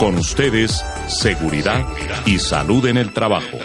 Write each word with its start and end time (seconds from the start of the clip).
Con 0.00 0.16
ustedes, 0.16 0.82
seguridad 1.08 1.84
y 2.24 2.38
salud 2.38 2.86
en 2.86 2.96
el 2.96 3.12
trabajo. 3.12 3.58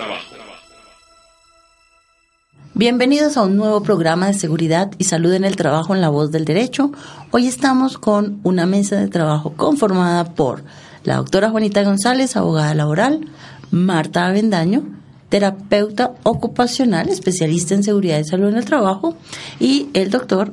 Bienvenidos 2.74 3.38
a 3.38 3.44
un 3.44 3.56
nuevo 3.56 3.82
programa 3.84 4.28
de 4.28 4.34
seguridad 4.34 4.92
y 4.98 5.06
salud 5.06 5.32
en 5.32 5.46
el 5.46 5.56
trabajo 5.56 5.96
en 5.96 6.02
la 6.02 6.10
voz 6.10 6.32
del 6.32 6.44
derecho. 6.44 6.92
Hoy 7.32 7.48
estamos 7.48 7.98
con 7.98 8.42
una 8.44 8.66
mesa 8.66 8.98
de 8.98 9.08
trabajo 9.08 9.54
conformada 9.56 10.26
por 10.34 10.66
la 11.06 11.16
doctora 11.16 11.52
Juanita 11.52 11.84
González, 11.84 12.36
abogada 12.36 12.74
laboral, 12.74 13.30
Marta 13.72 14.26
Avendaño, 14.26 14.84
terapeuta 15.30 16.16
ocupacional, 16.24 17.08
especialista 17.08 17.76
en 17.76 17.84
seguridad 17.84 18.20
y 18.20 18.26
salud 18.26 18.50
en 18.50 18.58
el 18.58 18.66
trabajo, 18.66 19.16
y 19.58 19.88
el 19.94 20.10
doctor 20.10 20.52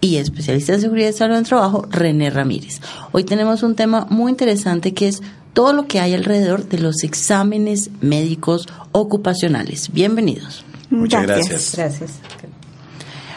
y 0.00 0.16
especialista 0.16 0.74
en 0.74 0.80
seguridad 0.80 1.10
y 1.10 1.12
salud 1.12 1.34
en 1.34 1.40
el 1.40 1.46
trabajo, 1.46 1.86
René 1.90 2.30
Ramírez. 2.30 2.80
Hoy 3.12 3.24
tenemos 3.24 3.62
un 3.62 3.74
tema 3.74 4.06
muy 4.10 4.30
interesante 4.30 4.94
que 4.94 5.08
es 5.08 5.22
todo 5.52 5.72
lo 5.72 5.86
que 5.86 6.00
hay 6.00 6.14
alrededor 6.14 6.68
de 6.68 6.78
los 6.78 7.02
exámenes 7.02 7.90
médicos 8.00 8.66
ocupacionales. 8.92 9.92
Bienvenidos. 9.92 10.64
Muchas 10.90 11.26
gracias. 11.26 11.74
Gracias. 11.76 12.12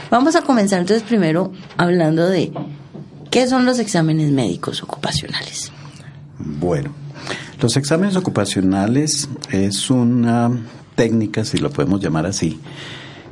Vamos 0.10 0.36
a 0.36 0.42
comenzar 0.42 0.80
entonces 0.80 1.04
primero 1.04 1.52
hablando 1.76 2.30
de 2.30 2.52
qué 3.32 3.48
son 3.48 3.66
los 3.66 3.80
exámenes 3.80 4.32
médicos 4.32 4.84
ocupacionales. 4.84 5.72
Bueno, 6.38 6.92
los 7.62 7.76
exámenes 7.78 8.16
ocupacionales 8.16 9.28
es 9.52 9.90
una 9.90 10.52
técnica, 10.96 11.44
si 11.46 11.58
lo 11.58 11.72
podemos 11.72 12.00
llamar 12.00 12.26
así, 12.26 12.60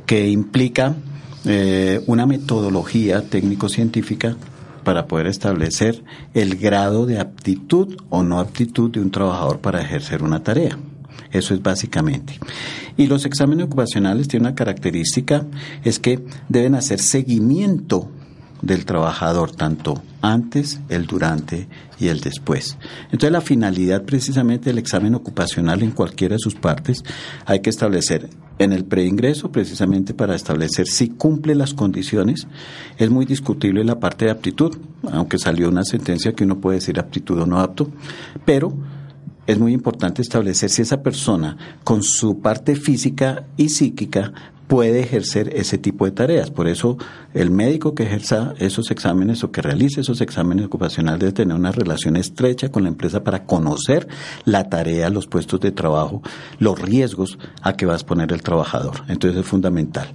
que 0.06 0.28
implica 0.28 0.96
eh, 1.44 2.02
una 2.06 2.26
metodología 2.26 3.22
técnico-científica 3.22 4.36
para 4.84 5.06
poder 5.06 5.26
establecer 5.26 6.02
el 6.34 6.56
grado 6.56 7.06
de 7.06 7.18
aptitud 7.18 7.96
o 8.10 8.22
no 8.22 8.40
aptitud 8.40 8.90
de 8.90 9.00
un 9.00 9.10
trabajador 9.10 9.60
para 9.60 9.80
ejercer 9.80 10.22
una 10.22 10.42
tarea. 10.42 10.78
Eso 11.30 11.54
es 11.54 11.62
básicamente. 11.62 12.38
Y 12.96 13.06
los 13.06 13.24
exámenes 13.24 13.66
ocupacionales 13.66 14.28
tienen 14.28 14.48
una 14.48 14.54
característica, 14.54 15.46
es 15.82 15.98
que 15.98 16.22
deben 16.48 16.74
hacer 16.74 17.00
seguimiento 17.00 18.10
del 18.62 18.84
trabajador, 18.86 19.50
tanto 19.50 20.02
antes, 20.22 20.80
el 20.88 21.06
durante 21.06 21.68
y 21.98 22.08
el 22.08 22.20
después. 22.20 22.78
Entonces 23.06 23.32
la 23.32 23.40
finalidad 23.40 24.04
precisamente 24.04 24.70
del 24.70 24.78
examen 24.78 25.14
ocupacional 25.14 25.82
en 25.82 25.90
cualquiera 25.90 26.36
de 26.36 26.38
sus 26.38 26.54
partes 26.54 27.02
hay 27.44 27.60
que 27.60 27.70
establecer 27.70 28.30
en 28.58 28.72
el 28.72 28.84
preingreso 28.84 29.50
precisamente 29.50 30.14
para 30.14 30.36
establecer 30.36 30.86
si 30.86 31.08
cumple 31.08 31.54
las 31.54 31.74
condiciones. 31.74 32.46
Es 32.98 33.10
muy 33.10 33.26
discutible 33.26 33.84
la 33.84 33.98
parte 33.98 34.26
de 34.26 34.30
aptitud, 34.30 34.78
aunque 35.10 35.38
salió 35.38 35.68
una 35.68 35.84
sentencia 35.84 36.32
que 36.32 36.44
uno 36.44 36.60
puede 36.60 36.78
decir 36.78 36.98
aptitud 36.98 37.40
o 37.40 37.46
no 37.46 37.60
apto, 37.60 37.90
pero 38.44 38.72
es 39.46 39.58
muy 39.58 39.72
importante 39.72 40.22
establecer 40.22 40.70
si 40.70 40.82
esa 40.82 41.02
persona 41.02 41.56
con 41.82 42.04
su 42.04 42.40
parte 42.40 42.76
física 42.76 43.44
y 43.56 43.70
psíquica 43.70 44.32
puede 44.68 45.00
ejercer 45.00 45.54
ese 45.54 45.76
tipo 45.76 46.04
de 46.04 46.12
tareas. 46.12 46.50
Por 46.50 46.68
eso 46.68 46.96
el 47.34 47.50
médico 47.50 47.94
que 47.94 48.04
ejerza 48.04 48.54
esos 48.58 48.90
exámenes 48.90 49.42
o 49.44 49.50
que 49.50 49.62
realice 49.62 50.00
esos 50.00 50.20
exámenes 50.20 50.66
ocupacionales 50.66 51.20
debe 51.20 51.32
tener 51.32 51.56
una 51.56 51.72
relación 51.72 52.16
estrecha 52.16 52.70
con 52.70 52.82
la 52.82 52.88
empresa 52.88 53.24
para 53.24 53.44
conocer 53.44 54.08
la 54.44 54.68
tarea, 54.68 55.10
los 55.10 55.26
puestos 55.26 55.60
de 55.60 55.72
trabajo, 55.72 56.22
los 56.58 56.78
riesgos 56.80 57.38
a 57.62 57.74
que 57.74 57.86
va 57.86 57.94
a 57.94 57.96
exponer 57.96 58.32
el 58.32 58.42
trabajador. 58.42 59.02
Entonces 59.08 59.40
es 59.40 59.46
fundamental. 59.46 60.08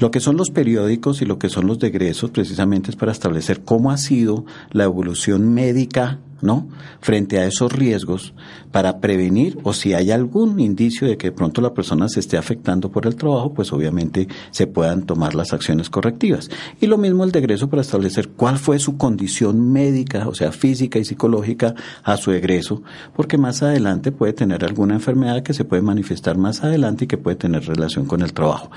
Lo 0.00 0.10
que 0.10 0.20
son 0.20 0.36
los 0.36 0.50
periódicos 0.50 1.22
y 1.22 1.26
lo 1.26 1.38
que 1.38 1.48
son 1.48 1.66
los 1.66 1.78
degresos 1.78 2.30
precisamente 2.30 2.90
es 2.90 2.96
para 2.96 3.12
establecer 3.12 3.62
cómo 3.62 3.90
ha 3.90 3.96
sido 3.96 4.44
la 4.70 4.84
evolución 4.84 5.52
médica 5.52 6.18
¿no? 6.42 6.68
Frente 7.00 7.38
a 7.38 7.46
esos 7.46 7.72
riesgos 7.72 8.34
para 8.72 8.98
prevenir 8.98 9.58
o 9.62 9.72
si 9.72 9.94
hay 9.94 10.10
algún 10.10 10.58
indicio 10.60 11.06
de 11.06 11.16
que 11.16 11.28
de 11.28 11.32
pronto 11.32 11.60
la 11.60 11.72
persona 11.72 12.08
se 12.08 12.20
esté 12.20 12.36
afectando 12.36 12.90
por 12.90 13.06
el 13.06 13.16
trabajo, 13.16 13.54
pues 13.54 13.72
obviamente 13.72 14.26
se 14.50 14.66
puedan 14.66 15.04
tomar 15.04 15.34
las 15.34 15.52
acciones 15.52 15.88
correctivas. 15.88 16.50
Y 16.80 16.86
lo 16.86 16.98
mismo 16.98 17.24
el 17.24 17.36
egreso 17.36 17.68
para 17.68 17.82
establecer 17.82 18.28
cuál 18.30 18.58
fue 18.58 18.78
su 18.78 18.96
condición 18.96 19.72
médica, 19.72 20.28
o 20.28 20.34
sea, 20.34 20.52
física 20.52 20.98
y 20.98 21.04
psicológica 21.04 21.74
a 22.02 22.16
su 22.16 22.32
egreso, 22.32 22.82
porque 23.14 23.38
más 23.38 23.62
adelante 23.62 24.12
puede 24.12 24.32
tener 24.32 24.64
alguna 24.64 24.94
enfermedad 24.94 25.42
que 25.42 25.54
se 25.54 25.64
puede 25.64 25.82
manifestar 25.82 26.36
más 26.36 26.62
adelante 26.62 27.04
y 27.04 27.08
que 27.08 27.18
puede 27.18 27.36
tener 27.36 27.64
relación 27.66 28.06
con 28.06 28.22
el 28.22 28.32
trabajo. 28.32 28.70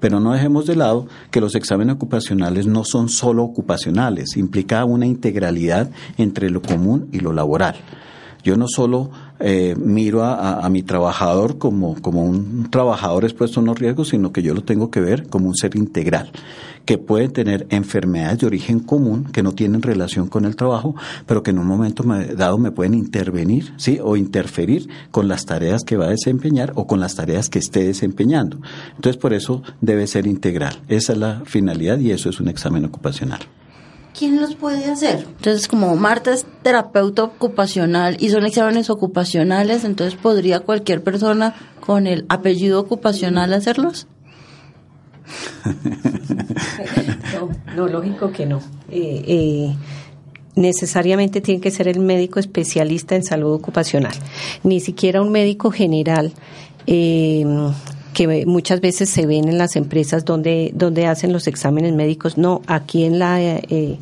Pero 0.00 0.20
no 0.20 0.32
dejemos 0.32 0.66
de 0.66 0.76
lado 0.76 1.06
que 1.30 1.40
los 1.40 1.54
exámenes 1.54 1.94
ocupacionales 1.96 2.66
no 2.66 2.84
son 2.84 3.08
solo 3.08 3.42
ocupacionales, 3.42 4.36
implica 4.36 4.84
una 4.84 5.06
integralidad 5.06 5.90
entre 6.16 6.50
lo 6.50 6.62
común 6.62 7.08
y 7.12 7.20
lo 7.20 7.32
laboral. 7.32 7.76
Yo 8.42 8.56
no 8.56 8.66
solo 8.68 9.10
eh, 9.40 9.74
miro 9.76 10.22
a, 10.22 10.68
mi 10.68 10.82
trabajador 10.82 11.58
como, 11.58 12.00
como 12.00 12.24
un 12.24 12.68
trabajador 12.70 13.24
expuesto 13.24 13.60
a 13.60 13.62
unos 13.62 13.78
riesgos, 13.78 14.08
sino 14.08 14.32
que 14.32 14.42
yo 14.42 14.54
lo 14.54 14.62
tengo 14.62 14.90
que 14.90 15.00
ver 15.00 15.28
como 15.28 15.48
un 15.48 15.56
ser 15.56 15.76
integral, 15.76 16.30
que 16.84 16.98
puede 16.98 17.28
tener 17.28 17.66
enfermedades 17.70 18.40
de 18.40 18.46
origen 18.46 18.80
común 18.80 19.24
que 19.24 19.42
no 19.42 19.52
tienen 19.52 19.82
relación 19.82 20.28
con 20.28 20.44
el 20.44 20.56
trabajo, 20.56 20.94
pero 21.26 21.42
que 21.42 21.50
en 21.50 21.58
un 21.58 21.66
momento 21.66 22.04
dado 22.36 22.58
me 22.58 22.70
pueden 22.70 22.94
intervenir, 22.94 23.72
¿sí? 23.76 23.98
O 24.02 24.16
interferir 24.16 24.88
con 25.10 25.28
las 25.28 25.46
tareas 25.46 25.84
que 25.84 25.96
va 25.96 26.06
a 26.06 26.10
desempeñar 26.10 26.72
o 26.74 26.86
con 26.86 27.00
las 27.00 27.14
tareas 27.14 27.48
que 27.48 27.58
esté 27.58 27.84
desempeñando. 27.84 28.58
Entonces, 28.94 29.16
por 29.16 29.32
eso 29.32 29.62
debe 29.80 30.06
ser 30.06 30.26
integral. 30.26 30.82
Esa 30.88 31.12
es 31.12 31.18
la 31.18 31.42
finalidad 31.44 31.98
y 31.98 32.10
eso 32.10 32.28
es 32.28 32.40
un 32.40 32.48
examen 32.48 32.84
ocupacional. 32.84 33.40
¿Quién 34.20 34.38
los 34.38 34.54
puede 34.54 34.84
hacer? 34.84 35.24
Entonces, 35.26 35.66
como 35.66 35.96
Marta 35.96 36.34
es 36.34 36.44
terapeuta 36.62 37.24
ocupacional 37.24 38.18
y 38.20 38.28
son 38.28 38.44
exámenes 38.44 38.90
ocupacionales, 38.90 39.84
entonces 39.84 40.20
podría 40.20 40.60
cualquier 40.60 41.02
persona 41.02 41.54
con 41.80 42.06
el 42.06 42.26
apellido 42.28 42.78
ocupacional 42.78 43.54
hacerlos? 43.54 44.06
no, 47.76 47.88
lógico 47.88 48.30
que 48.30 48.44
no. 48.44 48.58
Eh, 48.90 49.24
eh, 49.26 49.74
necesariamente 50.54 51.40
tiene 51.40 51.62
que 51.62 51.70
ser 51.70 51.88
el 51.88 52.00
médico 52.00 52.40
especialista 52.40 53.16
en 53.16 53.24
salud 53.24 53.54
ocupacional, 53.54 54.12
ni 54.62 54.80
siquiera 54.80 55.22
un 55.22 55.32
médico 55.32 55.70
general. 55.70 56.34
Eh, 56.86 57.46
que 58.20 58.44
muchas 58.44 58.82
veces 58.82 59.08
se 59.08 59.24
ven 59.24 59.48
en 59.48 59.56
las 59.56 59.76
empresas 59.76 60.26
donde, 60.26 60.72
donde 60.74 61.06
hacen 61.06 61.32
los 61.32 61.46
exámenes 61.46 61.94
médicos. 61.94 62.36
No, 62.36 62.60
aquí 62.66 63.04
en 63.04 63.18
la 63.18 63.40
eh, 63.40 63.98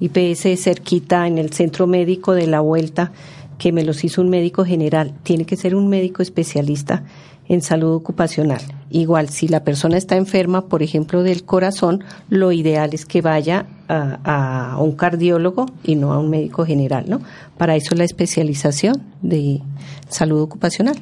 IPS 0.00 0.58
cerquita, 0.58 1.26
en 1.26 1.36
el 1.36 1.52
centro 1.52 1.86
médico 1.86 2.32
de 2.32 2.46
la 2.46 2.60
vuelta, 2.60 3.12
que 3.58 3.70
me 3.70 3.84
los 3.84 4.04
hizo 4.04 4.22
un 4.22 4.30
médico 4.30 4.64
general. 4.64 5.12
Tiene 5.22 5.44
que 5.44 5.56
ser 5.56 5.74
un 5.74 5.86
médico 5.90 6.22
especialista 6.22 7.02
en 7.46 7.60
salud 7.60 7.92
ocupacional. 7.92 8.62
Igual, 8.88 9.28
si 9.28 9.48
la 9.48 9.64
persona 9.64 9.98
está 9.98 10.16
enferma, 10.16 10.68
por 10.68 10.82
ejemplo, 10.82 11.22
del 11.22 11.44
corazón, 11.44 12.02
lo 12.30 12.52
ideal 12.52 12.94
es 12.94 13.04
que 13.04 13.20
vaya 13.20 13.66
a, 13.86 14.72
a, 14.72 14.82
un 14.82 14.92
cardiólogo 14.92 15.66
y 15.84 15.94
no 15.96 16.14
a 16.14 16.18
un 16.18 16.30
médico 16.30 16.64
general, 16.64 17.04
¿no? 17.06 17.20
Para 17.58 17.76
eso 17.76 17.94
la 17.94 18.04
especialización 18.04 19.02
de 19.20 19.60
salud 20.08 20.40
ocupacional. 20.40 20.96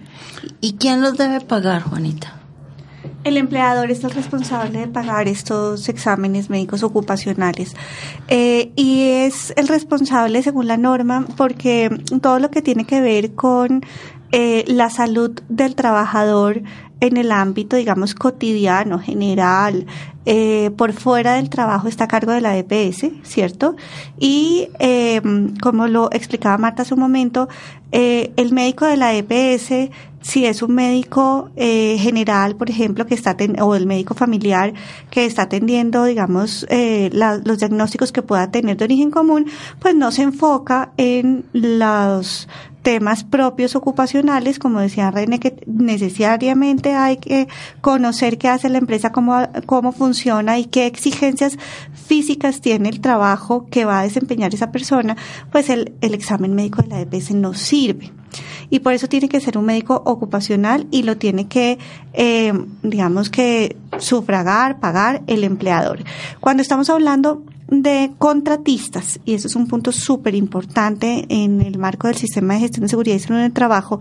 ¿Y 0.61 0.73
quién 0.73 1.00
los 1.00 1.17
debe 1.17 1.41
pagar, 1.43 1.82
Juanita? 1.82 2.43
El 3.26 3.37
empleador 3.38 3.90
es 3.90 4.05
el 4.05 4.12
responsable 4.12 4.78
de 4.78 4.87
pagar 4.87 5.26
estos 5.26 5.88
exámenes 5.88 6.49
médicos 6.49 6.84
ocupacionales. 6.84 7.75
Eh, 8.28 8.70
y 8.76 9.02
es 9.02 9.52
el 9.56 9.67
responsable 9.67 10.40
según 10.44 10.69
la 10.69 10.76
norma 10.76 11.26
porque 11.37 11.90
todo 12.23 12.38
lo 12.38 12.52
que 12.52 12.62
tiene 12.62 12.84
que 12.84 13.00
ver 13.00 13.34
con 13.34 13.84
eh, 14.32 14.64
la 14.67 14.90
salud 14.90 15.32
del 15.49 15.75
trabajador 15.75 16.62
en 17.00 17.17
el 17.17 17.31
ámbito, 17.31 17.76
digamos, 17.76 18.14
cotidiano, 18.14 18.99
general, 18.99 19.87
eh, 20.25 20.70
por 20.76 20.93
fuera 20.93 21.34
del 21.34 21.50
trabajo 21.50 21.88
está 21.88 22.05
a 22.05 22.08
cargo 22.08 22.32
de 22.32 22.40
la 22.40 22.56
EPS, 22.56 23.11
¿cierto? 23.23 23.76
Y 24.19 24.69
eh, 24.81 25.20
como 25.62 25.87
lo 25.87 26.11
explicaba 26.12 26.58
Marta 26.58 26.82
hace 26.82 26.94
un 26.94 27.00
momento, 27.00 27.49
eh, 27.93 28.32
el 28.37 28.52
médico 28.52 28.87
de 28.87 28.96
la 28.96 29.14
EPS, 29.14 29.90
si 30.20 30.44
es 30.44 30.62
un 30.62 30.75
médico 30.75 31.50
eh, 31.55 31.96
general, 32.00 32.56
por 32.56 32.69
ejemplo, 32.69 33.06
que 33.06 33.14
está 33.14 33.37
o 33.61 33.76
el 33.76 33.87
médico 33.87 34.14
familiar 34.14 34.75
que 35.11 35.25
está 35.25 35.43
atendiendo, 35.43 36.02
digamos, 36.05 36.67
eh, 36.69 37.11
los 37.12 37.58
diagnósticos 37.58 38.11
que 38.11 38.22
pueda 38.22 38.50
tener 38.50 38.76
de 38.76 38.84
origen 38.84 39.12
común, 39.12 39.46
pues 39.79 39.94
no 39.94 40.11
se 40.11 40.22
enfoca 40.22 40.90
en 40.96 41.44
los 41.52 42.49
temas 42.87 43.25
propios 43.25 43.75
ocupacionales, 43.75 44.61
como 44.61 44.79
decía 44.79 45.11
René, 45.11 45.41
que 45.41 45.56
necesariamente 45.67 46.94
hay 46.94 47.17
que 47.17 47.49
conocer 47.81 48.38
qué 48.38 48.47
hace 48.47 48.69
la 48.69 48.79
empresa, 48.79 49.11
cómo, 49.11 49.37
cómo 49.67 49.91
funciona 49.91 50.61
y 50.61 50.67
qué 50.67 50.87
exigencias 50.87 51.59
físicas 52.06 52.61
tiene 52.61 52.88
el 52.88 53.00
trabajo 53.00 53.67
que 53.73 53.85
va 53.85 53.99
a 53.99 54.03
desempeñar 54.05 54.55
esa 54.55 54.71
persona, 54.71 55.17
pues 55.50 55.69
el, 55.69 55.94
el 56.00 56.15
examen 56.15 56.55
médico 56.55 56.81
de 56.81 56.88
la 56.91 57.00
EPS 57.00 57.33
no 57.33 57.55
sirve. 57.55 58.12
Y 58.71 58.79
por 58.79 58.93
eso 58.93 59.09
tiene 59.09 59.29
que 59.29 59.41
ser 59.41 59.59
un 59.59 59.65
médico 59.65 60.00
ocupacional 60.06 60.87
y 60.93 61.03
lo 61.03 61.17
tiene 61.17 61.49
que, 61.49 61.81
eh, 62.12 62.53
digamos 62.85 63.31
que, 63.31 63.77
sufragar, 63.99 64.79
pagar 64.79 65.23
el 65.27 65.43
empleador. 65.43 66.05
Cuando 66.39 66.62
estamos 66.62 66.89
hablando 66.89 67.43
de 67.69 68.13
contratistas, 68.19 69.19
y 69.25 69.35
eso 69.35 69.49
es 69.49 69.57
un 69.57 69.67
punto 69.67 69.91
súper 69.91 70.37
importante 70.37 71.27
en 71.29 71.61
el 71.61 71.79
marco 71.79 72.07
del 72.07 72.17
sistema 72.17 72.55
de 72.55 72.61
gestión 72.61 72.83
de 72.83 72.89
seguridad 72.89 73.17
y 73.17 73.19
salud 73.19 73.41
en 73.41 73.47
el 73.47 73.53
trabajo, 73.53 73.99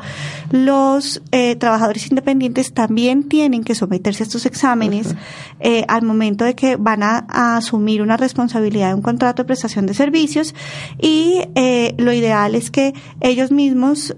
los 0.52 1.22
eh, 1.32 1.56
trabajadores 1.56 2.08
independientes 2.10 2.74
también 2.74 3.28
tienen 3.28 3.64
que 3.64 3.74
someterse 3.74 4.22
a 4.22 4.26
estos 4.26 4.46
exámenes 4.46 5.16
eh, 5.60 5.84
al 5.88 6.04
momento 6.04 6.46
de 6.46 6.54
que 6.54 6.76
van 6.76 7.02
a, 7.02 7.26
asumir 7.56 8.02
una 8.02 8.18
responsabilidad 8.18 8.90
de 8.90 8.96
un 8.96 9.02
contrato 9.02 9.44
de 9.44 9.48
prestación 9.48 9.88
de 9.88 9.94
servicios 9.94 10.54
y 11.02 11.42
eh, 11.56 11.96
lo 11.98 12.14
ideal 12.14 12.54
es 12.54 12.70
que 12.70 12.94
ellos 13.20 13.52
mismos 13.52 14.16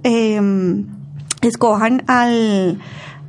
escojan 1.42 2.04
al 2.08 2.80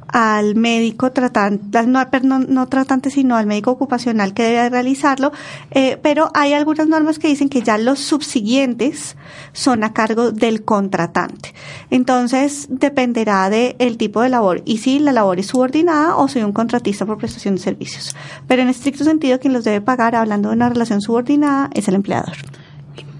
al 0.09 0.55
médico 0.55 1.13
tratante, 1.13 1.87
no, 1.87 2.39
no, 2.39 2.67
tratante, 2.67 3.11
sino 3.11 3.37
al 3.37 3.47
médico 3.47 3.71
ocupacional 3.71 4.35
que 4.35 4.43
debe 4.43 4.69
realizarlo, 4.71 5.33
eh, 5.71 5.99
pero 6.03 6.31
hay 6.35 6.55
algunas 6.55 6.89
normas 6.89 7.19
que 7.19 7.29
dicen 7.29 7.49
que 7.49 7.63
ya 7.63 7.79
los 7.79 7.99
subsiguientes 8.01 9.17
son 9.53 9.85
a 9.85 9.93
cargo 9.93 10.33
del 10.33 10.65
contratante. 10.65 11.55
Entonces, 11.91 12.67
dependerá 12.71 13.51
del 13.51 13.97
tipo 13.99 14.23
de 14.23 14.31
labor 14.31 14.63
y 14.65 14.79
si 14.79 14.99
la 14.99 15.13
labor 15.13 15.39
es 15.39 15.47
subordinada 15.47 16.17
o 16.17 16.29
soy 16.29 16.43
un 16.43 16.53
contratista 16.53 17.07
por 17.07 17.19
prestación 17.19 17.57
de 17.57 17.61
servicios. 17.61 18.17
Pero 18.47 18.63
en 18.63 18.69
estricto 18.69 19.05
sentido, 19.05 19.39
quien 19.39 19.53
los 19.53 19.65
debe 19.65 19.81
pagar, 19.81 20.15
hablando 20.15 20.49
de 20.49 20.57
una 20.57 20.69
relación 20.69 21.01
subordinada, 21.01 21.71
es 21.75 21.89
el 21.89 21.95
empleador. 21.95 22.37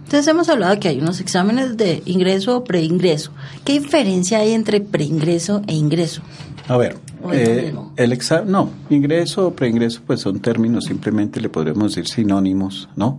Entonces 0.09 0.27
hemos 0.29 0.49
hablado 0.49 0.73
de 0.73 0.81
que 0.81 0.89
hay 0.89 1.01
unos 1.01 1.21
exámenes 1.21 1.77
de 1.77 2.03
ingreso 2.07 2.57
o 2.57 2.65
preingreso. 2.65 3.31
¿Qué 3.67 3.75
diferencia 3.79 4.39
hay 4.39 4.53
entre 4.53 4.81
preingreso 4.81 5.61
e 5.67 5.75
ingreso? 5.75 6.23
A 6.69 6.77
ver, 6.77 6.97
eh, 7.33 7.75
el 7.97 8.13
examen, 8.13 8.53
no, 8.53 8.71
ingreso 8.91 9.49
o 9.49 9.53
preingreso, 9.55 10.03
pues 10.07 10.21
son 10.21 10.41
términos, 10.41 10.85
simplemente 10.85 11.41
le 11.41 11.49
podríamos 11.49 11.95
decir 11.95 12.07
sinónimos, 12.07 12.89
¿no? 12.95 13.19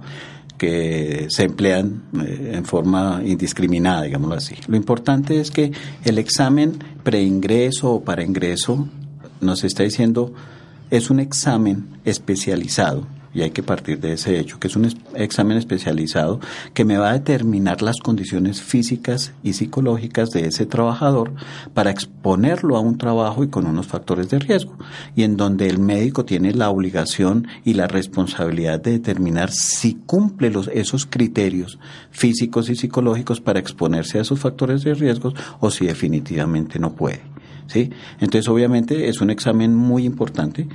que 0.57 1.27
se 1.29 1.45
emplean 1.45 2.03
eh, 2.21 2.51
en 2.55 2.65
forma 2.65 3.21
indiscriminada, 3.25 4.03
digámoslo 4.03 4.35
así. 4.35 4.55
Lo 4.67 4.75
importante 4.75 5.39
es 5.39 5.51
que 5.51 5.71
el 6.03 6.17
examen 6.17 6.77
preingreso 7.01 7.93
o 7.93 8.03
para 8.03 8.23
ingreso 8.23 8.87
nos 9.41 9.63
está 9.63 9.83
diciendo 9.83 10.33
es 10.91 11.09
un 11.09 11.19
examen 11.19 11.87
especializado 12.03 13.07
y 13.33 13.41
hay 13.41 13.51
que 13.51 13.63
partir 13.63 13.99
de 13.99 14.13
ese 14.13 14.39
hecho, 14.39 14.59
que 14.59 14.67
es 14.67 14.75
un 14.75 14.89
examen 15.15 15.57
especializado 15.57 16.39
que 16.73 16.85
me 16.85 16.97
va 16.97 17.09
a 17.09 17.13
determinar 17.13 17.81
las 17.81 17.97
condiciones 17.97 18.61
físicas 18.61 19.33
y 19.43 19.53
psicológicas 19.53 20.31
de 20.31 20.47
ese 20.47 20.65
trabajador 20.65 21.33
para 21.73 21.91
exponerlo 21.91 22.77
a 22.77 22.79
un 22.79 22.97
trabajo 22.97 23.43
y 23.43 23.49
con 23.49 23.65
unos 23.65 23.87
factores 23.87 24.29
de 24.29 24.39
riesgo, 24.39 24.77
y 25.15 25.23
en 25.23 25.37
donde 25.37 25.67
el 25.67 25.79
médico 25.79 26.25
tiene 26.25 26.53
la 26.53 26.69
obligación 26.69 27.47
y 27.63 27.73
la 27.73 27.87
responsabilidad 27.87 28.81
de 28.81 28.91
determinar 28.91 29.51
si 29.51 29.95
cumple 30.05 30.49
los, 30.49 30.67
esos 30.69 31.05
criterios 31.05 31.79
físicos 32.11 32.69
y 32.69 32.75
psicológicos 32.75 33.41
para 33.41 33.59
exponerse 33.59 34.17
a 34.17 34.21
esos 34.21 34.39
factores 34.39 34.83
de 34.83 34.93
riesgo 34.93 35.33
o 35.59 35.69
si 35.71 35.85
definitivamente 35.85 36.79
no 36.79 36.93
puede. 36.93 37.21
¿sí? 37.67 37.91
Entonces, 38.19 38.47
obviamente, 38.47 39.09
es 39.09 39.21
un 39.21 39.29
examen 39.29 39.75
muy 39.75 40.05
importante 40.05 40.67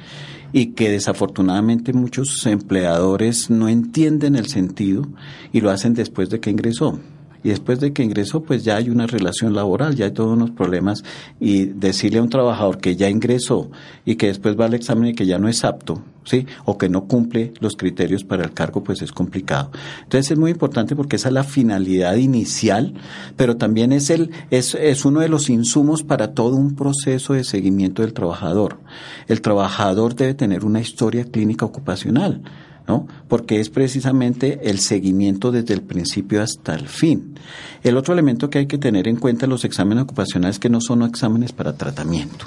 y 0.54 0.66
que 0.66 0.88
desafortunadamente 0.88 1.92
muchos 1.92 2.46
empleadores 2.46 3.50
no 3.50 3.68
entienden 3.68 4.36
el 4.36 4.46
sentido 4.46 5.04
y 5.52 5.60
lo 5.60 5.70
hacen 5.70 5.94
después 5.94 6.30
de 6.30 6.38
que 6.38 6.50
ingresó. 6.50 7.00
Y 7.42 7.48
después 7.48 7.80
de 7.80 7.92
que 7.92 8.04
ingresó 8.04 8.44
pues 8.44 8.62
ya 8.62 8.76
hay 8.76 8.88
una 8.88 9.08
relación 9.08 9.52
laboral, 9.52 9.96
ya 9.96 10.04
hay 10.04 10.12
todos 10.12 10.32
unos 10.32 10.52
problemas 10.52 11.02
y 11.40 11.64
decirle 11.64 12.20
a 12.20 12.22
un 12.22 12.30
trabajador 12.30 12.78
que 12.78 12.94
ya 12.94 13.10
ingresó 13.10 13.68
y 14.06 14.14
que 14.14 14.28
después 14.28 14.58
va 14.58 14.66
al 14.66 14.74
examen 14.74 15.08
y 15.08 15.14
que 15.14 15.26
ya 15.26 15.40
no 15.40 15.48
es 15.48 15.64
apto, 15.64 16.04
¿sí? 16.24 16.46
O 16.64 16.78
que 16.78 16.88
no 16.88 17.04
cumple 17.06 17.52
los 17.60 17.76
criterios 17.76 18.24
para 18.24 18.44
el 18.44 18.52
cargo 18.52 18.82
pues 18.82 19.02
es 19.02 19.12
complicado. 19.12 19.70
Entonces 20.02 20.32
es 20.32 20.38
muy 20.38 20.50
importante 20.50 20.96
porque 20.96 21.16
esa 21.16 21.28
es 21.28 21.34
la 21.34 21.44
finalidad 21.44 22.16
inicial, 22.16 22.94
pero 23.36 23.56
también 23.56 23.92
es 23.92 24.10
el 24.10 24.30
es, 24.50 24.74
es 24.74 25.04
uno 25.04 25.20
de 25.20 25.28
los 25.28 25.50
insumos 25.50 26.02
para 26.02 26.32
todo 26.34 26.56
un 26.56 26.74
proceso 26.74 27.34
de 27.34 27.44
seguimiento 27.44 28.02
del 28.02 28.12
trabajador. 28.12 28.80
El 29.28 29.40
trabajador 29.40 30.14
debe 30.14 30.34
tener 30.34 30.64
una 30.64 30.80
historia 30.80 31.24
clínica 31.24 31.64
ocupacional 31.64 32.42
¿no? 32.86 33.06
Porque 33.28 33.60
es 33.60 33.70
precisamente 33.70 34.60
el 34.68 34.78
seguimiento 34.78 35.50
desde 35.50 35.74
el 35.74 35.82
principio 35.82 36.42
hasta 36.42 36.74
el 36.74 36.88
fin. 36.88 37.34
El 37.82 37.96
otro 37.96 38.12
elemento 38.12 38.50
que 38.50 38.58
hay 38.58 38.66
que 38.66 38.78
tener 38.78 39.08
en 39.08 39.16
cuenta 39.16 39.46
en 39.46 39.50
los 39.50 39.64
exámenes 39.64 40.04
ocupacionales 40.04 40.56
es 40.56 40.60
que 40.60 40.68
no 40.68 40.80
son 40.80 41.02
exámenes 41.02 41.52
para 41.52 41.76
tratamiento. 41.76 42.46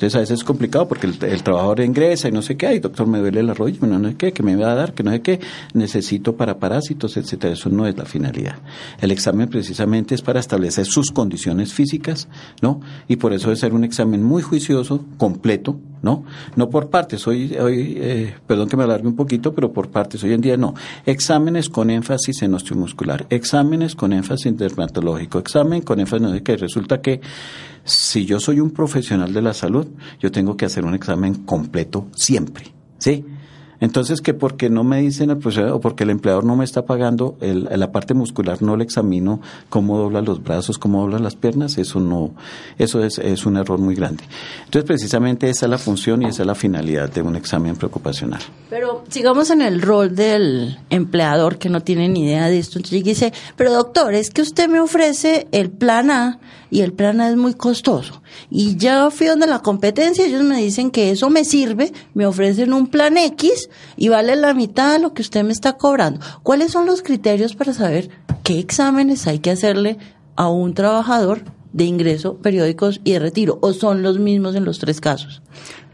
Entonces 0.00 0.16
a 0.16 0.20
veces 0.20 0.38
es 0.38 0.44
complicado 0.44 0.88
porque 0.88 1.06
el, 1.06 1.42
trabajador 1.42 1.80
ingresa 1.80 2.26
y 2.26 2.32
no 2.32 2.40
sé 2.40 2.56
qué, 2.56 2.66
ay 2.66 2.78
doctor 2.78 3.06
me 3.06 3.18
duele 3.18 3.40
el 3.40 3.50
arroyo, 3.50 3.86
no 3.86 4.08
sé 4.08 4.14
qué, 4.16 4.32
que 4.32 4.42
me 4.42 4.56
va 4.56 4.72
a 4.72 4.74
dar, 4.74 4.94
que 4.94 5.02
no 5.02 5.10
sé 5.10 5.20
qué, 5.20 5.40
necesito 5.74 6.36
para 6.36 6.58
parásitos, 6.58 7.18
etcétera. 7.18 7.52
Eso 7.52 7.68
no 7.68 7.86
es 7.86 7.98
la 7.98 8.06
finalidad. 8.06 8.56
El 8.98 9.10
examen 9.10 9.50
precisamente 9.50 10.14
es 10.14 10.22
para 10.22 10.40
establecer 10.40 10.86
sus 10.86 11.10
condiciones 11.10 11.74
físicas, 11.74 12.28
¿no? 12.62 12.80
Y 13.08 13.16
por 13.16 13.34
eso 13.34 13.48
debe 13.48 13.60
ser 13.60 13.74
un 13.74 13.84
examen 13.84 14.22
muy 14.22 14.40
juicioso, 14.40 15.04
completo, 15.18 15.78
¿no? 16.02 16.24
No 16.56 16.70
por 16.70 16.90
partes, 16.90 17.26
hoy, 17.26 17.56
hoy 17.60 17.96
eh, 17.98 18.34
perdón 18.46 18.68
que 18.68 18.76
me 18.76 18.84
alargue 18.84 19.08
un 19.08 19.16
poquito, 19.16 19.54
pero 19.54 19.72
por 19.72 19.88
partes, 19.88 20.22
hoy 20.24 20.32
en 20.32 20.40
día 20.40 20.56
no. 20.56 20.74
Exámenes 21.06 21.68
con 21.68 21.90
énfasis 21.90 22.42
en 22.42 22.54
osteomuscular, 22.54 23.26
exámenes 23.30 23.94
con 23.94 24.12
énfasis 24.12 24.56
dermatológico, 24.56 25.38
examen 25.38 25.82
con 25.82 26.00
énfasis, 26.00 26.22
no 26.22 26.32
sé 26.32 26.42
qué, 26.42 26.56
resulta 26.56 27.00
que 27.00 27.20
si 27.84 28.24
yo 28.24 28.40
soy 28.40 28.60
un 28.60 28.70
profesional 28.70 29.32
de 29.32 29.42
la 29.42 29.54
salud, 29.54 29.86
yo 30.20 30.30
tengo 30.30 30.56
que 30.56 30.66
hacer 30.66 30.84
un 30.84 30.94
examen 30.94 31.34
completo 31.44 32.08
siempre, 32.14 32.72
¿sí? 32.98 33.24
Entonces, 33.80 34.20
que 34.20 34.34
porque 34.34 34.70
no 34.70 34.84
me 34.84 35.00
dicen 35.00 35.30
el 35.30 35.38
profesor 35.38 35.70
o 35.70 35.80
porque 35.80 36.04
el 36.04 36.10
empleador 36.10 36.44
no 36.44 36.56
me 36.56 36.64
está 36.64 36.82
pagando 36.82 37.36
el, 37.40 37.68
la 37.70 37.92
parte 37.92 38.14
muscular, 38.14 38.62
no 38.62 38.76
le 38.76 38.84
examino 38.84 39.40
cómo 39.68 39.98
dobla 39.98 40.20
los 40.20 40.42
brazos, 40.42 40.78
cómo 40.78 41.00
dobla 41.00 41.18
las 41.18 41.36
piernas, 41.36 41.78
eso 41.78 42.00
no, 42.00 42.32
eso 42.78 43.02
es, 43.02 43.18
es 43.18 43.46
un 43.46 43.56
error 43.56 43.78
muy 43.78 43.94
grande. 43.94 44.24
Entonces, 44.64 44.86
precisamente 44.86 45.48
esa 45.48 45.66
es 45.66 45.70
la 45.70 45.78
función 45.78 46.22
y 46.22 46.26
esa 46.26 46.42
es 46.42 46.46
la 46.46 46.54
finalidad 46.54 47.10
de 47.10 47.22
un 47.22 47.36
examen 47.36 47.76
preocupacional. 47.76 48.42
Pero 48.68 49.04
sigamos 49.08 49.50
en 49.50 49.62
el 49.62 49.80
rol 49.80 50.14
del 50.14 50.78
empleador 50.90 51.58
que 51.58 51.68
no 51.68 51.80
tiene 51.80 52.08
ni 52.08 52.24
idea 52.24 52.48
de 52.48 52.58
esto. 52.58 52.78
Entonces 52.78 53.02
dice, 53.02 53.32
pero 53.56 53.72
doctor, 53.72 54.14
es 54.14 54.30
que 54.30 54.42
usted 54.42 54.68
me 54.68 54.80
ofrece 54.80 55.48
el 55.52 55.70
plan 55.70 56.10
A 56.10 56.38
y 56.70 56.80
el 56.80 56.92
plan 56.92 57.20
A 57.20 57.28
es 57.28 57.36
muy 57.36 57.54
costoso. 57.54 58.22
Y 58.48 58.76
ya 58.76 59.10
fui 59.10 59.26
donde 59.26 59.46
la 59.46 59.60
competencia, 59.60 60.24
ellos 60.24 60.42
me 60.42 60.58
dicen 60.58 60.90
que 60.90 61.10
eso 61.10 61.28
me 61.28 61.44
sirve, 61.44 61.92
me 62.14 62.26
ofrecen 62.26 62.72
un 62.72 62.86
plan 62.86 63.16
X 63.16 63.68
y 63.96 64.08
vale 64.08 64.36
la 64.36 64.54
mitad 64.54 64.92
de 64.92 65.00
lo 65.00 65.12
que 65.12 65.22
usted 65.22 65.44
me 65.44 65.52
está 65.52 65.74
cobrando. 65.74 66.20
¿Cuáles 66.42 66.72
son 66.72 66.86
los 66.86 67.02
criterios 67.02 67.54
para 67.54 67.74
saber 67.74 68.10
qué 68.44 68.58
exámenes 68.58 69.26
hay 69.26 69.40
que 69.40 69.50
hacerle 69.50 69.98
a 70.36 70.48
un 70.48 70.74
trabajador 70.74 71.42
de 71.72 71.84
ingreso, 71.84 72.36
periódicos 72.36 73.00
y 73.04 73.12
de 73.12 73.18
retiro? 73.18 73.58
¿O 73.60 73.72
son 73.72 74.02
los 74.02 74.18
mismos 74.18 74.54
en 74.54 74.64
los 74.64 74.78
tres 74.78 75.00
casos? 75.00 75.42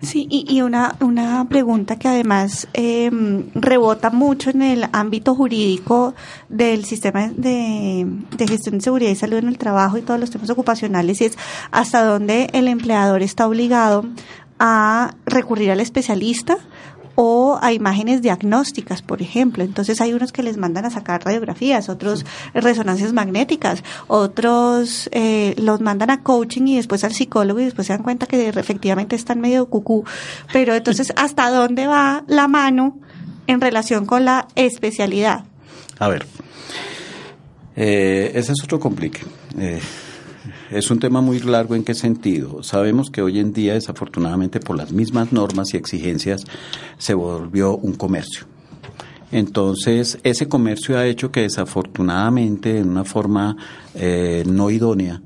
Sí, 0.07 0.29
y, 0.31 0.61
una, 0.61 0.95
una 1.01 1.49
pregunta 1.49 1.99
que 1.99 2.07
además 2.07 2.69
eh, 2.75 3.11
rebota 3.55 4.11
mucho 4.11 4.51
en 4.51 4.63
el 4.63 4.89
ámbito 4.93 5.35
jurídico 5.35 6.15
del 6.49 6.85
sistema 6.85 7.29
de, 7.35 8.07
de, 8.37 8.47
gestión 8.47 8.79
de 8.79 8.85
seguridad 8.85 9.11
y 9.11 9.17
salud 9.17 9.39
en 9.39 9.49
el 9.49 9.59
trabajo 9.59 9.99
y 9.99 10.03
todos 10.03 10.21
los 10.21 10.31
temas 10.31 10.49
ocupacionales 10.51 11.21
y 11.21 11.25
es 11.25 11.37
hasta 11.73 12.05
dónde 12.05 12.49
el 12.53 12.69
empleador 12.69 13.21
está 13.23 13.49
obligado 13.49 14.05
a 14.61 15.17
recurrir 15.27 15.73
al 15.73 15.81
especialista 15.81 16.57
o 17.17 17.59
a 17.61 17.73
imágenes 17.73 18.23
diagnósticas, 18.23 19.03
por 19.03 19.21
ejemplo. 19.23 19.65
Entonces 19.65 20.01
hay 20.01 20.13
unos 20.13 20.31
que 20.31 20.43
les 20.43 20.57
mandan 20.59 20.85
a 20.85 20.91
sacar 20.91 21.25
radiografías, 21.25 21.89
otros 21.89 22.25
resonancias 22.55 23.13
magnéticas, 23.13 23.83
otros 24.07 25.09
eh, 25.13 25.55
los 25.59 25.81
mandan 25.81 26.11
a 26.11 26.23
coaching 26.23 26.67
y 26.69 26.77
después 26.77 27.03
al 27.03 27.13
psicólogo 27.13 27.59
y 27.59 27.65
después 27.65 27.87
se 27.89 27.95
dan 27.95 28.03
cuenta 28.03 28.27
que 28.27 28.49
efectivamente 28.51 29.17
están 29.17 29.41
medio 29.41 29.67
cucú. 29.67 30.05
Pero 30.53 30.75
entonces, 30.75 31.13
¿hasta 31.17 31.51
dónde 31.51 31.87
va 31.87 32.23
la 32.29 32.47
mano 32.47 32.99
en 33.47 33.61
relación 33.61 34.07
con 34.07 34.25
la 34.25 34.47
especialidad? 34.55 35.45
A 35.99 36.09
ver, 36.09 36.27
eh, 37.77 38.33
ese 38.35 38.53
es 38.53 38.63
otro 38.63 38.79
complique. 38.79 39.21
Eh, 39.59 39.81
es 40.71 40.91
un 40.91 40.99
tema 40.99 41.21
muy 41.21 41.39
largo 41.41 41.75
en 41.75 41.85
qué 41.85 41.95
sentido. 41.95 42.63
Sabemos 42.63 43.11
que 43.11 43.23
hoy 43.23 43.39
en 43.39 43.53
día, 43.53 43.75
desafortunadamente, 43.75 44.61
por 44.61 44.77
las 44.77 44.93
mismas 44.93 45.33
normas 45.33 45.75
y 45.75 45.77
exigencias, 45.77 46.45
se 46.99 47.15
volvió 47.15 47.77
un 47.77 47.95
comercio. 47.95 48.47
Entonces, 49.33 50.19
ese 50.23 50.49
comercio 50.49 50.99
ha 50.99 51.07
hecho 51.07 51.31
que 51.31 51.43
desafortunadamente, 51.43 52.79
en 52.79 52.91
una 52.91 53.05
forma 53.05 53.57
eh, 53.95 54.45
no 54.47 54.71
idónea, 54.71 55.21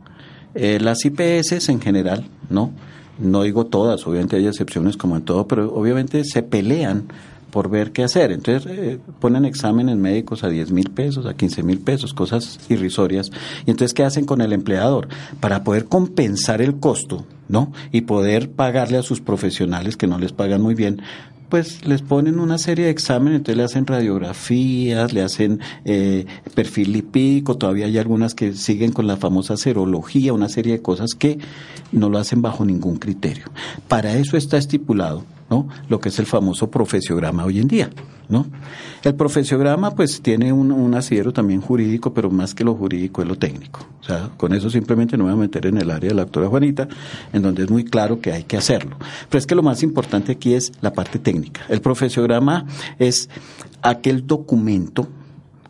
eh, 0.55 0.79
las 0.81 1.05
IPS 1.05 1.69
en 1.69 1.81
general, 1.81 2.27
¿no? 2.49 2.73
No 3.19 3.43
digo 3.43 3.67
todas, 3.67 4.07
obviamente 4.07 4.37
hay 4.37 4.47
excepciones 4.47 4.97
como 4.97 5.17
en 5.17 5.23
todo, 5.23 5.47
pero 5.47 5.73
obviamente 5.75 6.25
se 6.25 6.43
pelean 6.43 7.05
por 7.51 7.69
ver 7.71 7.93
qué 7.93 8.05
hacer. 8.05 8.33
Entonces 8.33 8.71
eh, 8.71 8.99
ponen 9.21 9.45
exámenes 9.45 9.97
médicos 9.97 10.45
a 10.45 10.49
10 10.49 10.73
mil 10.73 10.91
pesos, 10.91 11.27
a 11.27 11.35
15 11.35 11.63
mil 11.63 11.79
pesos, 11.79 12.15
cosas 12.15 12.59
irrisorias. 12.69 13.31
Y 13.67 13.71
entonces, 13.71 13.95
¿qué 13.95 14.05
hacen 14.05 14.25
con 14.25 14.41
el 14.41 14.53
empleador? 14.53 15.09
Para 15.41 15.65
poder 15.65 15.87
compensar 15.87 16.63
el 16.63 16.77
costo, 16.77 17.27
¿no? 17.49 17.73
Y 17.93 18.03
poder 18.03 18.51
pagarle 18.51 18.99
a 18.99 19.03
sus 19.03 19.21
profesionales 19.21 19.97
que 19.97 20.07
no 20.07 20.19
les 20.19 20.33
pagan 20.33 20.63
muy 20.63 20.75
bien, 20.75 21.03
pues 21.51 21.85
les 21.85 22.01
ponen 22.01 22.39
una 22.39 22.59
serie 22.59 22.85
de 22.87 22.91
exámenes, 22.93 23.39
entonces 23.39 23.57
le 23.57 23.65
hacen 23.65 23.85
radiografías, 23.85 25.13
le 25.13 25.23
hacen 25.23 25.61
eh, 25.85 26.25
perfil 26.55 26.93
lipídico, 26.93 27.57
todavía 27.57 27.87
hay 27.87 27.99
algunas 27.99 28.35
que 28.35 28.55
siguen 28.55 28.93
con 28.93 29.09
la 29.09 29.17
famosa 29.17 29.57
serología, 29.57 30.33
una 30.33 30.49
serie 30.49 30.75
de 30.75 30.83
cosas 30.83 31.11
que 31.19 31.39
no 31.91 32.09
lo 32.09 32.19
hacen 32.19 32.41
bajo 32.41 32.65
ningún 32.65 32.99
criterio. 32.99 33.47
Para 33.89 34.15
eso 34.15 34.37
está 34.37 34.57
estipulado 34.59 35.25
¿no? 35.51 35.69
Lo 35.89 36.01
que 36.01 36.09
es 36.09 36.19
el 36.19 36.27
famoso 36.27 36.71
profesiograma 36.71 37.45
hoy 37.45 37.59
en 37.59 37.69
día, 37.69 37.91
¿no? 38.29 38.47
El 39.03 39.15
profesiograma 39.17 39.91
pues 39.95 40.23
tiene 40.23 40.53
un, 40.53 40.71
un 40.71 40.95
asidero 40.95 41.33
también 41.33 41.61
jurídico, 41.61 42.15
pero 42.15 42.31
más 42.31 42.55
que 42.55 42.65
lo 42.65 42.75
jurídico 42.75 43.21
es 43.21 43.29
lo 43.29 43.37
técnico. 43.37 43.81
O 44.01 44.05
sea, 44.05 44.31
con 44.37 44.55
eso 44.55 44.71
simplemente 44.71 45.17
no 45.17 45.25
me 45.25 45.31
voy 45.33 45.41
a 45.41 45.43
meter 45.43 45.67
en 45.67 45.79
el 45.79 45.91
área 45.91 46.11
de 46.11 46.15
la 46.15 46.23
doctora 46.23 46.49
Juanita, 46.49 46.89
en 47.33 47.43
donde 47.43 47.65
es 47.65 47.71
muy 47.71 47.85
claro 47.85 48.21
que 48.21 48.33
hay 48.33 48.45
que 48.45 48.57
hacerlo. 48.57 48.97
Pero 49.29 49.39
es 49.39 49.47
que 49.47 49.55
lo 49.55 49.63
más 49.63 49.83
importante 49.83 50.33
aquí 50.33 50.55
es 50.55 50.73
la 50.81 50.93
parte 50.93 51.19
técnica. 51.19 51.63
El 51.69 51.81
profesiograma 51.81 52.67
es 52.99 53.29
aquel 53.83 54.27
documento 54.27 55.09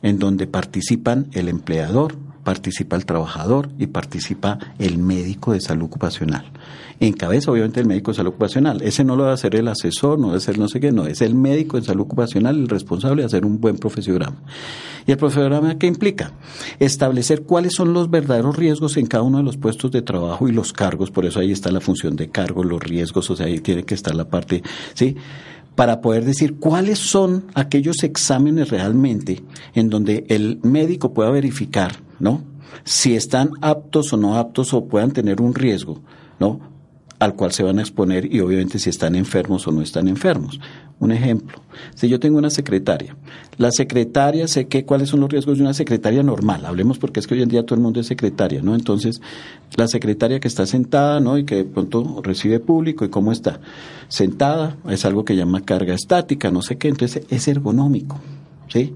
en 0.03 0.19
donde 0.19 0.47
participan 0.47 1.29
el 1.33 1.49
empleador, 1.49 2.17
participa 2.45 2.97
el 2.97 3.05
trabajador 3.05 3.69
y 3.79 3.87
participa 3.87 4.59
el 4.79 4.99
médico 4.99 5.53
de 5.53 5.61
salud 5.61 5.87
ocupacional. 5.87 6.51
Encabeza 7.01 7.51
obviamente 7.51 7.81
el 7.81 7.87
médico 7.87 8.11
de 8.11 8.17
salud 8.17 8.31
ocupacional. 8.31 8.83
Ese 8.83 9.05
no 9.05 9.17
lo 9.17 9.25
va 9.25 9.31
a 9.31 9.35
hacer 9.35 9.55
el 9.57 9.69
asesor, 9.69 10.19
no 10.19 10.29
va 10.29 10.37
a 10.37 10.41
ser 10.41 10.59
no 10.59 10.69
sé 10.69 10.81
qué, 10.81 10.93
no, 10.93 11.07
es 11.07 11.23
el 11.23 11.35
médico 11.35 11.79
de 11.79 11.87
salud 11.87 12.03
ocupacional 12.03 12.57
el 12.57 12.69
responsable 12.69 13.23
de 13.23 13.27
hacer 13.27 13.47
un 13.47 13.61
buen 13.61 13.79
profesiograma. 13.79 14.37
¿Y 15.07 15.13
el 15.13 15.17
profesiograma 15.17 15.79
qué 15.79 15.87
implica? 15.87 16.33
Establecer 16.79 17.43
cuáles 17.43 17.75
son 17.75 17.95
los 17.95 18.11
verdaderos 18.11 18.57
riesgos 18.57 18.97
en 18.97 19.07
cada 19.07 19.23
uno 19.23 19.39
de 19.39 19.45
los 19.45 19.57
puestos 19.57 19.91
de 19.93 20.03
trabajo 20.03 20.47
y 20.49 20.53
los 20.53 20.73
cargos, 20.73 21.11
por 21.11 21.25
eso 21.25 21.41
ahí 21.41 21.53
está 21.53 21.71
la 21.71 21.81
función 21.81 22.17
de 22.17 22.29
cargo, 22.29 22.65
los 22.65 22.83
riesgos, 22.83 23.31
o 23.31 23.37
sea, 23.37 23.47
ahí 23.47 23.61
tiene 23.61 23.85
que 23.85 23.95
estar 23.95 24.15
la 24.15 24.29
parte, 24.29 24.63
¿sí? 24.95 25.17
para 25.75 26.03
poder 26.03 26.27
decir 26.27 26.57
cuáles 26.57 26.99
son 26.99 27.47
aquellos 27.55 28.03
exámenes 28.03 28.69
realmente 28.69 29.43
en 29.75 29.89
donde 29.89 30.27
el 30.29 30.59
médico 30.63 31.15
pueda 31.15 31.31
verificar, 31.31 31.97
¿no? 32.21 32.45
Si 32.85 33.17
están 33.17 33.51
aptos 33.61 34.13
o 34.13 34.17
no 34.17 34.37
aptos 34.37 34.73
o 34.73 34.87
puedan 34.87 35.11
tener 35.11 35.41
un 35.41 35.55
riesgo, 35.55 36.01
¿no? 36.39 36.71
al 37.21 37.35
cual 37.35 37.53
se 37.53 37.63
van 37.63 37.79
a 37.79 37.83
exponer 37.83 38.35
y 38.35 38.41
obviamente 38.41 38.79
si 38.79 38.89
están 38.89 39.15
enfermos 39.15 39.69
o 39.69 39.73
no 39.73 39.83
están 39.83 40.09
enfermos. 40.09 40.59
Un 40.99 41.13
ejemplo, 41.13 41.61
si 41.95 42.09
yo 42.09 42.19
tengo 42.19 42.39
una 42.39 42.49
secretaria, 42.49 43.15
la 43.59 43.71
secretaria 43.71 44.49
sé 44.49 44.69
que 44.69 44.87
cuáles 44.87 45.11
son 45.11 45.21
los 45.21 45.31
riesgos 45.31 45.59
de 45.59 45.65
una 45.65 45.75
secretaria 45.75 46.23
normal, 46.23 46.65
hablemos 46.65 46.99
porque 46.99 47.21
es 47.21 47.27
que 47.27 47.35
hoy 47.35 47.43
en 47.43 47.51
día 47.51 47.65
todo 47.65 47.75
el 47.75 47.83
mundo 47.83 48.01
es 48.01 48.07
secretaria, 48.07 48.63
¿no? 48.63 48.75
Entonces, 48.75 49.21
la 49.77 49.87
secretaria 49.87 50.41
que 50.41 50.49
está 50.49 50.65
sentada, 50.65 51.21
¿no? 51.21 51.37
Y 51.37 51.45
que 51.45 51.57
de 51.57 51.65
pronto 51.65 52.21
recibe 52.23 52.59
público 52.59 53.05
y 53.05 53.11
cómo 53.11 53.33
está 53.33 53.61
sentada, 54.09 54.79
es 54.89 55.05
algo 55.05 55.25
que 55.25 55.37
llama 55.37 55.61
carga 55.61 55.95
estática, 55.95 56.51
no 56.51 56.63
sé 56.63 56.79
qué, 56.79 56.89
entonces 56.89 57.27
es 57.29 57.49
ergonómico, 57.49 58.19
¿sí? 58.69 58.95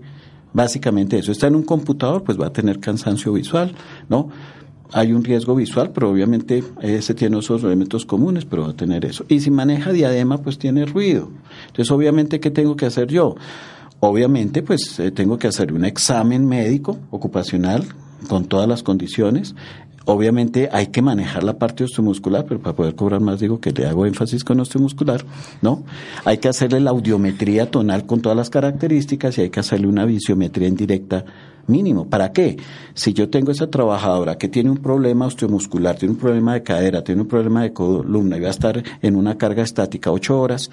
Básicamente 0.54 1.18
eso, 1.18 1.32
está 1.32 1.48
en 1.48 1.56
un 1.56 1.64
computador, 1.64 2.22
pues 2.22 2.40
va 2.40 2.46
a 2.46 2.52
tener 2.52 2.80
cansancio 2.80 3.34
visual, 3.34 3.74
¿no? 4.08 4.30
hay 4.94 5.12
un 5.12 5.24
riesgo 5.24 5.56
visual, 5.56 5.90
pero 5.92 6.10
obviamente 6.10 6.62
ese 6.80 7.14
tiene 7.14 7.38
esos 7.40 7.64
elementos 7.64 8.06
comunes, 8.06 8.44
pero 8.44 8.62
va 8.62 8.70
a 8.70 8.76
tener 8.76 9.04
eso. 9.04 9.24
Y 9.28 9.40
si 9.40 9.50
maneja 9.50 9.92
diadema, 9.92 10.38
pues 10.38 10.56
tiene 10.56 10.86
ruido. 10.86 11.30
Entonces, 11.66 11.90
obviamente, 11.90 12.38
¿qué 12.38 12.52
tengo 12.52 12.76
que 12.76 12.86
hacer 12.86 13.08
yo? 13.08 13.34
Obviamente, 13.98 14.62
pues 14.62 15.00
eh, 15.00 15.10
tengo 15.10 15.36
que 15.36 15.48
hacer 15.48 15.72
un 15.72 15.84
examen 15.84 16.46
médico 16.46 16.96
ocupacional 17.10 17.84
con 18.28 18.44
todas 18.44 18.68
las 18.68 18.84
condiciones. 18.84 19.56
Obviamente 20.06 20.68
hay 20.70 20.88
que 20.88 21.00
manejar 21.00 21.44
la 21.44 21.58
parte 21.58 21.84
osteomuscular, 21.84 22.44
pero 22.46 22.60
para 22.60 22.76
poder 22.76 22.94
cobrar 22.94 23.20
más 23.20 23.40
digo 23.40 23.60
que 23.60 23.72
le 23.72 23.86
hago 23.86 24.04
énfasis 24.04 24.44
con 24.44 24.60
osteomuscular, 24.60 25.24
¿no? 25.62 25.84
Hay 26.24 26.38
que 26.38 26.48
hacerle 26.48 26.80
la 26.80 26.90
audiometría 26.90 27.70
tonal 27.70 28.04
con 28.04 28.20
todas 28.20 28.36
las 28.36 28.50
características 28.50 29.38
y 29.38 29.42
hay 29.42 29.50
que 29.50 29.60
hacerle 29.60 29.86
una 29.86 30.04
visiometría 30.04 30.68
indirecta 30.68 31.24
mínimo. 31.66 32.08
¿Para 32.08 32.32
qué? 32.32 32.58
Si 32.92 33.14
yo 33.14 33.30
tengo 33.30 33.50
esa 33.50 33.70
trabajadora 33.70 34.36
que 34.36 34.48
tiene 34.48 34.70
un 34.70 34.78
problema 34.78 35.26
osteomuscular, 35.26 35.96
tiene 35.96 36.12
un 36.12 36.20
problema 36.20 36.54
de 36.54 36.62
cadera, 36.62 37.02
tiene 37.02 37.22
un 37.22 37.28
problema 37.28 37.62
de 37.62 37.72
columna 37.72 38.36
y 38.36 38.40
va 38.40 38.48
a 38.48 38.50
estar 38.50 38.82
en 39.00 39.16
una 39.16 39.38
carga 39.38 39.62
estática 39.62 40.10
ocho 40.12 40.38
horas, 40.38 40.70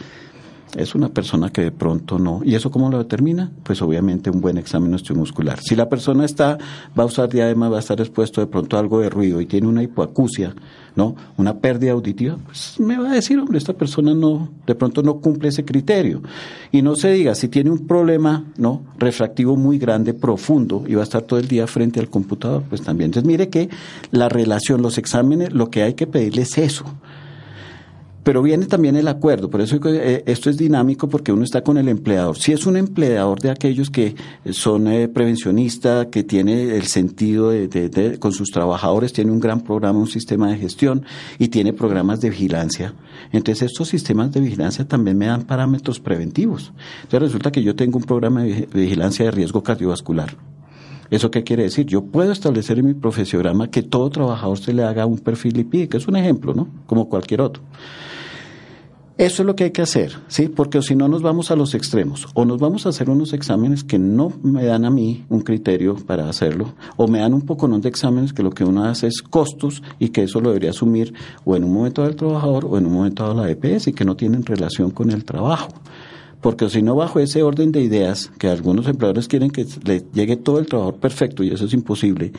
es 0.78 0.96
una 0.96 1.10
persona 1.10 1.50
que 1.50 1.62
de 1.62 1.72
pronto 1.72 2.18
no. 2.18 2.42
¿Y 2.44 2.56
eso 2.56 2.72
cómo 2.72 2.90
lo 2.90 2.98
determina? 2.98 3.52
Pues 3.64 3.82
obviamente 3.82 4.30
un 4.30 4.42
buen 4.42 4.58
examen 4.58 4.94
osteomuscular. 4.94 5.60
Si 5.60 5.76
la 5.76 5.90
persona 5.90 6.26
está, 6.26 6.58
va 6.98 7.04
a 7.04 7.06
usar 7.06 7.30
diadema, 7.30 7.70
va 7.70 7.78
a 7.78 7.80
estar 7.82 8.00
expuesto 8.00 8.42
de 8.42 8.48
pronto 8.48 8.78
a 8.78 8.80
algo 8.80 9.00
de 9.00 9.10
ruido 9.10 9.42
y 9.42 9.46
tiene 9.46 9.68
una 9.68 9.84
hipoacusia, 9.84 10.56
¿no? 10.96 11.16
Una 11.38 11.58
pérdida 11.60 11.92
auditiva, 11.92 12.38
pues 12.46 12.80
me 12.80 12.98
va 12.98 13.12
a 13.12 13.14
decir, 13.16 13.40
hombre, 13.40 13.58
esta 13.58 13.74
persona 13.74 14.14
no, 14.14 14.50
de 14.66 14.76
pronto 14.76 15.04
no 15.04 15.20
cumple 15.20 15.50
ese 15.50 15.66
criterio. 15.66 16.22
Y 16.72 16.82
no 16.82 16.96
se 16.96 17.12
diga, 17.12 17.36
si 17.36 17.48
tiene 17.50 17.70
un 17.70 17.86
problema, 17.86 18.46
¿no? 18.58 18.82
Refractivo 18.98 19.58
muy 19.58 19.78
grande, 19.78 20.14
profundo, 20.14 20.84
y 20.88 20.96
va 20.96 21.02
a 21.02 21.04
estar 21.04 21.24
todo 21.24 21.40
el 21.40 21.48
día 21.48 21.68
frente 21.68 22.00
al 22.00 22.10
computador, 22.10 22.64
pues 22.70 22.82
también. 22.82 23.10
Entonces 23.10 23.28
mire 23.28 23.50
que 23.50 23.70
la 24.12 24.30
relación, 24.30 24.82
los 24.82 24.98
exámenes, 24.98 25.54
lo 25.54 25.70
que 25.70 25.84
hay 25.84 25.96
que 25.96 26.08
pedirle 26.08 26.44
es 26.44 26.58
eso 26.58 26.86
pero 28.24 28.42
viene 28.42 28.68
también 28.68 28.96
el 28.96 29.08
acuerdo, 29.08 29.50
por 29.50 29.62
eso 29.62 29.80
eh, 29.86 30.24
esto 30.28 30.50
es 30.50 30.58
dinámico 30.58 31.10
porque 31.10 31.32
uno 31.32 31.44
está 31.44 31.64
con 31.64 31.78
el 31.78 31.88
empleador. 31.88 32.38
Si 32.38 32.52
es 32.52 32.66
un 32.66 32.78
empleador 32.78 33.40
de 33.40 33.50
aquellos 33.50 33.90
que 33.90 34.16
son 34.52 34.88
eh, 34.88 35.08
prevencionistas, 35.08 36.08
que 36.08 36.24
tiene 36.24 36.76
el 36.76 36.84
sentido 36.84 37.50
de, 37.50 38.18
con 38.20 38.32
sus 38.32 38.50
trabajadores, 38.52 39.14
tiene 39.14 39.32
un 39.32 39.40
gran 39.40 39.62
programa, 39.62 40.00
un 40.00 40.08
sistema 40.08 40.52
de 40.52 40.58
gestión 40.58 41.04
y 41.40 41.48
tiene 41.48 41.74
programas 41.74 42.22
de 42.22 42.30
vigilancia. 42.30 42.94
Entonces 43.32 43.72
estos 43.72 43.90
sistemas 43.90 44.32
de 44.32 44.42
vigilancia 44.42 44.88
también 44.88 45.18
me 45.18 45.26
dan 45.26 45.44
parámetros 45.44 46.00
preventivos. 46.00 46.74
Entonces 47.04 47.30
resulta 47.30 47.52
que 47.52 47.64
yo 47.64 47.76
tengo 47.76 47.98
un 47.98 48.04
programa 48.04 48.44
de 48.44 48.68
vigilancia 48.72 49.26
de 49.26 49.32
riesgo 49.32 49.64
cardiovascular. 49.64 50.51
¿Eso 51.12 51.30
qué 51.30 51.44
quiere 51.44 51.64
decir? 51.64 51.86
Yo 51.86 52.06
puedo 52.06 52.32
establecer 52.32 52.80
en 52.80 52.86
mi 52.86 52.94
profesiograma 52.94 53.70
que 53.70 53.84
todo 53.84 54.10
trabajador 54.10 54.58
se 54.58 54.74
le 54.74 54.84
haga 54.84 55.06
un 55.06 55.20
perfil 55.20 55.58
lipídico, 55.58 55.98
es 55.98 56.08
un 56.08 56.16
ejemplo, 56.16 56.54
¿no? 56.54 56.70
Como 56.86 57.10
cualquier 57.10 57.42
otro. 57.42 57.62
Eso 59.18 59.44
es 59.44 59.46
lo 59.46 59.56
que 59.56 59.66
hay 59.66 59.72
que 59.72 59.82
hacer, 59.82 60.14
¿sí? 60.30 60.48
Porque 60.48 60.82
si 60.82 60.96
no 60.96 61.10
nos 61.10 61.22
vamos 61.22 61.52
a 61.52 61.58
los 61.58 61.76
extremos, 61.76 62.28
o 62.34 62.46
nos 62.46 62.60
vamos 62.60 62.86
a 62.86 62.90
hacer 62.90 63.10
unos 63.10 63.34
exámenes 63.34 63.84
que 63.84 64.00
no 64.00 64.32
me 64.42 64.64
dan 64.64 64.86
a 64.86 64.90
mí 64.90 65.26
un 65.28 65.42
criterio 65.42 65.96
para 65.96 66.30
hacerlo, 66.30 66.74
o 66.96 67.10
me 67.10 67.20
dan 67.20 67.34
un 67.34 67.42
poco 67.42 67.68
de 67.68 67.90
exámenes 67.90 68.32
que 68.32 68.42
lo 68.42 68.52
que 68.52 68.64
uno 68.64 68.86
hace 68.86 69.08
es 69.08 69.22
costos 69.22 69.84
y 70.00 70.10
que 70.10 70.24
eso 70.24 70.40
lo 70.40 70.50
debería 70.50 70.70
asumir 70.70 71.14
o 71.44 71.58
en 71.58 71.66
un 71.66 71.74
momento 71.74 72.04
del 72.04 72.16
trabajador 72.16 72.66
o 72.66 72.78
en 72.78 72.86
un 72.86 72.94
momento 72.94 73.24
dado 73.24 73.36
la 73.36 73.52
EPS 73.52 73.90
y 73.90 73.94
que 73.94 74.06
no 74.06 74.16
tienen 74.16 74.46
relación 74.46 74.92
con 74.92 75.12
el 75.12 75.26
trabajo. 75.26 75.68
Porque 76.42 76.70
si 76.70 76.82
no, 76.82 76.96
bajo 76.96 77.20
ese 77.20 77.44
orden 77.44 77.72
de 77.72 77.82
ideas, 77.82 78.32
que 78.38 78.48
algunos 78.48 78.88
empleadores 78.88 79.28
quieren 79.28 79.52
que 79.52 79.66
le 79.84 80.04
llegue 80.14 80.38
todo 80.38 80.60
el 80.60 80.66
trabajador 80.66 81.00
perfecto 81.00 81.44
y 81.44 81.50
eso 81.50 81.66
es 81.66 81.74
imposible, 81.74 82.32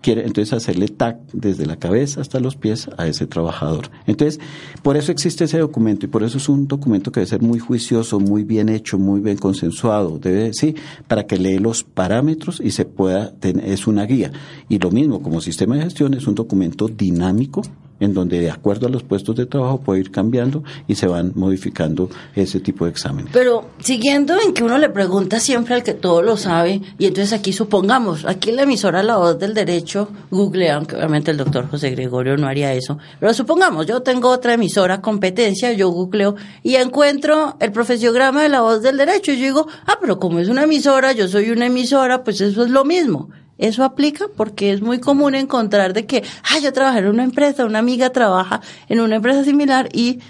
quiere 0.00 0.24
entonces 0.24 0.52
hacerle 0.52 0.88
TAC 0.88 1.18
desde 1.32 1.66
la 1.66 1.76
cabeza 1.76 2.20
hasta 2.20 2.40
los 2.40 2.56
pies 2.56 2.88
a 2.98 3.06
ese 3.06 3.26
trabajador. 3.26 3.90
Entonces, 4.06 4.40
por 4.82 4.96
eso 4.96 5.12
existe 5.12 5.44
ese 5.44 5.58
documento 5.58 6.06
y 6.06 6.08
por 6.08 6.22
eso 6.22 6.38
es 6.38 6.48
un 6.48 6.68
documento 6.68 7.10
que 7.10 7.20
debe 7.20 7.30
ser 7.30 7.42
muy 7.42 7.58
juicioso, 7.58 8.20
muy 8.20 8.44
bien 8.44 8.68
hecho, 8.68 8.98
muy 8.98 9.20
bien 9.20 9.36
consensuado, 9.36 10.18
debe 10.18 10.52
sí, 10.52 10.74
para 11.06 11.26
que 11.26 11.38
lee 11.38 11.58
los 11.58 11.84
parámetros 11.84 12.60
y 12.62 12.70
se 12.70 12.84
pueda 12.84 13.32
tener, 13.32 13.64
es 13.68 13.86
una 13.86 14.04
guía. 14.04 14.30
Y 14.68 14.78
lo 14.78 14.90
mismo 14.90 15.22
como 15.22 15.40
sistema 15.40 15.76
de 15.76 15.82
gestión 15.82 16.14
es 16.14 16.26
un 16.26 16.34
documento 16.34 16.88
dinámico 16.88 17.62
en 18.00 18.14
donde 18.14 18.40
de 18.40 18.50
acuerdo 18.50 18.86
a 18.86 18.90
los 18.90 19.02
puestos 19.02 19.36
de 19.36 19.46
trabajo 19.46 19.80
puede 19.80 20.00
ir 20.00 20.10
cambiando 20.10 20.62
y 20.86 20.94
se 20.94 21.06
van 21.06 21.32
modificando 21.34 22.08
ese 22.34 22.60
tipo 22.60 22.84
de 22.84 22.90
exámenes. 22.90 23.30
Pero 23.32 23.70
siguiendo 23.80 24.34
en 24.40 24.52
que 24.52 24.64
uno 24.64 24.78
le 24.78 24.88
pregunta 24.88 25.40
siempre 25.40 25.74
al 25.74 25.82
que 25.82 25.94
todo 25.94 26.22
lo 26.22 26.36
sabe, 26.36 26.80
y 26.98 27.06
entonces 27.06 27.32
aquí 27.32 27.52
supongamos, 27.52 28.24
aquí 28.24 28.52
la 28.52 28.62
emisora 28.62 29.02
La 29.02 29.16
Voz 29.16 29.38
del 29.38 29.54
Derecho 29.54 30.08
google, 30.30 30.70
aunque 30.70 30.96
obviamente 30.96 31.30
el 31.30 31.36
doctor 31.36 31.68
José 31.68 31.90
Gregorio 31.90 32.36
no 32.36 32.46
haría 32.46 32.72
eso, 32.72 32.98
pero 33.18 33.34
supongamos, 33.34 33.86
yo 33.86 34.02
tengo 34.02 34.28
otra 34.28 34.54
emisora 34.54 35.00
competencia, 35.00 35.72
yo 35.72 35.90
googleo 35.90 36.36
y 36.62 36.76
encuentro 36.76 37.56
el 37.60 37.72
profesiograma 37.72 38.42
de 38.42 38.48
La 38.48 38.60
Voz 38.60 38.82
del 38.82 38.96
Derecho 38.96 39.32
y 39.32 39.38
yo 39.38 39.44
digo, 39.44 39.68
ah, 39.86 39.98
pero 40.00 40.18
como 40.18 40.38
es 40.38 40.48
una 40.48 40.64
emisora, 40.64 41.12
yo 41.12 41.28
soy 41.28 41.50
una 41.50 41.66
emisora, 41.66 42.24
pues 42.24 42.40
eso 42.40 42.64
es 42.64 42.70
lo 42.70 42.84
mismo. 42.84 43.30
Eso 43.58 43.82
aplica 43.82 44.26
porque 44.36 44.72
es 44.72 44.80
muy 44.80 45.00
común 45.00 45.34
encontrar 45.34 45.92
de 45.92 46.06
que, 46.06 46.22
ah, 46.44 46.60
yo 46.62 46.72
trabajo 46.72 46.98
en 46.98 47.08
una 47.08 47.24
empresa, 47.24 47.66
una 47.66 47.80
amiga 47.80 48.10
trabaja 48.10 48.60
en 48.88 49.00
una 49.00 49.16
empresa 49.16 49.44
similar 49.44 49.88
y 49.92 50.20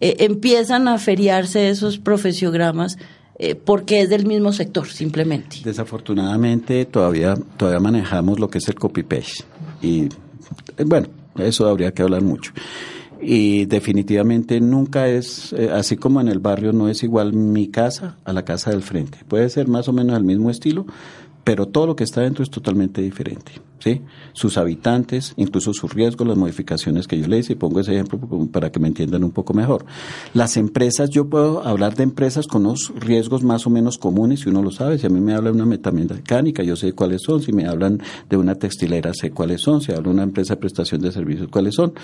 eh, 0.00 0.16
empiezan 0.20 0.88
a 0.88 0.98
feriarse 0.98 1.68
esos 1.68 1.98
profesiogramas 1.98 2.96
eh, 3.38 3.54
porque 3.54 4.00
es 4.00 4.08
del 4.08 4.26
mismo 4.26 4.52
sector, 4.52 4.88
simplemente. 4.88 5.58
Desafortunadamente 5.62 6.86
todavía, 6.86 7.34
todavía 7.56 7.80
manejamos 7.80 8.40
lo 8.40 8.48
que 8.48 8.58
es 8.58 8.68
el 8.68 8.76
copy-paste 8.76 9.44
y 9.82 10.04
eh, 10.76 10.84
bueno, 10.86 11.08
eso 11.36 11.68
habría 11.68 11.92
que 11.92 12.02
hablar 12.02 12.22
mucho. 12.22 12.52
Y 13.20 13.66
definitivamente 13.66 14.60
nunca 14.60 15.08
es, 15.08 15.52
así 15.72 15.96
como 15.96 16.20
en 16.20 16.28
el 16.28 16.38
barrio 16.38 16.72
no 16.72 16.88
es 16.88 17.02
igual 17.02 17.32
mi 17.32 17.66
casa 17.66 18.16
a 18.24 18.32
la 18.32 18.44
casa 18.44 18.70
del 18.70 18.82
frente. 18.82 19.18
Puede 19.26 19.50
ser 19.50 19.66
más 19.66 19.88
o 19.88 19.92
menos 19.92 20.16
el 20.16 20.22
mismo 20.22 20.50
estilo, 20.50 20.86
pero 21.48 21.64
todo 21.64 21.86
lo 21.86 21.96
que 21.96 22.04
está 22.04 22.20
dentro 22.20 22.42
es 22.42 22.50
totalmente 22.50 23.00
diferente. 23.00 23.52
¿sí? 23.78 24.02
Sus 24.34 24.58
habitantes, 24.58 25.32
incluso 25.38 25.72
sus 25.72 25.94
riesgos, 25.94 26.28
las 26.28 26.36
modificaciones 26.36 27.06
que 27.06 27.18
yo 27.18 27.26
le 27.26 27.38
hice, 27.38 27.54
y 27.54 27.56
pongo 27.56 27.80
ese 27.80 27.94
ejemplo 27.94 28.20
para 28.52 28.70
que 28.70 28.78
me 28.78 28.88
entiendan 28.88 29.24
un 29.24 29.30
poco 29.30 29.54
mejor. 29.54 29.86
Las 30.34 30.58
empresas, 30.58 31.08
yo 31.08 31.30
puedo 31.30 31.66
hablar 31.66 31.94
de 31.94 32.02
empresas 32.02 32.46
con 32.46 32.66
unos 32.66 32.92
riesgos 32.96 33.42
más 33.42 33.66
o 33.66 33.70
menos 33.70 33.96
comunes, 33.96 34.40
si 34.40 34.50
uno 34.50 34.62
lo 34.62 34.70
sabe, 34.70 34.98
si 34.98 35.06
a 35.06 35.08
mí 35.08 35.20
me 35.20 35.32
habla 35.32 35.48
de 35.48 35.56
una 35.56 35.64
metamecánica, 35.64 36.62
yo 36.62 36.76
sé 36.76 36.92
cuáles 36.92 37.22
son, 37.22 37.40
si 37.40 37.50
me 37.50 37.66
hablan 37.66 38.02
de 38.28 38.36
una 38.36 38.56
textilera, 38.56 39.14
sé 39.14 39.30
cuáles 39.30 39.62
son, 39.62 39.80
si 39.80 39.92
habla 39.92 40.02
de 40.02 40.10
una 40.10 40.24
empresa 40.24 40.52
de 40.52 40.60
prestación 40.60 41.00
de 41.00 41.12
servicios, 41.12 41.48
cuáles 41.50 41.76
son. 41.76 41.94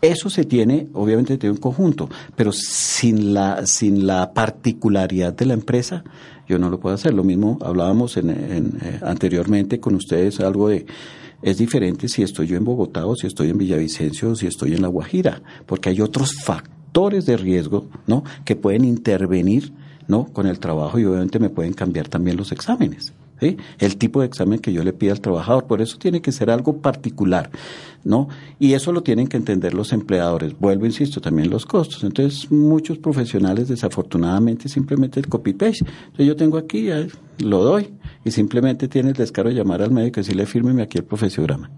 Eso 0.00 0.30
se 0.30 0.44
tiene, 0.44 0.88
obviamente 0.94 1.36
tiene 1.36 1.52
un 1.52 1.60
conjunto, 1.60 2.08
pero 2.36 2.52
sin 2.52 3.34
la, 3.34 3.66
sin 3.66 4.06
la 4.06 4.32
particularidad 4.32 5.34
de 5.34 5.44
la 5.44 5.52
empresa, 5.52 6.04
yo 6.48 6.58
no 6.58 6.70
lo 6.70 6.80
puedo 6.80 6.94
hacer. 6.94 7.14
Lo 7.14 7.24
mismo 7.24 7.58
hablábamos 7.62 8.16
en, 8.16 8.30
eh, 8.30 9.00
anteriormente 9.02 9.78
con 9.78 9.94
ustedes, 9.94 10.40
algo 10.40 10.68
de, 10.68 10.86
es 11.42 11.58
diferente 11.58 12.08
si 12.08 12.22
estoy 12.22 12.48
yo 12.48 12.56
en 12.56 12.64
Bogotá 12.64 13.06
o 13.06 13.14
si 13.14 13.26
estoy 13.26 13.50
en 13.50 13.58
Villavicencio 13.58 14.30
o 14.30 14.34
si 14.34 14.46
estoy 14.46 14.74
en 14.74 14.82
La 14.82 14.88
Guajira, 14.88 15.42
porque 15.66 15.90
hay 15.90 16.00
otros 16.00 16.34
factores 16.42 17.26
de 17.26 17.36
riesgo, 17.36 17.88
¿no? 18.06 18.24
Que 18.44 18.56
pueden 18.56 18.84
intervenir, 18.84 19.72
¿no? 20.08 20.26
Con 20.32 20.46
el 20.46 20.58
trabajo 20.58 20.98
y 20.98 21.04
obviamente 21.04 21.38
me 21.38 21.50
pueden 21.50 21.74
cambiar 21.74 22.08
también 22.08 22.36
los 22.36 22.50
exámenes. 22.50 23.12
El 23.40 23.96
tipo 23.96 24.20
de 24.20 24.26
examen 24.26 24.58
que 24.58 24.72
yo 24.72 24.82
le 24.82 24.92
pida 24.92 25.12
al 25.12 25.20
trabajador, 25.20 25.66
por 25.66 25.80
eso 25.80 25.98
tiene 25.98 26.20
que 26.20 26.32
ser 26.32 26.50
algo 26.50 26.78
particular, 26.78 27.50
¿no? 28.04 28.28
Y 28.58 28.72
eso 28.74 28.92
lo 28.92 29.02
tienen 29.02 29.26
que 29.28 29.36
entender 29.36 29.74
los 29.74 29.92
empleadores. 29.92 30.58
Vuelvo, 30.58 30.86
insisto, 30.86 31.20
también 31.20 31.50
los 31.50 31.66
costos. 31.66 32.04
Entonces, 32.04 32.50
muchos 32.50 32.98
profesionales 32.98 33.68
desafortunadamente 33.68 34.68
simplemente 34.68 35.20
el 35.20 35.28
copy-paste. 35.28 35.84
Entonces, 35.84 36.26
yo 36.26 36.36
tengo 36.36 36.58
aquí, 36.58 36.88
lo 37.38 37.62
doy, 37.62 37.90
y 38.24 38.30
simplemente 38.30 38.88
tiene 38.88 39.10
el 39.10 39.16
descaro 39.16 39.48
de 39.48 39.54
llamar 39.54 39.82
al 39.82 39.90
médico 39.90 40.20
y 40.20 40.22
decirle, 40.22 40.46
fírmeme 40.46 40.82
aquí 40.82 40.98
el 40.98 41.04
profesiograma 41.04 41.70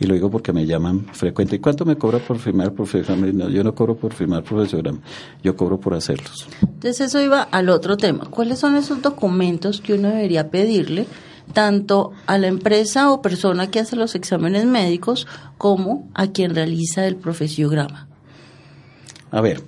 y 0.00 0.06
lo 0.06 0.14
digo 0.14 0.30
porque 0.30 0.52
me 0.52 0.66
llaman 0.66 1.06
frecuente. 1.12 1.56
¿Y 1.56 1.58
cuánto 1.58 1.84
me 1.84 1.96
cobra 1.96 2.18
por 2.18 2.38
firmar 2.38 2.72
profesorama? 2.72 3.26
No, 3.26 3.50
yo 3.50 3.62
no 3.62 3.74
cobro 3.74 3.96
por 3.96 4.14
firmar 4.14 4.42
profesorama, 4.42 4.98
yo 5.44 5.54
cobro 5.54 5.78
por 5.78 5.94
hacerlos. 5.94 6.48
Entonces 6.62 7.00
eso 7.00 7.20
iba 7.20 7.42
al 7.42 7.68
otro 7.68 7.98
tema. 7.98 8.24
¿Cuáles 8.30 8.58
son 8.58 8.76
esos 8.76 9.02
documentos 9.02 9.82
que 9.82 9.92
uno 9.92 10.08
debería 10.08 10.48
pedirle 10.50 11.06
tanto 11.52 12.12
a 12.26 12.38
la 12.38 12.46
empresa 12.46 13.12
o 13.12 13.20
persona 13.20 13.70
que 13.70 13.78
hace 13.78 13.94
los 13.94 14.14
exámenes 14.14 14.64
médicos 14.64 15.26
como 15.58 16.08
a 16.14 16.28
quien 16.28 16.54
realiza 16.54 17.06
el 17.06 17.16
profesiograma? 17.16 18.08
A 19.30 19.42
ver, 19.42 19.62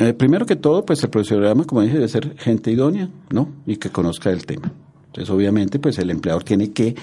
eh, 0.00 0.14
primero 0.14 0.46
que 0.46 0.56
todo, 0.56 0.84
pues 0.84 1.02
el 1.04 1.10
profesiograma, 1.10 1.64
como 1.64 1.82
dije, 1.82 1.94
debe 1.94 2.08
ser 2.08 2.36
gente 2.38 2.72
idónea, 2.72 3.08
¿no? 3.30 3.48
Y 3.66 3.76
que 3.76 3.90
conozca 3.90 4.30
el 4.30 4.46
tema. 4.46 4.72
Entonces, 5.06 5.30
obviamente, 5.30 5.78
pues 5.78 5.98
el 5.98 6.10
empleador 6.10 6.42
tiene 6.42 6.72
que 6.72 6.94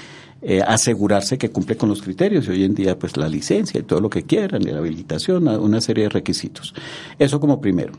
eh, 0.42 0.62
asegurarse 0.62 1.38
que 1.38 1.50
cumple 1.50 1.78
con 1.78 1.90
los 1.90 2.02
criterios 2.02 2.48
y 2.48 2.52
hoy 2.52 2.64
en 2.64 2.76
día 2.76 2.98
pues 2.98 3.18
la 3.18 3.28
licencia 3.28 3.80
y 3.80 3.84
todo 3.84 4.00
lo 4.00 4.10
que 4.10 4.24
quieran, 4.24 4.64
la 4.64 4.78
habilitación, 4.78 5.48
una 5.48 5.82
serie 5.82 6.04
de 6.06 6.10
requisitos. 6.10 6.74
Eso 7.18 7.40
como 7.40 7.60
primero. 7.60 7.94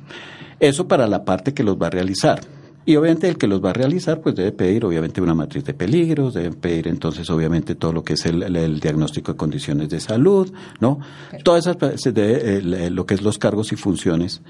Eso 0.60 0.86
para 0.86 1.06
la 1.06 1.24
parte 1.24 1.54
que 1.54 1.62
los 1.62 1.80
va 1.80 1.88
a 1.88 1.90
realizar. 1.90 2.40
Y 2.86 2.96
obviamente 2.96 3.28
el 3.28 3.36
que 3.36 3.46
los 3.46 3.62
va 3.62 3.70
a 3.70 3.74
realizar, 3.74 4.20
pues 4.22 4.34
debe 4.34 4.50
pedir 4.50 4.84
obviamente 4.84 5.20
una 5.20 5.34
matriz 5.34 5.62
de 5.64 5.74
peligros, 5.74 6.32
debe 6.32 6.52
pedir 6.52 6.88
entonces 6.88 7.28
obviamente 7.28 7.74
todo 7.74 7.92
lo 7.92 8.02
que 8.02 8.14
es 8.14 8.24
el, 8.24 8.80
diagnóstico 8.80 9.32
de 9.32 9.36
condiciones 9.36 9.90
de 9.90 10.00
salud, 10.00 10.50
¿no? 10.80 10.98
Todas 11.44 11.66
esas, 11.66 12.14
debe, 12.14 12.62
lo 12.90 13.04
que 13.04 13.14
es 13.14 13.20
los 13.20 13.36
cargos 13.36 13.72
y 13.72 13.76
funciones 13.76 14.40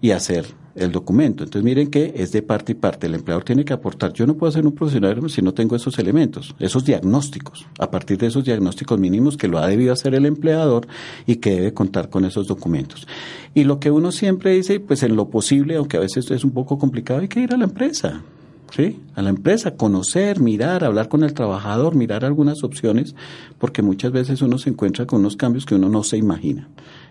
y 0.00 0.12
hacer 0.12 0.46
el 0.74 0.92
documento. 0.92 1.44
Entonces 1.44 1.64
miren 1.64 1.90
que 1.90 2.12
es 2.16 2.32
de 2.32 2.42
parte 2.42 2.72
y 2.72 2.74
parte. 2.74 3.06
El 3.06 3.14
empleador 3.14 3.44
tiene 3.44 3.64
que 3.64 3.72
aportar. 3.72 4.12
Yo 4.12 4.26
no 4.26 4.34
puedo 4.34 4.52
ser 4.52 4.66
un 4.66 4.72
profesional 4.72 5.28
si 5.28 5.42
no 5.42 5.52
tengo 5.52 5.76
esos 5.76 5.98
elementos, 5.98 6.54
esos 6.58 6.84
diagnósticos. 6.84 7.66
A 7.78 7.90
partir 7.90 8.18
de 8.18 8.28
esos 8.28 8.44
diagnósticos 8.44 8.98
mínimos 8.98 9.36
que 9.36 9.48
lo 9.48 9.58
ha 9.58 9.66
debido 9.66 9.92
hacer 9.92 10.14
el 10.14 10.26
empleador 10.26 10.86
y 11.26 11.36
que 11.36 11.50
debe 11.52 11.74
contar 11.74 12.08
con 12.08 12.24
esos 12.24 12.46
documentos. 12.46 13.06
Y 13.54 13.64
lo 13.64 13.80
que 13.80 13.90
uno 13.90 14.12
siempre 14.12 14.52
dice, 14.52 14.80
pues 14.80 15.02
en 15.02 15.16
lo 15.16 15.28
posible, 15.28 15.76
aunque 15.76 15.96
a 15.96 16.00
veces 16.00 16.30
es 16.30 16.44
un 16.44 16.52
poco 16.52 16.78
complicado, 16.78 17.20
hay 17.20 17.28
que 17.28 17.40
ir 17.40 17.52
a 17.52 17.56
la 17.56 17.64
empresa. 17.64 18.22
¿Sí? 18.70 19.00
A 19.16 19.22
la 19.22 19.30
empresa, 19.30 19.74
conocer, 19.74 20.38
mirar, 20.38 20.84
hablar 20.84 21.08
con 21.08 21.24
el 21.24 21.34
trabajador, 21.34 21.96
mirar 21.96 22.24
algunas 22.24 22.62
opciones, 22.62 23.16
porque 23.58 23.82
muchas 23.82 24.12
veces 24.12 24.42
uno 24.42 24.58
se 24.58 24.70
encuentra 24.70 25.06
con 25.06 25.18
unos 25.18 25.36
cambios 25.36 25.66
que 25.66 25.74
uno 25.74 25.88
no 25.88 26.04
se 26.04 26.16
imagina 26.18 26.68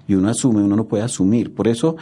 y 0.09 0.15
uno 0.15 0.29
asume, 0.29 0.63
uno 0.63 0.75
no 0.75 0.87
puede 0.87 1.03
asumir. 1.03 1.53
Por 1.53 1.67
eso 1.67 1.95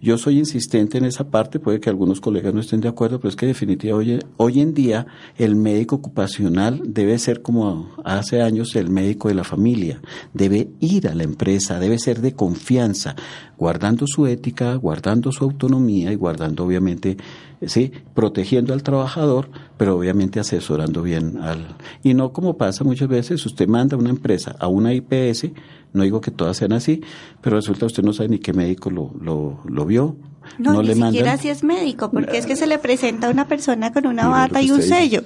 yo 0.00 0.16
soy 0.16 0.38
insistente 0.38 0.98
en 0.98 1.04
esa 1.04 1.30
parte, 1.30 1.58
puede 1.58 1.78
que 1.78 1.90
algunos 1.90 2.20
colegas 2.20 2.54
no 2.54 2.60
estén 2.60 2.80
de 2.80 2.88
acuerdo, 2.88 3.18
pero 3.18 3.28
es 3.28 3.36
que 3.36 3.46
definitivamente 3.46 4.24
hoy, 4.38 4.60
en 4.60 4.72
día 4.72 5.06
el 5.36 5.56
médico 5.56 5.96
ocupacional 5.96 6.80
debe 6.86 7.18
ser 7.18 7.42
como 7.42 7.90
hace 8.04 8.40
años 8.40 8.74
el 8.76 8.88
médico 8.88 9.28
de 9.28 9.34
la 9.34 9.44
familia, 9.44 10.00
debe 10.32 10.70
ir 10.80 11.08
a 11.08 11.14
la 11.14 11.24
empresa, 11.24 11.78
debe 11.78 11.98
ser 11.98 12.20
de 12.20 12.32
confianza, 12.32 13.14
guardando 13.58 14.06
su 14.06 14.26
ética, 14.26 14.74
guardando 14.76 15.32
su 15.32 15.44
autonomía 15.44 16.12
y 16.12 16.16
guardando 16.16 16.64
obviamente, 16.64 17.18
sí, 17.66 17.92
protegiendo 18.14 18.72
al 18.72 18.82
trabajador, 18.82 19.48
pero 19.76 19.96
obviamente 19.96 20.40
asesorando 20.40 21.02
bien 21.02 21.38
al... 21.42 21.76
Y 22.02 22.14
no 22.14 22.32
como 22.32 22.56
pasa 22.56 22.84
muchas 22.84 23.08
veces, 23.08 23.44
usted 23.44 23.68
manda 23.68 23.96
a 23.96 23.98
una 23.98 24.10
empresa 24.10 24.56
a 24.58 24.68
una 24.68 24.92
IPS, 24.94 25.48
no 25.92 26.02
digo 26.02 26.20
que 26.20 26.30
todas 26.30 26.56
sean 26.56 26.72
así, 26.72 27.02
pero 27.40 27.56
resulta 27.56 27.86
usted 27.86 28.02
no 28.02 28.12
sabe 28.12 28.30
ni 28.30 28.38
qué 28.38 28.52
médico 28.52 28.90
lo, 28.90 29.12
lo, 29.20 29.60
lo 29.64 29.84
vio. 29.84 30.16
No, 30.58 30.82
ni 30.82 30.94
siquiera 30.94 31.36
si 31.36 31.48
es 31.48 31.62
médico, 31.62 32.10
porque 32.10 32.38
es 32.38 32.46
que 32.46 32.56
se 32.56 32.66
le 32.66 32.78
presenta 32.78 33.28
a 33.28 33.30
una 33.30 33.46
persona 33.46 33.92
con 33.92 34.06
una 34.06 34.28
bata 34.28 34.62
y 34.62 34.70
un 34.70 34.82
sello. 34.82 35.22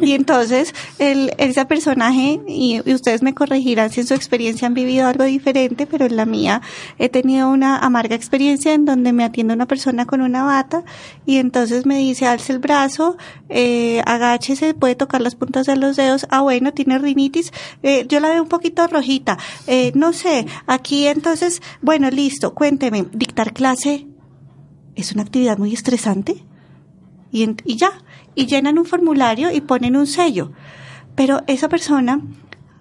Y 0.00 0.12
entonces 0.12 0.74
el, 0.98 1.32
ese 1.38 1.64
personaje, 1.64 2.40
y, 2.46 2.80
ustedes 2.92 3.22
me 3.22 3.34
corregirán 3.34 3.90
si 3.90 4.00
en 4.00 4.06
su 4.06 4.14
experiencia 4.14 4.66
han 4.66 4.74
vivido 4.74 5.06
algo 5.06 5.24
diferente, 5.24 5.86
pero 5.86 6.06
en 6.06 6.16
la 6.16 6.26
mía 6.26 6.62
he 6.98 7.08
tenido 7.08 7.50
una 7.50 7.78
amarga 7.78 8.14
experiencia 8.14 8.74
en 8.74 8.84
donde 8.84 9.12
me 9.12 9.24
atiende 9.24 9.54
una 9.54 9.66
persona 9.66 10.06
con 10.06 10.20
una 10.20 10.44
bata 10.44 10.84
y 11.24 11.36
entonces 11.36 11.86
me 11.86 11.98
dice, 11.98 12.26
alce 12.26 12.52
el 12.52 12.58
brazo, 12.58 13.16
eh, 13.48 14.02
agáchese, 14.06 14.74
puede 14.74 14.94
tocar 14.94 15.20
las 15.20 15.34
puntas 15.34 15.66
de 15.66 15.76
los 15.76 15.96
dedos, 15.96 16.26
ah 16.30 16.42
bueno, 16.42 16.72
tiene 16.72 16.98
rinitis, 16.98 17.52
eh, 17.82 18.06
yo 18.08 18.20
la 18.20 18.30
veo 18.30 18.42
un 18.42 18.48
poquito 18.48 18.86
rojita, 18.86 19.38
eh, 19.66 19.92
no 19.94 20.12
sé, 20.12 20.46
aquí 20.66 21.06
entonces, 21.06 21.62
bueno, 21.82 22.10
listo, 22.10 22.54
cuénteme, 22.54 23.06
dictar 23.12 23.52
clase 23.52 24.06
es 24.94 25.12
una 25.12 25.22
actividad 25.22 25.58
muy 25.58 25.72
estresante 25.74 26.44
y, 27.30 27.48
y 27.64 27.76
ya, 27.76 27.90
y 28.34 28.46
llenan 28.46 28.78
un 28.78 28.86
formulario 28.86 29.50
y 29.50 29.60
ponen 29.60 29.96
un 29.96 30.06
sello. 30.06 30.52
Pero 31.14 31.42
esa 31.46 31.68
persona 31.68 32.20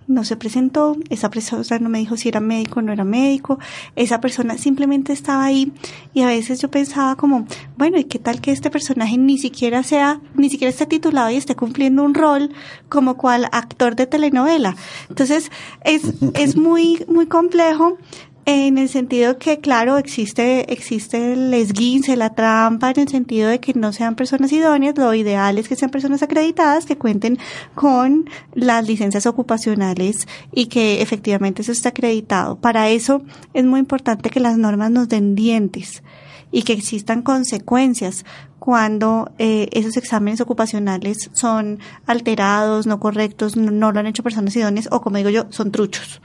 no 0.07 0.23
se 0.23 0.35
presentó, 0.35 0.97
esa 1.09 1.29
persona 1.29 1.79
no 1.79 1.89
me 1.89 1.99
dijo 1.99 2.17
si 2.17 2.29
era 2.29 2.39
médico 2.39 2.79
o 2.79 2.83
no 2.83 2.93
era 2.93 3.03
médico, 3.03 3.59
esa 3.95 4.21
persona 4.21 4.57
simplemente 4.57 5.13
estaba 5.13 5.45
ahí 5.45 5.71
y 6.13 6.21
a 6.21 6.27
veces 6.27 6.61
yo 6.61 6.69
pensaba 6.69 7.15
como, 7.15 7.47
bueno, 7.77 7.97
¿y 7.97 8.03
qué 8.03 8.19
tal 8.19 8.41
que 8.41 8.51
este 8.51 8.69
personaje 8.69 9.17
ni 9.17 9.37
siquiera 9.37 9.83
sea, 9.83 10.21
ni 10.35 10.49
siquiera 10.49 10.69
esté 10.69 10.85
titulado 10.85 11.29
y 11.31 11.35
esté 11.35 11.55
cumpliendo 11.55 12.03
un 12.03 12.13
rol 12.13 12.51
como 12.89 13.17
cual 13.17 13.49
actor 13.51 13.95
de 13.95 14.07
telenovela? 14.07 14.75
Entonces, 15.09 15.51
es, 15.83 16.13
es 16.35 16.55
muy, 16.55 17.03
muy 17.07 17.25
complejo 17.25 17.97
en 18.45 18.77
el 18.77 18.89
sentido 18.89 19.39
que, 19.39 19.59
claro, 19.59 19.97
existe, 19.97 20.71
existe 20.71 21.33
el 21.33 21.51
esguince, 21.53 22.15
la 22.15 22.35
trampa, 22.35 22.91
en 22.91 22.99
el 23.01 23.07
sentido 23.07 23.49
de 23.49 23.59
que 23.59 23.73
no 23.73 23.91
sean 23.91 24.15
personas 24.15 24.51
idóneas, 24.51 24.95
lo 24.97 25.13
ideal 25.15 25.57
es 25.57 25.67
que 25.67 25.75
sean 25.75 25.89
personas 25.89 26.21
acreditadas, 26.21 26.85
que 26.85 26.97
cuenten 26.97 27.39
con 27.73 28.29
las 28.53 28.87
licencias 28.87 29.25
ocupacionales 29.25 30.27
y 30.51 30.67
que 30.67 31.01
efectivamente 31.01 31.63
eso 31.63 31.71
esté 31.71 31.89
acreditado. 31.89 32.57
Para 32.57 32.89
eso 32.89 33.23
es 33.55 33.65
muy 33.65 33.79
importante 33.79 34.29
que 34.29 34.39
las 34.39 34.59
normas 34.59 34.91
nos 34.91 35.09
den 35.09 35.33
dientes 35.33 36.03
y 36.51 36.61
que 36.61 36.73
existan 36.73 37.23
consecuencias 37.23 38.25
cuando 38.59 39.31
eh, 39.39 39.69
esos 39.71 39.97
exámenes 39.97 40.39
ocupacionales 40.39 41.31
son 41.33 41.79
alterados, 42.05 42.85
no 42.85 42.99
correctos, 42.99 43.57
no, 43.57 43.71
no 43.71 43.91
lo 43.91 43.99
han 43.99 44.07
hecho 44.07 44.23
personas 44.23 44.55
idóneas 44.55 44.87
o, 44.91 45.01
como 45.01 45.17
digo 45.17 45.31
yo, 45.31 45.45
son 45.49 45.71
truchos. 45.71 46.21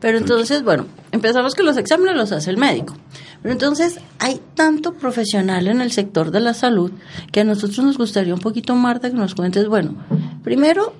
Pero 0.00 0.18
entonces, 0.18 0.62
bueno, 0.62 0.86
empezamos 1.12 1.54
que 1.54 1.62
los 1.62 1.76
exámenes 1.76 2.16
los 2.16 2.32
hace 2.32 2.50
el 2.50 2.56
médico. 2.56 2.94
Pero 3.42 3.52
entonces 3.52 3.98
hay 4.18 4.40
tanto 4.54 4.94
profesional 4.94 5.66
en 5.68 5.80
el 5.80 5.92
sector 5.92 6.30
de 6.30 6.40
la 6.40 6.54
salud 6.54 6.92
que 7.32 7.40
a 7.40 7.44
nosotros 7.44 7.84
nos 7.84 7.98
gustaría 7.98 8.34
un 8.34 8.40
poquito, 8.40 8.74
Marta, 8.74 9.10
que 9.10 9.16
nos 9.16 9.34
cuentes, 9.34 9.68
bueno, 9.68 9.94
primero, 10.42 10.94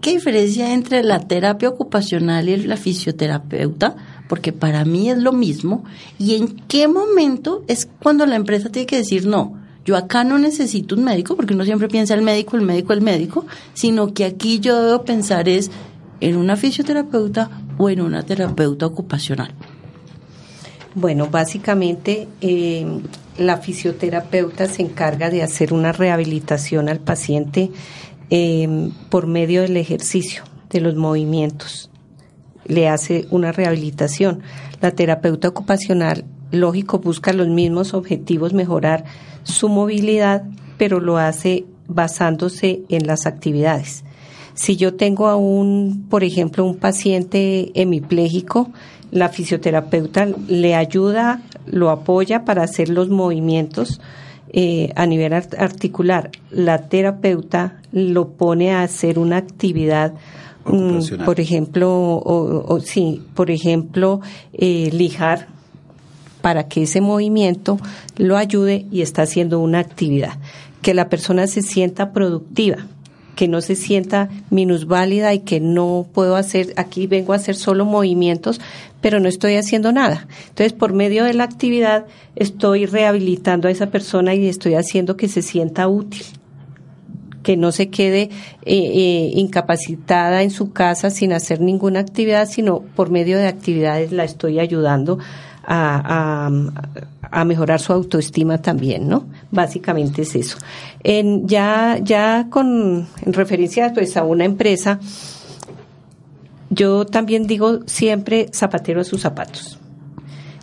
¿qué 0.00 0.12
diferencia 0.12 0.72
entre 0.72 1.02
la 1.02 1.20
terapia 1.20 1.68
ocupacional 1.68 2.48
y 2.48 2.56
la 2.58 2.76
fisioterapeuta? 2.76 3.96
Porque 4.28 4.52
para 4.52 4.84
mí 4.84 5.10
es 5.10 5.18
lo 5.18 5.32
mismo. 5.32 5.84
¿Y 6.18 6.34
en 6.34 6.48
qué 6.68 6.88
momento 6.88 7.62
es 7.68 7.88
cuando 8.02 8.26
la 8.26 8.36
empresa 8.36 8.70
tiene 8.70 8.86
que 8.86 8.96
decir, 8.96 9.26
no, 9.26 9.54
yo 9.86 9.96
acá 9.96 10.24
no 10.24 10.38
necesito 10.38 10.96
un 10.96 11.04
médico, 11.04 11.36
porque 11.36 11.54
uno 11.54 11.64
siempre 11.64 11.86
piensa 11.88 12.14
el 12.14 12.22
médico, 12.22 12.56
el 12.56 12.62
médico, 12.62 12.92
el 12.92 13.02
médico, 13.02 13.46
sino 13.72 14.12
que 14.12 14.24
aquí 14.24 14.58
yo 14.58 14.82
debo 14.82 15.04
pensar 15.04 15.48
es 15.48 15.70
en 16.20 16.36
una 16.36 16.56
fisioterapeuta 16.56 17.50
o 17.78 17.90
en 17.90 18.00
una 18.00 18.22
terapeuta 18.22 18.86
ocupacional? 18.86 19.52
Bueno, 20.94 21.28
básicamente 21.28 22.26
eh, 22.40 22.86
la 23.36 23.58
fisioterapeuta 23.58 24.66
se 24.66 24.80
encarga 24.80 25.28
de 25.28 25.42
hacer 25.42 25.74
una 25.74 25.92
rehabilitación 25.92 26.88
al 26.88 27.00
paciente 27.00 27.70
eh, 28.30 28.90
por 29.10 29.26
medio 29.26 29.62
del 29.62 29.76
ejercicio, 29.76 30.44
de 30.70 30.80
los 30.80 30.96
movimientos. 30.96 31.90
Le 32.64 32.88
hace 32.88 33.26
una 33.30 33.52
rehabilitación. 33.52 34.40
La 34.80 34.90
terapeuta 34.90 35.48
ocupacional, 35.48 36.24
lógico, 36.50 36.98
busca 36.98 37.34
los 37.34 37.48
mismos 37.48 37.92
objetivos, 37.92 38.54
mejorar 38.54 39.04
su 39.42 39.68
movilidad, 39.68 40.44
pero 40.78 40.98
lo 41.00 41.18
hace 41.18 41.66
basándose 41.88 42.82
en 42.88 43.06
las 43.06 43.26
actividades. 43.26 44.05
Si 44.56 44.76
yo 44.76 44.94
tengo 44.94 45.28
a 45.28 45.36
un, 45.36 46.06
por 46.08 46.24
ejemplo, 46.24 46.64
un 46.64 46.76
paciente 46.76 47.72
hemipléjico, 47.74 48.70
la 49.10 49.28
fisioterapeuta 49.28 50.28
le 50.48 50.74
ayuda, 50.74 51.42
lo 51.66 51.90
apoya 51.90 52.46
para 52.46 52.62
hacer 52.62 52.88
los 52.88 53.10
movimientos 53.10 54.00
eh, 54.48 54.92
a 54.96 55.04
nivel 55.04 55.34
articular. 55.34 56.30
La 56.50 56.88
terapeuta 56.88 57.82
lo 57.92 58.30
pone 58.30 58.72
a 58.72 58.82
hacer 58.82 59.18
una 59.18 59.36
actividad, 59.36 60.14
mm, 60.64 61.24
por 61.26 61.38
ejemplo, 61.38 61.90
o, 61.92 62.80
sí, 62.80 63.22
por 63.34 63.50
ejemplo, 63.50 64.22
eh, 64.54 64.88
lijar 64.90 65.48
para 66.40 66.66
que 66.66 66.84
ese 66.84 67.02
movimiento 67.02 67.78
lo 68.16 68.38
ayude 68.38 68.86
y 68.90 69.02
está 69.02 69.22
haciendo 69.22 69.60
una 69.60 69.80
actividad, 69.80 70.38
que 70.80 70.94
la 70.94 71.10
persona 71.10 71.46
se 71.46 71.60
sienta 71.60 72.12
productiva 72.12 72.86
que 73.36 73.46
no 73.46 73.60
se 73.60 73.76
sienta 73.76 74.28
minusválida 74.50 75.32
y 75.34 75.40
que 75.40 75.60
no 75.60 76.06
puedo 76.12 76.34
hacer, 76.34 76.72
aquí 76.76 77.06
vengo 77.06 77.32
a 77.32 77.36
hacer 77.36 77.54
solo 77.54 77.84
movimientos, 77.84 78.60
pero 79.00 79.20
no 79.20 79.28
estoy 79.28 79.54
haciendo 79.54 79.92
nada. 79.92 80.26
Entonces, 80.48 80.72
por 80.72 80.92
medio 80.92 81.22
de 81.22 81.34
la 81.34 81.44
actividad, 81.44 82.06
estoy 82.34 82.86
rehabilitando 82.86 83.68
a 83.68 83.70
esa 83.70 83.90
persona 83.90 84.34
y 84.34 84.48
estoy 84.48 84.74
haciendo 84.74 85.16
que 85.16 85.28
se 85.28 85.42
sienta 85.42 85.86
útil 85.86 86.24
que 87.42 87.56
no 87.56 87.70
se 87.70 87.90
quede 87.90 88.22
eh, 88.22 88.30
eh, 88.64 89.30
incapacitada 89.36 90.42
en 90.42 90.50
su 90.50 90.72
casa 90.72 91.10
sin 91.10 91.32
hacer 91.32 91.60
ninguna 91.60 92.00
actividad, 92.00 92.48
sino 92.48 92.80
por 92.80 93.10
medio 93.10 93.38
de 93.38 93.46
actividades 93.46 94.10
la 94.10 94.24
estoy 94.24 94.58
ayudando 94.58 95.20
a, 95.62 96.48
a, 96.48 96.50
mejorar 97.44 97.80
su 97.80 97.92
autoestima 97.92 98.58
también, 98.58 99.08
¿no? 99.08 99.26
Básicamente 99.50 100.22
es 100.22 100.34
eso. 100.34 100.58
En, 101.02 101.46
ya, 101.46 101.98
ya 102.02 102.48
con 102.50 103.06
en 103.22 103.32
referencia 103.32 103.92
pues, 103.92 104.16
a 104.16 104.24
una 104.24 104.44
empresa, 104.44 105.00
yo 106.70 107.06
también 107.06 107.46
digo 107.46 107.80
siempre 107.86 108.48
zapatero 108.52 109.00
a 109.00 109.04
sus 109.04 109.20
zapatos. 109.20 109.78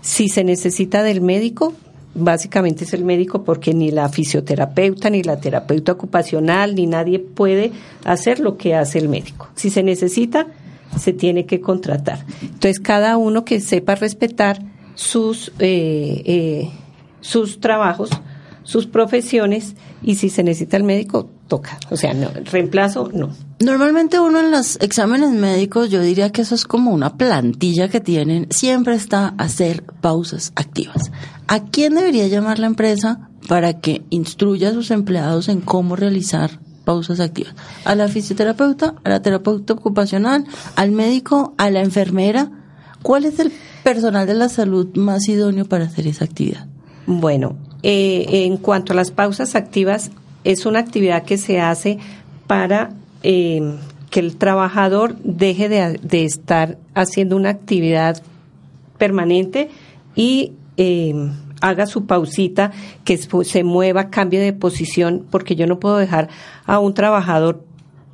Si 0.02 0.28
se 0.28 0.44
necesita 0.44 1.04
del 1.04 1.22
médico, 1.22 1.74
básicamente 2.16 2.84
es 2.84 2.94
el 2.94 3.06
médico 3.06 3.44
porque 3.44 3.74
ni 3.74 3.92
la 3.92 4.10
fisioterapeuta, 4.10 5.10
ni 5.10 5.24
la 5.24 5.40
terapeuta 5.40 5.94
ocupacional, 5.94 6.76
ni 6.76 6.88
nadie 6.88 7.20
puede 7.20 7.72
hacer 8.04 8.40
lo 8.40 8.58
que 8.58 8.76
hace 8.76 9.00
el 9.00 9.10
médico. 9.10 9.50
Si 9.56 9.70
se 9.70 9.82
necesita, 9.82 10.48
se 11.00 11.14
tiene 11.14 11.46
que 11.46 11.62
contratar. 11.62 12.26
Entonces, 12.42 12.80
cada 12.80 13.18
uno 13.18 13.46
que 13.46 13.60
sepa 13.60 13.96
respetar 13.96 14.73
sus, 14.96 15.52
eh, 15.60 16.22
eh, 16.26 16.72
sus 17.22 17.60
trabajos, 17.60 18.10
sus 18.64 18.88
profesiones 18.88 19.76
y 20.02 20.16
si 20.16 20.30
se 20.30 20.44
necesita 20.44 20.78
el 20.78 20.84
médico, 20.84 21.30
toca. 21.48 21.78
O 21.90 21.98
sea, 21.98 22.14
no, 22.14 22.30
reemplazo, 22.52 23.10
no. 23.14 23.30
Normalmente 23.60 24.20
uno 24.20 24.40
en 24.40 24.52
los 24.52 24.78
exámenes 24.82 25.32
médicos, 25.32 25.90
yo 25.90 26.02
diría 26.02 26.32
que 26.32 26.42
eso 26.42 26.56
es 26.56 26.66
como 26.66 26.92
una 26.92 27.18
plantilla 27.18 27.90
que 27.90 28.00
tienen, 28.00 28.48
siempre 28.50 28.96
está 28.96 29.34
hacer 29.38 29.84
pausas 30.02 30.52
activas. 30.56 31.12
¿A 31.48 31.66
quién 31.66 31.96
debería 31.96 32.28
llamar 32.28 32.60
la 32.60 32.68
empresa 32.68 33.30
para 33.48 33.80
que 33.80 34.04
instruya 34.10 34.70
a 34.70 34.74
sus 34.74 34.92
empleados 34.92 35.50
en 35.50 35.62
cómo 35.62 35.96
realizar 35.96 36.60
pausas 36.86 37.20
activas? 37.20 37.56
¿A 37.86 37.96
la 37.96 38.08
fisioterapeuta, 38.08 38.96
a 39.04 39.10
la 39.10 39.22
terapeuta 39.22 39.74
ocupacional, 39.74 40.46
al 40.76 40.92
médico, 40.92 41.54
a 41.58 41.70
la 41.70 41.82
enfermera? 41.82 42.63
¿Cuál 43.04 43.26
es 43.26 43.38
el 43.40 43.52
personal 43.84 44.26
de 44.26 44.34
la 44.34 44.48
salud 44.48 44.96
más 44.96 45.28
idóneo 45.28 45.66
para 45.66 45.86
hacer 45.86 46.08
esa 46.08 46.24
actividad? 46.24 46.68
Bueno, 47.06 47.58
eh, 47.84 48.26
en 48.30 48.56
cuanto 48.56 48.94
a 48.94 48.96
las 48.96 49.12
pausas 49.12 49.56
activas, 49.56 50.10
es 50.46 50.66
una 50.66 50.80
actividad 50.80 51.24
que 51.24 51.38
se 51.38 51.60
hace 51.60 52.00
para 52.48 52.92
eh, 53.22 53.76
que 54.10 54.22
el 54.22 54.38
trabajador 54.38 55.18
deje 55.18 55.68
de, 55.68 56.24
estar 56.24 56.78
haciendo 56.96 57.36
una 57.36 57.50
actividad 57.50 58.24
permanente 58.98 59.70
y 60.16 60.54
eh, 60.78 61.14
haga 61.60 61.88
su 61.88 62.06
pausita, 62.06 62.72
que 63.04 63.18
se 63.18 63.64
mueva, 63.66 64.10
cambie 64.10 64.40
de 64.40 64.54
posición, 64.54 65.26
porque 65.30 65.56
yo 65.56 65.68
no 65.68 65.80
puedo 65.80 65.98
dejar 65.98 66.30
a 66.66 66.80
un 66.80 66.94
trabajador, 66.94 67.66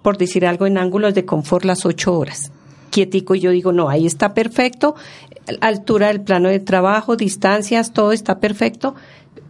por 0.02 0.18
decir 0.18 0.48
algo, 0.48 0.66
en 0.66 0.80
ángulos 0.80 1.14
de 1.14 1.26
confort 1.26 1.64
las 1.64 1.86
ocho 1.86 2.18
horas 2.18 2.52
quietico 2.90 3.36
y 3.36 3.40
yo 3.40 3.52
digo, 3.52 3.72
no, 3.72 3.90
ahí 3.90 4.06
está 4.06 4.34
perfecto, 4.34 4.96
altura 5.62 6.08
del 6.08 6.22
plano 6.22 6.50
de 6.50 6.60
trabajo, 6.60 7.16
distancias, 7.16 7.94
todo 7.94 8.12
está 8.12 8.40
perfecto, 8.40 8.96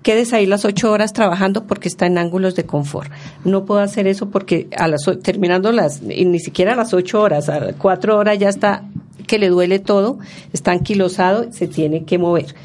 quedes 0.03 0.33
ahí 0.33 0.45
las 0.45 0.65
ocho 0.65 0.91
horas 0.91 1.13
trabajando 1.13 1.65
porque 1.67 1.87
está 1.87 2.05
en 2.05 2.17
ángulos 2.17 2.55
de 2.55 2.65
confort. 2.65 3.11
No 3.43 3.65
puedo 3.65 3.81
hacer 3.81 4.07
eso 4.07 4.29
porque 4.29 4.67
a 4.77 4.87
las 4.87 5.01
terminando 5.21 5.71
las, 5.71 6.01
ni 6.01 6.39
siquiera 6.39 6.73
a 6.73 6.75
las 6.75 6.93
ocho 6.93 7.21
horas, 7.21 7.49
a 7.49 7.73
cuatro 7.73 8.17
horas 8.17 8.37
ya 8.39 8.49
está 8.49 8.83
que 9.27 9.37
le 9.37 9.49
duele 9.49 9.79
todo, 9.79 10.17
está 10.53 10.71
anquilosado, 10.71 11.51
se 11.51 11.67
tiene 11.67 12.03
que 12.03 12.17
mover. 12.17 12.55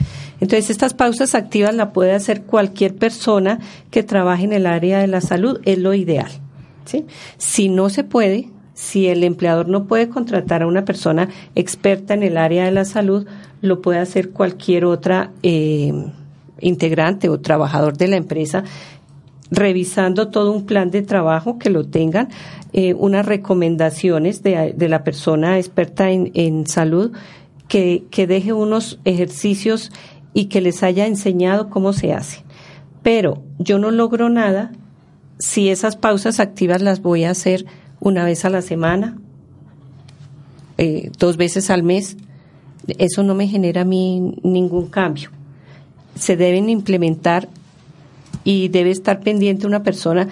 Entonces, 0.40 0.70
estas 0.70 0.94
pausas 0.94 1.34
activas 1.34 1.74
la 1.74 1.92
puede 1.92 2.12
hacer 2.12 2.42
cualquier 2.42 2.96
persona 2.96 3.60
que 3.90 4.02
trabaje 4.02 4.44
en 4.44 4.52
el 4.52 4.66
área 4.66 4.98
de 4.98 5.06
la 5.06 5.20
salud, 5.20 5.60
es 5.64 5.78
lo 5.78 5.94
ideal. 5.94 6.30
¿sí? 6.86 7.06
Si 7.36 7.68
no 7.68 7.90
se 7.90 8.02
puede, 8.02 8.48
si 8.84 9.08
el 9.08 9.24
empleador 9.24 9.66
no 9.68 9.86
puede 9.86 10.10
contratar 10.10 10.62
a 10.62 10.66
una 10.66 10.84
persona 10.84 11.30
experta 11.54 12.12
en 12.12 12.22
el 12.22 12.36
área 12.36 12.66
de 12.66 12.70
la 12.70 12.84
salud, 12.84 13.26
lo 13.62 13.80
puede 13.80 13.98
hacer 13.98 14.30
cualquier 14.30 14.84
otra 14.84 15.30
eh, 15.42 15.92
integrante 16.60 17.30
o 17.30 17.40
trabajador 17.40 17.96
de 17.96 18.08
la 18.08 18.16
empresa 18.16 18.62
revisando 19.50 20.28
todo 20.28 20.52
un 20.52 20.66
plan 20.66 20.90
de 20.90 21.02
trabajo 21.02 21.58
que 21.58 21.70
lo 21.70 21.86
tengan, 21.86 22.28
eh, 22.72 22.92
unas 22.94 23.24
recomendaciones 23.24 24.42
de, 24.42 24.74
la 24.76 25.04
persona 25.04 25.58
experta 25.58 26.10
en, 26.10 26.66
salud 26.66 27.12
que, 27.68 28.04
que, 28.10 28.26
deje 28.26 28.52
unos 28.52 28.98
ejercicios 29.04 29.92
y 30.32 30.46
que 30.46 30.60
les 30.60 30.82
haya 30.82 31.06
enseñado 31.06 31.70
cómo 31.70 31.92
se 31.92 32.12
hace. 32.12 32.42
Pero 33.02 33.42
yo 33.58 33.78
no 33.78 33.90
logro 33.90 34.28
nada 34.28 34.72
si 35.38 35.68
esas 35.68 35.96
pausas 35.96 36.40
activas 36.40 36.82
las 36.82 37.00
voy 37.00 37.24
a 37.24 37.30
hacer 37.30 37.66
una 38.04 38.24
vez 38.24 38.44
a 38.44 38.50
la 38.50 38.62
semana, 38.62 39.16
eh, 40.78 41.10
dos 41.18 41.36
veces 41.36 41.70
al 41.70 41.82
mes, 41.82 42.16
eso 42.98 43.22
no 43.22 43.34
me 43.34 43.48
genera 43.48 43.80
a 43.80 43.84
mí 43.84 44.36
ningún 44.42 44.88
cambio. 44.88 45.30
Se 46.14 46.36
deben 46.36 46.68
implementar 46.68 47.48
y 48.44 48.68
debe 48.68 48.90
estar 48.90 49.20
pendiente 49.20 49.66
una 49.66 49.82
persona 49.82 50.28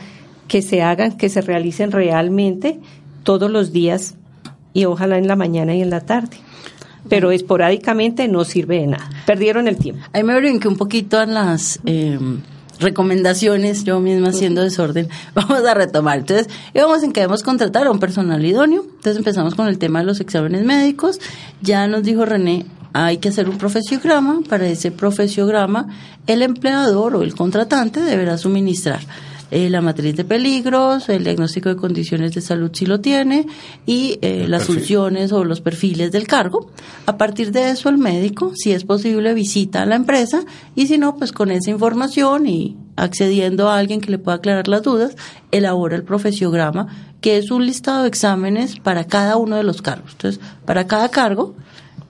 que 0.49 0.61
se 0.61 0.83
hagan, 0.83 1.17
que 1.17 1.31
se 1.31 1.41
realicen 1.41 1.93
realmente 1.93 2.79
todos 3.23 3.51
los 3.51 3.73
días 3.73 4.17
y 4.75 4.85
ojalá 4.85 5.17
en 5.17 5.27
la 5.27 5.35
mañana 5.35 5.75
y 5.75 5.81
en 5.81 5.91
la 5.91 6.03
tarde. 6.03 6.37
pero 7.09 7.33
esporádicamente 7.33 8.29
no 8.29 8.45
sirve 8.45 8.79
de 8.79 8.87
nada. 8.87 9.11
Perdieron 9.27 9.67
el 9.67 9.77
tiempo. 9.77 10.05
Ahí 10.13 10.23
me 10.23 10.37
brinqué 10.39 10.69
un 10.69 10.77
poquito 10.77 11.21
en 11.21 11.35
las 11.35 11.81
eh, 11.85 12.17
recomendaciones, 12.83 13.85
yo 13.85 14.01
misma 14.01 14.29
haciendo 14.29 14.62
desorden. 14.62 15.09
Vamos 15.35 15.64
a 15.64 15.75
retomar. 15.75 16.18
Entonces, 16.18 16.49
íbamos 16.75 17.03
en 17.03 17.12
que 17.12 17.21
debemos 17.21 17.42
contratar 17.42 17.87
a 17.87 17.90
un 17.90 17.99
personal 17.99 18.45
idóneo. 18.45 18.83
Entonces 18.83 19.16
empezamos 19.16 19.55
con 19.55 19.68
el 19.68 19.79
tema 19.79 20.01
de 20.01 20.07
los 20.07 20.21
exámenes 20.21 20.64
médicos. 20.64 21.21
Ya 21.61 21.87
nos 21.87 22.03
dijo 22.03 22.25
René, 22.25 22.66
hay 22.92 23.18
que 23.18 23.31
hacer 23.31 23.49
un 23.49 23.59
profesiograma. 23.59 24.40
Para 24.49 24.66
ese 24.66 24.90
profesiograma, 24.90 25.88
el 26.27 26.42
empleador 26.42 27.16
o 27.16 27.23
el 27.23 27.35
contratante 27.35 28.01
deberá 28.01 28.38
suministrar 28.38 29.01
eh, 29.55 29.69
la 29.69 29.83
matriz 29.83 30.17
de 30.17 30.25
peligros, 30.25 31.11
el 31.11 31.25
diagnóstico 31.25 31.69
de 31.69 31.77
condiciones 31.77 32.33
de 32.33 32.41
salud 32.41 32.71
si 32.73 32.87
lo 32.87 33.01
tiene 33.01 33.47
y 33.85 34.19
eh, 34.23 34.47
las 34.49 34.65
funciones 34.65 35.31
o 35.31 35.45
los 35.45 35.61
perfiles 35.61 36.11
del 36.11 36.27
cargo. 36.27 36.71
A 37.05 37.19
partir 37.19 37.53
de 37.53 37.69
eso 37.69 37.91
el 37.91 37.99
médico, 37.99 38.53
si 38.57 38.73
es 38.73 38.85
posible, 38.85 39.35
visita 39.35 39.83
a 39.83 39.87
la 39.87 39.97
empresa 39.97 40.43
y 40.75 40.87
si 40.87 40.97
no, 40.97 41.17
pues 41.17 41.33
con 41.33 41.51
esa 41.51 41.71
información 41.71 42.47
y 42.47 42.79
accediendo 42.97 43.69
a 43.69 43.77
alguien 43.77 44.01
que 44.01 44.11
le 44.11 44.17
pueda 44.17 44.38
aclarar 44.38 44.69
las 44.69 44.83
dudas, 44.85 45.17
elabora 45.51 45.97
el 45.97 46.03
profesiograma, 46.03 46.87
que 47.21 47.37
es 47.37 47.51
un 47.51 47.67
listado 47.67 48.05
de 48.05 48.09
exámenes 48.09 48.81
para 48.81 49.05
cada 49.05 49.37
uno 49.37 49.57
de 49.57 49.65
los 49.65 49.83
cargos. 49.83 50.12
Entonces, 50.12 50.41
para 50.65 50.87
cada 50.87 51.11
cargo, 51.11 51.55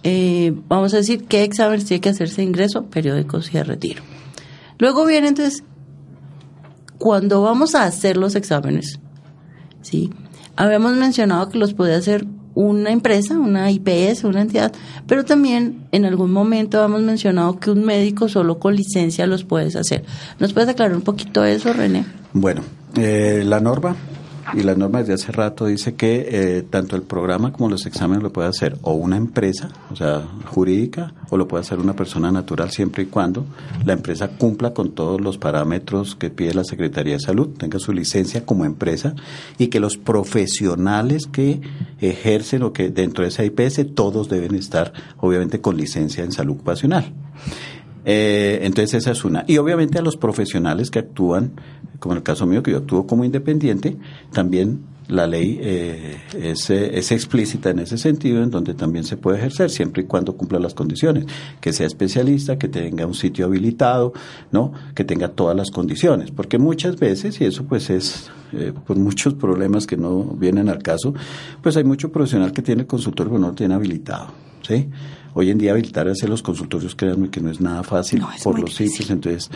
eh, 0.05 0.55
vamos 0.69 0.95
a 0.95 0.99
decir 0.99 1.25
qué 1.25 1.43
exámenes 1.43 1.87
tiene 1.87 2.01
que 2.01 2.11
hacerse 2.11 2.37
de 2.37 2.45
ingreso, 2.45 2.85
periódicos 2.85 3.49
y 3.51 3.55
de 3.55 3.65
retiro. 3.65 4.05
Luego 4.79 5.05
viene 5.07 5.27
entonces 5.27 5.65
cuando 7.03 7.43
vamos 7.43 7.75
a 7.75 7.83
hacer 7.83 8.17
los 8.17 8.37
exámenes, 8.37 9.01
¿sí? 9.81 10.11
Habíamos 10.55 10.93
mencionado 10.93 11.49
que 11.49 11.59
los 11.59 11.75
puede 11.75 11.97
hacer 11.97 12.25
una 12.55 12.91
empresa, 12.91 13.41
una 13.41 13.69
IPS, 13.73 14.23
una 14.23 14.43
entidad, 14.43 14.73
pero 15.09 15.25
también 15.25 15.89
en 15.91 16.05
algún 16.05 16.31
momento 16.31 16.81
hemos 16.85 17.03
mencionado 17.03 17.59
que 17.59 17.73
un 17.73 17.85
médico 17.85 18.29
solo 18.29 18.61
con 18.61 18.77
licencia 18.77 19.27
los 19.27 19.43
puedes 19.43 19.75
hacer. 19.75 20.05
¿Nos 20.39 20.53
puedes 20.53 20.69
aclarar 20.69 20.95
un 20.95 21.03
poquito 21.03 21.45
eso, 21.45 21.73
René? 21.73 22.05
Bueno, 22.35 22.63
eh, 22.95 23.43
la 23.45 23.59
norma 23.59 23.97
y 24.55 24.63
la 24.63 24.75
norma 24.75 25.01
desde 25.01 25.15
hace 25.15 25.33
rato 25.33 25.67
dice 25.67 25.95
que 25.95 26.29
eh, 26.31 26.63
tanto 26.63 26.97
el 26.97 27.03
programa 27.03 27.53
como 27.53 27.71
los 27.71 27.87
exámenes 27.87 28.23
lo 28.23 28.33
puede 28.33 28.49
hacer 28.49 28.77
o 28.83 28.93
una 28.93 29.17
empresa, 29.17 29.71
o 29.91 29.97
sea, 29.97 30.23
jurídica, 30.47 31.15
o 31.31 31.37
lo 31.37 31.49
puede 31.49 31.63
hacer 31.63 31.79
una 31.79 31.95
persona 31.95 32.31
natural 32.31 32.71
siempre 32.71 33.05
y 33.05 33.07
cuando 33.07 33.47
la 33.85 33.93
empresa 33.93 34.29
cumpla 34.29 34.75
con 34.75 34.93
todos 34.93 35.21
los 35.21 35.39
parámetros 35.39 36.15
que 36.15 36.31
pide 36.31 36.55
la 36.55 36.65
Secretaría 36.65 37.15
de 37.15 37.21
Salud, 37.21 37.49
tenga 37.57 37.79
su 37.79 37.93
licencia 37.93 38.45
como 38.45 38.65
empresa 38.65 39.15
y 39.59 39.69
que 39.69 39.81
los 39.81 39.97
profesionales 39.97 41.27
que 41.27 41.61
ejercen 42.01 42.63
o 42.63 42.73
que 42.73 42.91
dentro 42.91 43.25
de 43.25 43.29
esa 43.29 43.45
IPS 43.45 43.95
todos 43.95 44.29
deben 44.29 44.55
estar 44.55 44.93
obviamente 45.19 45.61
con 45.61 45.77
licencia 45.77 46.25
en 46.25 46.33
salud 46.33 46.55
ocupacional. 46.55 47.13
Eh, 48.05 48.61
entonces 48.63 48.95
esa 48.95 49.13
es 49.13 49.25
una. 49.25 49.45
Y 49.47 49.59
obviamente 49.59 49.99
a 49.99 50.03
los 50.03 50.17
profesionales 50.17 50.91
que 50.91 51.01
actúan, 51.01 51.53
como 51.99 52.15
en 52.15 52.19
el 52.19 52.23
caso 52.23 52.47
mío, 52.47 52.63
que 52.63 52.73
yo 52.73 52.79
actúo 52.79 53.07
como 53.07 53.25
independiente, 53.25 53.97
también 54.33 54.93
la 55.09 55.27
ley 55.27 55.59
eh, 55.61 56.17
es, 56.35 56.71
es, 56.71 57.13
explícita 57.13 57.71
en 57.71 57.81
ese 57.81 57.99
sentido, 57.99 58.43
en 58.43 58.51
donde 58.51 58.75
también 58.75 59.05
se 59.05 59.17
puede 59.17 59.39
ejercer, 59.39 59.71
siempre 59.71 60.03
y 60.03 60.07
cuando 60.07 60.37
cumpla 60.37 60.59
las 60.59 60.75
condiciones, 60.75 61.27
que 61.61 61.73
sea 61.73 61.87
especialista, 61.87 62.57
que 62.57 62.69
tenga 62.69 63.07
un 63.07 63.15
sitio 63.15 63.47
habilitado, 63.47 64.13
¿no? 64.51 64.73
que 64.95 65.05
tenga 65.05 65.29
todas 65.29 65.57
las 65.57 65.71
condiciones, 65.71 66.31
porque 66.31 66.59
muchas 66.59 66.97
veces, 66.97 67.41
y 67.41 67.45
eso 67.45 67.65
pues 67.65 67.91
es 67.91 68.31
eh, 68.53 68.73
por 68.87 68.97
muchos 68.97 69.35
problemas 69.35 69.87
que 69.87 69.97
no 69.97 70.23
vienen 70.25 70.69
al 70.69 70.83
caso, 70.83 71.15
pues 71.63 71.77
hay 71.77 71.85
mucho 71.85 72.11
profesional 72.11 72.53
que 72.53 72.63
tiene 72.63 72.87
consultor 72.87 73.29
pero 73.29 73.39
no 73.39 73.49
lo 73.49 73.55
tiene 73.55 73.75
habilitado, 73.75 74.29
¿sí? 74.67 74.89
Hoy 75.35 75.51
en 75.51 75.59
día 75.59 75.73
habilitar 75.73 76.09
hacer 76.09 76.29
los 76.29 76.43
consultorios, 76.43 76.95
créanme 76.95 77.31
que 77.31 77.41
no 77.41 77.51
es 77.51 77.61
nada 77.61 77.83
fácil 77.83 78.23
por 78.43 78.59
los 78.59 78.75
sitios, 78.75 79.11
entonces, 79.11 79.51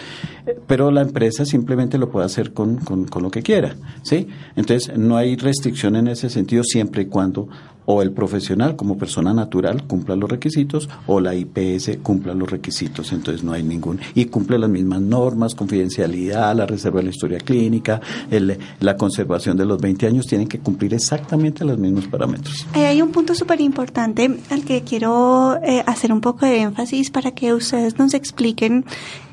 pero 0.66 0.90
la 0.90 1.02
empresa 1.02 1.44
simplemente 1.44 1.98
lo 1.98 2.10
puede 2.10 2.26
hacer 2.26 2.52
con, 2.52 2.76
con, 2.76 3.04
con, 3.04 3.22
lo 3.22 3.30
que 3.30 3.42
quiera, 3.42 3.76
¿sí? 4.02 4.28
Entonces, 4.56 4.96
no 4.96 5.16
hay 5.16 5.36
restricción 5.36 5.96
en 5.96 6.08
ese 6.08 6.30
sentido 6.30 6.64
siempre 6.64 7.02
y 7.02 7.06
cuando 7.06 7.48
o 7.86 8.02
el 8.02 8.12
profesional 8.12 8.76
como 8.76 8.98
persona 8.98 9.32
natural 9.32 9.84
cumpla 9.84 10.16
los 10.16 10.28
requisitos 10.28 10.88
o 11.06 11.20
la 11.20 11.34
IPS 11.34 11.98
cumpla 12.02 12.34
los 12.34 12.50
requisitos, 12.50 13.12
entonces 13.12 13.42
no 13.42 13.52
hay 13.52 13.62
ningún 13.62 14.00
y 14.14 14.26
cumple 14.26 14.58
las 14.58 14.68
mismas 14.70 15.00
normas, 15.00 15.54
confidencialidad, 15.54 16.54
la 16.54 16.66
reserva 16.66 16.98
de 16.98 17.04
la 17.04 17.10
historia 17.10 17.38
clínica, 17.38 18.00
el, 18.30 18.58
la 18.80 18.96
conservación 18.96 19.56
de 19.56 19.64
los 19.64 19.80
20 19.80 20.06
años 20.06 20.26
tienen 20.26 20.48
que 20.48 20.58
cumplir 20.58 20.94
exactamente 20.94 21.64
los 21.64 21.78
mismos 21.78 22.06
parámetros. 22.06 22.66
Eh, 22.74 22.86
hay 22.86 23.00
un 23.02 23.10
punto 23.10 23.34
súper 23.34 23.60
importante 23.60 24.38
al 24.50 24.64
que 24.64 24.82
quiero 24.82 25.56
eh, 25.62 25.82
hacer 25.86 26.12
un 26.12 26.20
poco 26.20 26.46
de 26.46 26.62
énfasis 26.62 27.10
para 27.10 27.30
que 27.32 27.54
ustedes 27.54 27.98
nos 27.98 28.14
expliquen 28.14 28.84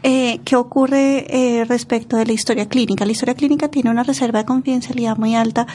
eh, 0.03 0.39
qué 0.43 0.55
ocurre 0.55 1.25
eh, 1.29 1.65
respecto 1.65 2.17
de 2.17 2.25
la 2.25 2.33
historia 2.33 2.67
clínica. 2.67 3.05
La 3.05 3.13
historia 3.13 3.35
clínica 3.35 3.69
tiene 3.69 3.89
una 3.89 4.03
reserva 4.03 4.39
de 4.39 4.45
confidencialidad 4.45 5.17
muy 5.17 5.35
alta 5.35 5.65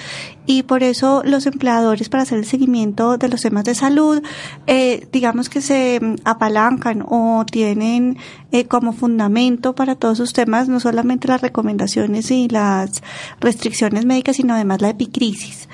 y 0.46 0.62
por 0.62 0.82
eso 0.82 1.22
los 1.24 1.46
empleadores 1.46 2.08
para 2.08 2.22
hacer 2.22 2.38
el 2.38 2.44
seguimiento 2.44 3.18
de 3.18 3.28
los 3.28 3.42
temas 3.42 3.64
de 3.64 3.74
salud, 3.74 4.22
eh, 4.66 5.06
digamos 5.12 5.48
que 5.48 5.60
se 5.60 6.00
apalancan 6.24 7.04
o 7.06 7.44
tienen 7.50 8.18
eh, 8.50 8.64
como 8.64 8.92
fundamento 8.92 9.74
para 9.74 9.94
todos 9.94 10.16
sus 10.16 10.32
temas 10.32 10.68
no 10.68 10.80
solamente 10.80 11.28
las 11.28 11.42
recomendaciones 11.42 12.30
y 12.30 12.48
las 12.48 13.02
restricciones 13.40 14.06
médicas, 14.06 14.36
sino 14.36 14.54
además 14.54 14.80
la 14.80 14.90
epicrisis. 14.90 15.68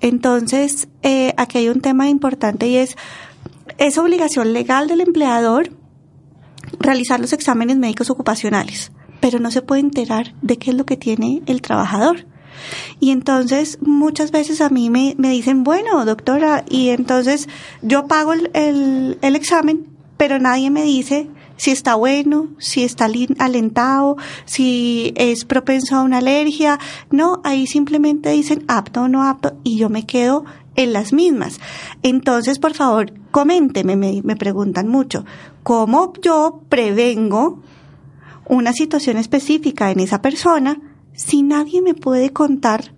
Entonces, 0.00 0.88
eh, 1.02 1.34
aquí 1.36 1.58
hay 1.58 1.68
un 1.68 1.80
tema 1.80 2.08
importante 2.08 2.68
y 2.68 2.76
es, 2.76 2.96
es 3.78 3.98
obligación 3.98 4.52
legal 4.52 4.86
del 4.86 5.00
empleador 5.00 5.70
realizar 6.78 7.20
los 7.20 7.32
exámenes 7.32 7.76
médicos 7.78 8.10
ocupacionales, 8.10 8.92
pero 9.20 9.38
no 9.38 9.50
se 9.50 9.62
puede 9.62 9.80
enterar 9.80 10.34
de 10.42 10.58
qué 10.58 10.70
es 10.70 10.76
lo 10.76 10.84
que 10.84 10.96
tiene 10.96 11.42
el 11.46 11.62
trabajador. 11.62 12.26
Y 12.98 13.10
entonces 13.10 13.78
muchas 13.80 14.30
veces 14.30 14.60
a 14.60 14.68
mí 14.68 14.90
me, 14.90 15.14
me 15.18 15.30
dicen, 15.30 15.64
bueno, 15.64 16.04
doctora, 16.04 16.64
y 16.68 16.90
entonces 16.90 17.48
yo 17.82 18.06
pago 18.06 18.32
el, 18.32 18.50
el, 18.54 19.18
el 19.22 19.36
examen, 19.36 19.86
pero 20.16 20.38
nadie 20.38 20.70
me 20.70 20.82
dice 20.82 21.28
si 21.60 21.72
está 21.72 21.94
bueno, 21.94 22.48
si 22.58 22.84
está 22.84 23.06
alentado, 23.38 24.16
si 24.46 25.12
es 25.16 25.44
propenso 25.44 25.94
a 25.94 26.02
una 26.02 26.16
alergia. 26.16 26.78
No, 27.10 27.42
ahí 27.44 27.66
simplemente 27.66 28.30
dicen 28.30 28.64
apto 28.66 29.02
o 29.02 29.08
no 29.08 29.24
apto 29.24 29.58
y 29.62 29.76
yo 29.76 29.90
me 29.90 30.06
quedo 30.06 30.46
en 30.82 30.92
las 30.92 31.12
mismas. 31.12 31.60
Entonces, 32.02 32.58
por 32.58 32.74
favor, 32.74 33.12
coménteme, 33.30 33.96
me, 33.96 34.22
me 34.22 34.36
preguntan 34.36 34.88
mucho, 34.88 35.24
¿cómo 35.62 36.12
yo 36.22 36.62
prevengo 36.68 37.62
una 38.46 38.72
situación 38.72 39.16
específica 39.16 39.90
en 39.90 40.00
esa 40.00 40.22
persona 40.22 40.80
si 41.12 41.42
nadie 41.42 41.82
me 41.82 41.94
puede 41.94 42.30
contar 42.30 42.94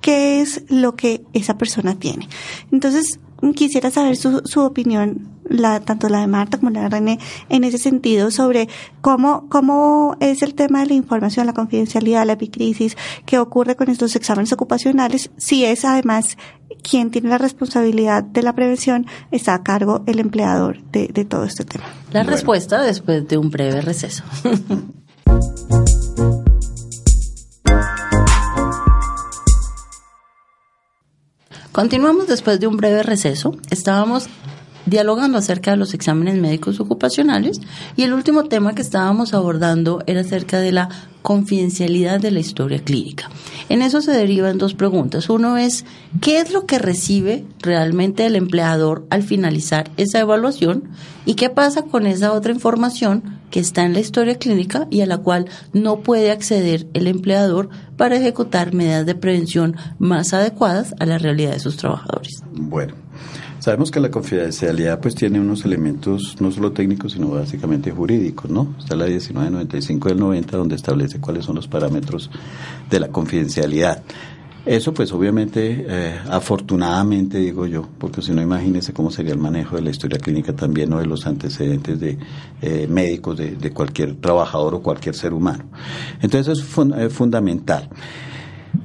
qué 0.00 0.40
es 0.40 0.64
lo 0.68 0.96
que 0.96 1.22
esa 1.32 1.56
persona 1.56 1.98
tiene? 1.98 2.28
Entonces, 2.72 3.20
quisiera 3.54 3.90
saber 3.90 4.16
su, 4.16 4.42
su 4.44 4.60
opinión 4.60 5.28
la, 5.50 5.80
tanto 5.80 6.08
la 6.08 6.20
de 6.20 6.26
Marta 6.26 6.58
como 6.58 6.70
la 6.70 6.82
de 6.82 6.88
René, 6.88 7.18
en 7.48 7.64
ese 7.64 7.78
sentido 7.78 8.30
sobre 8.30 8.68
cómo, 9.00 9.48
cómo 9.48 10.16
es 10.20 10.42
el 10.42 10.54
tema 10.54 10.80
de 10.80 10.86
la 10.86 10.94
información, 10.94 11.46
la 11.46 11.52
confidencialidad, 11.52 12.24
la 12.24 12.34
epicrisis, 12.34 12.96
qué 13.26 13.38
ocurre 13.38 13.76
con 13.76 13.90
estos 13.90 14.16
exámenes 14.16 14.52
ocupacionales, 14.52 15.30
si 15.36 15.64
es 15.64 15.84
además 15.84 16.38
quien 16.82 17.10
tiene 17.10 17.28
la 17.28 17.38
responsabilidad 17.38 18.22
de 18.22 18.42
la 18.42 18.54
prevención, 18.54 19.06
está 19.30 19.54
a 19.54 19.62
cargo 19.62 20.02
el 20.06 20.20
empleador 20.20 20.82
de, 20.92 21.08
de 21.08 21.24
todo 21.24 21.44
este 21.44 21.64
tema. 21.64 21.84
La 22.12 22.20
bueno. 22.20 22.30
respuesta 22.30 22.80
después 22.80 23.26
de 23.26 23.36
un 23.36 23.50
breve 23.50 23.80
receso. 23.80 24.22
Continuamos 31.72 32.26
después 32.26 32.58
de 32.58 32.66
un 32.66 32.76
breve 32.76 33.04
receso. 33.04 33.56
Estábamos 33.70 34.28
dialogando 34.86 35.38
acerca 35.38 35.72
de 35.72 35.76
los 35.76 35.94
exámenes 35.94 36.36
médicos 36.36 36.80
ocupacionales 36.80 37.60
y 37.96 38.02
el 38.02 38.12
último 38.12 38.44
tema 38.44 38.74
que 38.74 38.82
estábamos 38.82 39.34
abordando 39.34 40.02
era 40.06 40.20
acerca 40.20 40.60
de 40.60 40.72
la 40.72 40.88
confidencialidad 41.22 42.20
de 42.20 42.30
la 42.30 42.40
historia 42.40 42.82
clínica. 42.82 43.30
En 43.68 43.82
eso 43.82 44.00
se 44.00 44.12
derivan 44.12 44.58
dos 44.58 44.74
preguntas. 44.74 45.28
Uno 45.28 45.58
es, 45.58 45.84
¿qué 46.20 46.38
es 46.40 46.52
lo 46.52 46.66
que 46.66 46.78
recibe 46.78 47.44
realmente 47.60 48.26
el 48.26 48.36
empleador 48.36 49.06
al 49.10 49.22
finalizar 49.22 49.90
esa 49.96 50.20
evaluación? 50.20 50.84
¿Y 51.26 51.34
qué 51.34 51.50
pasa 51.50 51.82
con 51.82 52.06
esa 52.06 52.32
otra 52.32 52.52
información 52.52 53.38
que 53.50 53.60
está 53.60 53.84
en 53.84 53.92
la 53.92 54.00
historia 54.00 54.36
clínica 54.36 54.86
y 54.90 55.02
a 55.02 55.06
la 55.06 55.18
cual 55.18 55.46
no 55.72 56.00
puede 56.00 56.30
acceder 56.30 56.86
el 56.94 57.06
empleador 57.06 57.68
para 57.96 58.16
ejecutar 58.16 58.72
medidas 58.72 59.04
de 59.04 59.14
prevención 59.14 59.76
más 59.98 60.32
adecuadas 60.32 60.94
a 60.98 61.06
la 61.06 61.18
realidad 61.18 61.52
de 61.52 61.60
sus 61.60 61.76
trabajadores? 61.76 62.42
Bueno. 62.52 62.94
Sabemos 63.60 63.90
que 63.90 64.00
la 64.00 64.10
confidencialidad 64.10 65.00
pues 65.00 65.14
tiene 65.14 65.38
unos 65.38 65.66
elementos 65.66 66.36
no 66.40 66.50
solo 66.50 66.72
técnicos 66.72 67.12
sino 67.12 67.28
básicamente 67.28 67.90
jurídicos, 67.90 68.50
¿no? 68.50 68.74
Está 68.78 68.96
la 68.96 69.04
1995 69.04 70.08
del 70.08 70.18
90 70.18 70.56
donde 70.56 70.76
establece 70.76 71.20
cuáles 71.20 71.44
son 71.44 71.56
los 71.56 71.68
parámetros 71.68 72.30
de 72.88 73.00
la 73.00 73.08
confidencialidad. 73.08 74.02
Eso 74.64 74.94
pues 74.94 75.12
obviamente, 75.12 75.84
eh, 75.86 76.18
afortunadamente 76.30 77.38
digo 77.38 77.66
yo, 77.66 77.86
porque 77.98 78.22
si 78.22 78.32
no 78.32 78.40
imagínese 78.40 78.94
cómo 78.94 79.10
sería 79.10 79.32
el 79.32 79.38
manejo 79.38 79.76
de 79.76 79.82
la 79.82 79.90
historia 79.90 80.18
clínica 80.18 80.54
también 80.54 80.90
o 80.94 80.98
de 80.98 81.06
los 81.06 81.26
antecedentes 81.26 82.00
de 82.00 82.18
eh, 82.62 82.86
médicos 82.88 83.36
de, 83.36 83.56
de, 83.56 83.70
cualquier 83.72 84.16
trabajador 84.16 84.74
o 84.74 84.82
cualquier 84.82 85.14
ser 85.14 85.34
humano. 85.34 85.64
Entonces 86.22 86.58
es 86.58 87.12
fundamental. 87.12 87.90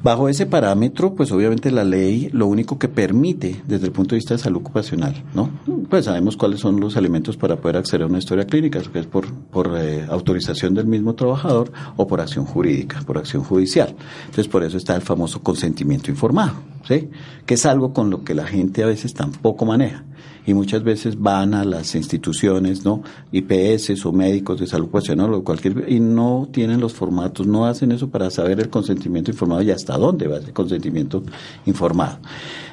Bajo 0.05 0.29
ese 0.29 0.45
parámetro, 0.45 1.15
pues 1.15 1.31
obviamente 1.31 1.71
la 1.71 1.83
ley 1.83 2.29
lo 2.31 2.45
único 2.45 2.77
que 2.77 2.87
permite 2.87 3.63
desde 3.65 3.87
el 3.87 3.91
punto 3.91 4.13
de 4.13 4.17
vista 4.17 4.35
de 4.35 4.37
salud 4.37 4.59
ocupacional, 4.59 5.23
¿no? 5.33 5.49
Pues 5.89 6.05
sabemos 6.05 6.37
cuáles 6.37 6.59
son 6.59 6.79
los 6.79 6.95
elementos 6.95 7.37
para 7.37 7.55
poder 7.55 7.77
acceder 7.77 8.03
a 8.03 8.05
una 8.05 8.19
historia 8.19 8.45
clínica, 8.45 8.79
que 8.83 8.99
es 8.99 9.07
por, 9.07 9.33
por 9.33 9.75
eh, 9.75 10.05
autorización 10.07 10.75
del 10.75 10.85
mismo 10.85 11.15
trabajador 11.15 11.71
o 11.97 12.05
por 12.05 12.21
acción 12.21 12.45
jurídica, 12.45 13.01
por 13.01 13.17
acción 13.17 13.43
judicial. 13.43 13.95
Entonces 14.25 14.47
por 14.47 14.63
eso 14.63 14.77
está 14.77 14.95
el 14.95 15.01
famoso 15.01 15.41
consentimiento 15.41 16.11
informado, 16.11 16.53
¿sí? 16.87 17.09
Que 17.47 17.55
es 17.55 17.65
algo 17.65 17.91
con 17.91 18.11
lo 18.11 18.23
que 18.23 18.35
la 18.35 18.45
gente 18.45 18.83
a 18.83 18.85
veces 18.85 19.15
tampoco 19.15 19.65
maneja 19.65 20.03
y 20.45 20.53
muchas 20.53 20.83
veces 20.83 21.19
van 21.19 21.53
a 21.53 21.65
las 21.65 21.95
instituciones, 21.95 22.85
¿no? 22.85 23.01
IPS 23.31 24.05
o 24.05 24.11
médicos 24.11 24.59
de 24.59 24.67
salud 24.67 24.85
ocupacional 24.85 25.33
o 25.33 25.43
cualquier 25.43 25.85
y 25.91 25.99
no 25.99 26.47
tienen 26.51 26.79
los 26.79 26.93
formatos, 26.93 27.47
no 27.47 27.65
hacen 27.65 27.91
eso 27.91 28.09
para 28.09 28.29
saber 28.29 28.59
el 28.59 28.69
consentimiento 28.69 29.31
informado 29.31 29.61
y 29.61 29.71
hasta 29.71 29.97
dónde 29.97 30.27
va 30.27 30.37
ese 30.37 30.53
consentimiento 30.53 31.23
informado. 31.65 32.19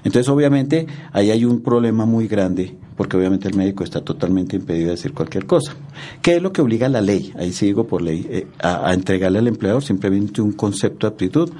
Entonces, 0.04 0.28
obviamente, 0.28 0.86
ahí 1.12 1.30
hay 1.30 1.44
un 1.44 1.60
problema 1.60 2.04
muy 2.04 2.28
grande 2.28 2.76
porque 2.96 3.16
obviamente 3.16 3.48
el 3.48 3.56
médico 3.56 3.84
está 3.84 4.02
totalmente 4.02 4.56
impedido 4.56 4.86
de 4.86 4.92
decir 4.92 5.12
cualquier 5.12 5.46
cosa. 5.46 5.74
¿Qué 6.20 6.36
es 6.36 6.42
lo 6.42 6.52
que 6.52 6.60
obliga 6.60 6.88
la 6.88 7.00
ley? 7.00 7.32
Ahí 7.36 7.52
sigo 7.52 7.86
por 7.86 8.02
ley, 8.02 8.26
eh, 8.28 8.46
a, 8.60 8.88
a 8.88 8.94
entregarle 8.94 9.38
al 9.38 9.48
empleador 9.48 9.82
simplemente 9.82 10.42
un 10.42 10.52
concepto 10.52 11.06
de 11.06 11.12
aptitud 11.12 11.50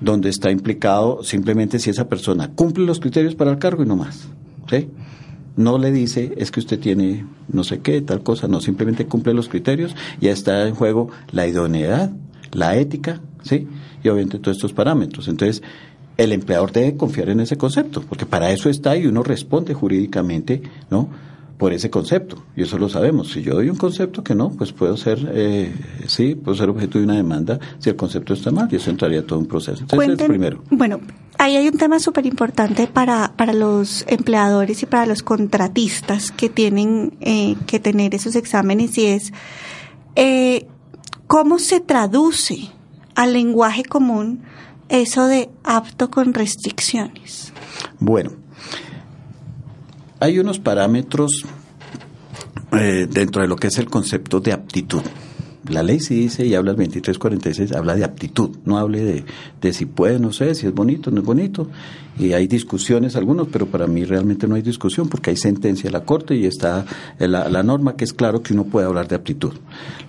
donde 0.00 0.28
está 0.28 0.50
implicado 0.50 1.22
simplemente 1.22 1.78
si 1.78 1.90
esa 1.90 2.08
persona 2.08 2.50
cumple 2.54 2.84
los 2.84 3.00
criterios 3.00 3.34
para 3.34 3.50
el 3.50 3.58
cargo 3.58 3.82
y 3.82 3.86
no 3.86 3.96
más. 3.96 4.28
¿sí? 4.68 4.88
No 5.56 5.78
le 5.78 5.90
dice 5.90 6.34
es 6.36 6.50
que 6.50 6.60
usted 6.60 6.78
tiene 6.78 7.24
no 7.48 7.64
sé 7.64 7.80
qué, 7.80 8.00
tal 8.02 8.22
cosa, 8.22 8.48
no, 8.48 8.60
simplemente 8.60 9.06
cumple 9.06 9.34
los 9.34 9.48
criterios, 9.48 9.94
ya 10.20 10.30
está 10.30 10.66
en 10.66 10.74
juego 10.74 11.10
la 11.32 11.46
idoneidad, 11.46 12.10
la 12.52 12.76
ética, 12.76 13.20
¿sí? 13.42 13.66
Y 14.02 14.08
obviamente 14.08 14.38
todos 14.38 14.56
estos 14.56 14.72
parámetros. 14.72 15.28
Entonces, 15.28 15.62
el 16.16 16.32
empleador 16.32 16.72
debe 16.72 16.96
confiar 16.96 17.30
en 17.30 17.40
ese 17.40 17.56
concepto, 17.56 18.02
porque 18.02 18.26
para 18.26 18.50
eso 18.50 18.68
está 18.68 18.96
y 18.96 19.06
uno 19.06 19.22
responde 19.22 19.74
jurídicamente, 19.74 20.62
¿no? 20.90 21.08
Por 21.58 21.72
ese 21.72 21.90
concepto. 21.90 22.42
Y 22.54 22.62
eso 22.62 22.78
lo 22.78 22.88
sabemos. 22.88 23.32
Si 23.32 23.42
yo 23.42 23.54
doy 23.54 23.70
un 23.70 23.76
concepto 23.76 24.22
que 24.22 24.34
no, 24.34 24.50
pues 24.50 24.72
puedo 24.72 24.96
ser, 24.96 25.30
eh, 25.32 25.74
sí, 26.06 26.34
puedo 26.34 26.56
ser 26.56 26.68
objeto 26.68 26.98
de 26.98 27.04
una 27.04 27.14
demanda 27.14 27.58
si 27.78 27.90
el 27.90 27.96
concepto 27.96 28.34
está 28.34 28.50
mal 28.50 28.68
y 28.70 28.76
eso 28.76 28.90
entraría 28.90 29.26
todo 29.26 29.38
un 29.38 29.46
proceso. 29.46 29.82
Entonces, 29.82 30.20
es 30.20 30.26
primero. 30.26 30.62
Bueno, 30.70 31.00
ahí 31.38 31.56
hay 31.56 31.68
un 31.68 31.78
tema 31.78 31.98
súper 31.98 32.26
importante 32.26 32.86
para, 32.86 33.32
para 33.36 33.52
los 33.52 34.04
empleadores 34.08 34.82
y 34.82 34.86
para 34.86 35.06
los 35.06 35.22
contratistas 35.22 36.30
que 36.30 36.48
tienen 36.48 37.16
eh, 37.20 37.56
que 37.66 37.80
tener 37.80 38.14
esos 38.14 38.36
exámenes 38.36 38.96
y 38.98 39.06
es 39.06 39.32
eh, 40.14 40.66
cómo 41.26 41.58
se 41.58 41.80
traduce 41.80 42.70
al 43.14 43.32
lenguaje 43.32 43.84
común 43.84 44.42
eso 44.88 45.26
de 45.26 45.50
apto 45.64 46.10
con 46.10 46.34
restricciones. 46.34 47.52
Bueno, 47.98 48.32
hay 50.20 50.38
unos 50.38 50.58
parámetros 50.58 51.44
eh, 52.72 53.06
dentro 53.10 53.42
de 53.42 53.48
lo 53.48 53.56
que 53.56 53.68
es 53.68 53.78
el 53.78 53.88
concepto 53.88 54.40
de 54.40 54.52
aptitud. 54.52 55.02
La 55.68 55.82
ley 55.82 55.98
sí 55.98 56.14
dice, 56.14 56.46
y 56.46 56.54
habla 56.54 56.70
el 56.70 56.76
2346, 56.76 57.72
habla 57.72 57.96
de 57.96 58.04
aptitud, 58.04 58.56
no 58.64 58.78
hable 58.78 59.02
de, 59.02 59.24
de 59.60 59.72
si 59.72 59.84
puede, 59.84 60.20
no 60.20 60.32
sé, 60.32 60.54
si 60.54 60.66
es 60.66 60.72
bonito, 60.72 61.10
no 61.10 61.20
es 61.20 61.26
bonito. 61.26 61.68
Y 62.18 62.34
hay 62.34 62.46
discusiones 62.46 63.16
algunos, 63.16 63.48
pero 63.48 63.66
para 63.66 63.88
mí 63.88 64.04
realmente 64.04 64.46
no 64.46 64.54
hay 64.54 64.62
discusión 64.62 65.08
porque 65.08 65.30
hay 65.30 65.36
sentencia 65.36 65.88
de 65.88 65.92
la 65.92 66.04
Corte 66.04 66.36
y 66.36 66.46
está 66.46 66.86
la, 67.18 67.48
la 67.48 67.62
norma 67.64 67.96
que 67.96 68.04
es 68.04 68.12
claro 68.12 68.42
que 68.42 68.54
uno 68.54 68.64
puede 68.64 68.86
hablar 68.86 69.08
de 69.08 69.16
aptitud. 69.16 69.54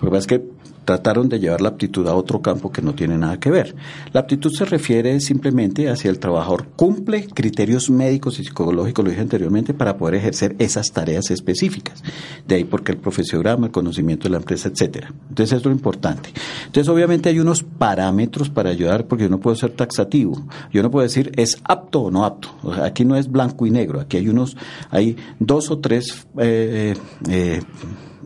que 0.00 0.06
pasa 0.06 0.18
es 0.18 0.26
que 0.28 0.57
trataron 0.88 1.28
de 1.28 1.38
llevar 1.38 1.60
la 1.60 1.68
aptitud 1.68 2.08
a 2.08 2.14
otro 2.14 2.40
campo 2.40 2.72
que 2.72 2.80
no 2.80 2.94
tiene 2.94 3.18
nada 3.18 3.38
que 3.38 3.50
ver. 3.50 3.76
La 4.14 4.20
aptitud 4.20 4.50
se 4.50 4.64
refiere 4.64 5.20
simplemente 5.20 5.90
hacia 5.90 6.08
el 6.10 6.18
trabajador 6.18 6.68
cumple 6.76 7.26
criterios 7.26 7.90
médicos 7.90 8.40
y 8.40 8.44
psicológicos, 8.44 9.04
lo 9.04 9.10
dije 9.10 9.20
anteriormente, 9.20 9.74
para 9.74 9.98
poder 9.98 10.14
ejercer 10.14 10.56
esas 10.58 10.90
tareas 10.90 11.30
específicas. 11.30 12.02
De 12.46 12.54
ahí 12.54 12.64
porque 12.64 12.92
el 12.92 12.96
profesiograma, 12.96 13.66
el 13.66 13.72
conocimiento 13.72 14.24
de 14.24 14.30
la 14.30 14.36
empresa, 14.38 14.70
etcétera. 14.70 15.12
Entonces 15.28 15.58
es 15.58 15.64
lo 15.66 15.72
importante. 15.72 16.30
Entonces 16.64 16.88
obviamente 16.88 17.28
hay 17.28 17.38
unos 17.38 17.62
parámetros 17.62 18.48
para 18.48 18.70
ayudar 18.70 19.06
porque 19.06 19.24
yo 19.24 19.28
no 19.30 19.40
puedo 19.40 19.56
ser 19.56 19.72
taxativo. 19.72 20.42
Yo 20.72 20.82
no 20.82 20.90
puedo 20.90 21.02
decir 21.02 21.32
es 21.36 21.58
apto 21.64 22.00
o 22.00 22.10
no 22.10 22.24
apto. 22.24 22.48
aquí 22.82 23.04
no 23.04 23.14
es 23.14 23.30
blanco 23.30 23.66
y 23.66 23.70
negro. 23.70 24.00
Aquí 24.00 24.16
hay 24.16 24.30
unos, 24.30 24.56
hay 24.88 25.18
dos 25.38 25.70
o 25.70 25.80
tres 25.80 26.26
eh, 26.38 26.94
eh, 27.28 27.60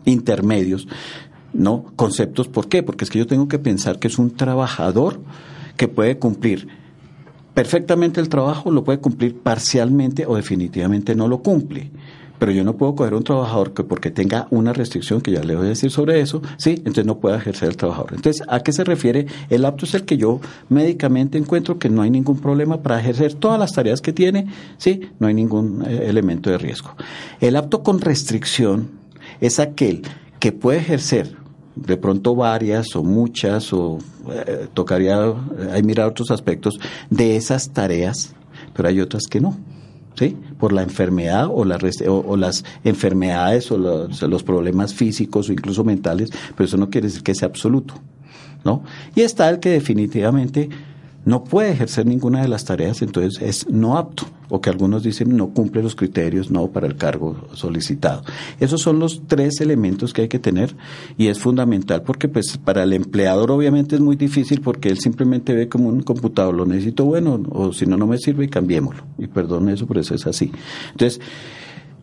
intermedios 0.05 0.87
¿no? 1.53 1.85
Conceptos, 1.97 2.49
¿por 2.49 2.69
qué? 2.69 2.83
Porque 2.83 3.05
es 3.05 3.11
que 3.11 3.19
yo 3.19 3.27
tengo 3.27 3.49
que 3.49 3.59
pensar 3.59 3.99
que 3.99 4.09
es 4.09 4.19
un 4.19 4.31
trabajador 4.31 5.21
que 5.77 5.89
puede 5.89 6.19
cumplir 6.19 6.69
perfectamente 7.55 8.21
el 8.21 8.29
trabajo, 8.29 8.71
lo 8.71 8.85
puede 8.85 8.99
cumplir 8.99 9.39
parcialmente 9.39 10.27
o 10.27 10.37
definitivamente 10.37 11.15
no 11.15 11.29
lo 11.29 11.43
cumple. 11.43 11.91
Pero 12.39 12.51
yo 12.51 12.65
no 12.65 12.77
puedo 12.77 12.97
coger 12.97 13.15
un 13.15 13.23
trabajador 13.23 13.73
que 13.73 13.85
porque 13.85 14.11
tenga 14.11 14.49
una 14.51 14.73
restricción, 14.73 15.21
que 15.21 15.31
ya 15.31 15.45
le 15.45 15.55
voy 15.55 15.67
a 15.67 15.69
decir 15.69 15.93
sobre 15.93 16.21
eso, 16.21 16.43
sí, 16.57 16.71
entonces 16.79 17.07
no 17.07 17.21
puede 17.21 17.37
ejercer 17.37 17.69
el 17.69 17.77
trabajador. 17.77 18.15
Entonces, 18.15 18.43
¿a 18.49 18.61
qué 18.61 18.73
se 18.73 18.83
refiere? 18.83 19.27
El 19.49 19.65
apto 19.65 19.87
es 19.87 19.95
el 19.95 20.05
que 20.05 20.17
yo 20.17 20.41
médicamente 20.69 21.39
encuentro 21.39 21.79
que 21.79 21.89
no 21.89 22.03
hay 22.03 22.11
ningún 22.11 22.41
problema 22.41 22.83
para 22.83 22.99
ejercer 22.99 23.35
todas 23.35 23.61
las 23.61 23.73
tareas 23.73 24.01
que 24.01 24.13
tiene, 24.13 24.49
sí, 24.77 25.03
no 25.21 25.29
hay 25.29 25.35
ningún 25.35 25.85
eh, 25.87 26.07
elemento 26.09 26.51
de 26.51 26.59
riesgo. 26.59 26.97
El 27.41 27.55
apto 27.55 27.85
con 27.85 28.01
restricción 28.01 28.91
es 29.41 29.61
aquel 29.61 30.03
que 30.41 30.51
puede 30.51 30.79
ejercer 30.79 31.42
de 31.75 31.97
pronto 31.97 32.35
varias 32.35 32.95
o 32.97 33.03
muchas 33.03 33.73
o 33.73 33.99
eh, 34.31 34.69
tocaría 34.75 35.17
eh, 35.27 35.71
hay 35.73 35.83
mirar 35.83 36.09
otros 36.09 36.31
aspectos 36.31 36.79
de 37.11 37.37
esas 37.37 37.71
tareas 37.71 38.35
pero 38.75 38.89
hay 38.89 39.01
otras 39.01 39.25
que 39.25 39.41
no 39.41 39.57
sí 40.15 40.37
por 40.59 40.73
la 40.73 40.83
enfermedad 40.83 41.49
o, 41.51 41.65
la, 41.65 41.79
o, 42.09 42.37
las 42.37 42.65
enfermedades 42.85 43.71
o 43.71 43.79
los, 43.79 44.21
los, 44.23 44.43
problemas 44.43 44.93
físicos 44.93 45.49
o 45.49 45.53
incluso 45.53 45.85
mentales 45.85 46.31
pero 46.57 46.67
eso 46.67 46.77
no 46.77 46.91
quiere 46.91 47.09
decir 47.09 47.23
que 47.23 47.35
sea 47.35 47.49
absoluto 47.49 47.95
no 48.65 48.83
y 49.15 49.23
está 49.23 49.49
el 49.49 49.59
que 49.59 49.71
definitivamente 49.71 50.69
no 51.25 51.45
puede 51.45 51.71
ejercer 51.71 52.07
ninguna 52.07 52.43
de 52.43 52.49
las 52.49 52.65
tareas, 52.65 53.03
entonces 53.03 53.41
es 53.43 53.69
no 53.69 53.97
apto, 53.97 54.25
o 54.49 54.61
que 54.61 54.71
algunos 54.71 55.03
dicen 55.03 55.37
no 55.37 55.51
cumple 55.51 55.83
los 55.83 55.95
criterios 55.95 56.51
no 56.51 56.69
para 56.69 56.87
el 56.87 56.97
cargo 56.97 57.49
solicitado. 57.55 58.23
Esos 58.61 58.83
son 58.83 58.99
los 58.99 59.23
tres 59.27 59.61
elementos 59.61 60.13
que 60.13 60.23
hay 60.23 60.29
que 60.29 60.39
tener 60.39 60.75
y 61.17 61.29
es 61.29 61.39
fundamental 61.39 62.03
porque 62.03 62.29
pues 62.29 62.59
para 62.59 62.83
el 62.83 62.93
empleador 62.93 63.51
obviamente 63.51 63.95
es 63.95 64.01
muy 64.01 64.17
difícil 64.17 64.61
porque 64.61 64.89
él 64.89 64.99
simplemente 64.99 65.55
ve 65.55 65.69
como 65.69 65.89
un 65.89 66.03
computador, 66.03 66.55
lo 66.55 66.67
necesito 66.67 67.05
bueno 67.05 67.43
o 67.51 67.73
si 67.73 67.87
no 67.87 67.97
no 67.97 68.07
me 68.07 68.19
sirve 68.19 68.45
y 68.45 68.49
cambiémoslo. 68.49 69.05
Y 69.19 69.27
perdón 69.29 69.69
eso, 69.69 69.87
pero 69.87 70.01
eso 70.01 70.15
es 70.15 70.27
así. 70.27 70.53
Entonces, 70.93 71.21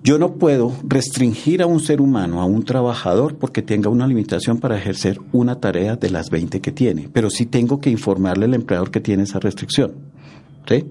yo 0.03 0.17
no 0.17 0.33
puedo 0.33 0.73
restringir 0.87 1.61
a 1.61 1.65
un 1.65 1.79
ser 1.79 2.01
humano, 2.01 2.41
a 2.41 2.45
un 2.45 2.63
trabajador, 2.63 3.35
porque 3.35 3.61
tenga 3.61 3.89
una 3.89 4.07
limitación 4.07 4.59
para 4.59 4.77
ejercer 4.77 5.19
una 5.33 5.59
tarea 5.59 5.95
de 5.95 6.09
las 6.09 6.29
20 6.29 6.61
que 6.61 6.71
tiene, 6.71 7.09
pero 7.11 7.29
sí 7.29 7.45
tengo 7.45 7.81
que 7.81 7.89
informarle 7.89 8.45
al 8.45 8.53
empleador 8.53 8.91
que 8.91 9.01
tiene 9.01 9.23
esa 9.23 9.39
restricción. 9.39 9.93
¿Sí? 10.67 10.85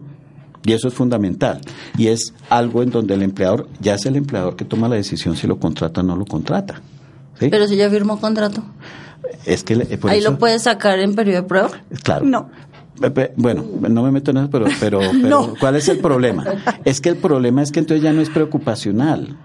Y 0.65 0.73
eso 0.73 0.89
es 0.89 0.95
fundamental. 0.95 1.61
Y 1.97 2.09
es 2.09 2.35
algo 2.51 2.83
en 2.83 2.91
donde 2.91 3.15
el 3.15 3.23
empleador, 3.23 3.69
ya 3.81 3.95
es 3.95 4.05
el 4.07 4.17
empleador 4.17 4.57
que 4.57 4.65
toma 4.65 4.89
la 4.89 4.97
decisión 4.97 5.37
si 5.37 5.47
lo 5.47 5.59
contrata 5.59 6.01
o 6.01 6.05
no 6.05 6.17
lo 6.17 6.27
contrata. 6.27 6.83
¿Sí? 7.39 7.49
Pero 7.49 7.67
si 7.67 7.77
ya 7.77 7.89
firmó 7.89 8.21
contrato. 8.21 8.65
Es 9.45 9.63
que 9.63 9.87
ahí 10.09 10.21
lo 10.21 10.39
puede 10.39 10.59
sacar 10.59 10.99
en 10.99 11.15
periodo 11.15 11.43
de 11.43 11.49
prueba. 11.49 11.71
Claro. 12.03 12.27
No. 12.27 12.51
Bueno, 13.37 13.65
no 13.89 14.03
me 14.03 14.11
meto 14.11 14.31
en 14.31 14.39
eso, 14.39 14.51
pero, 14.51 14.67
pero, 14.81 15.01
pero 15.23 15.55
¿cuál 15.59 15.77
es 15.77 15.89
el 15.89 15.99
problema? 15.99 16.45
Es 16.85 17.01
que 17.01 17.11
el 17.11 17.17
problema 17.17 17.63
es 17.63 17.73
que 17.73 17.81
entonces 17.81 18.03
ya 18.03 18.13
no 18.13 18.21
es 18.21 18.31
preocupacional. 18.31 19.37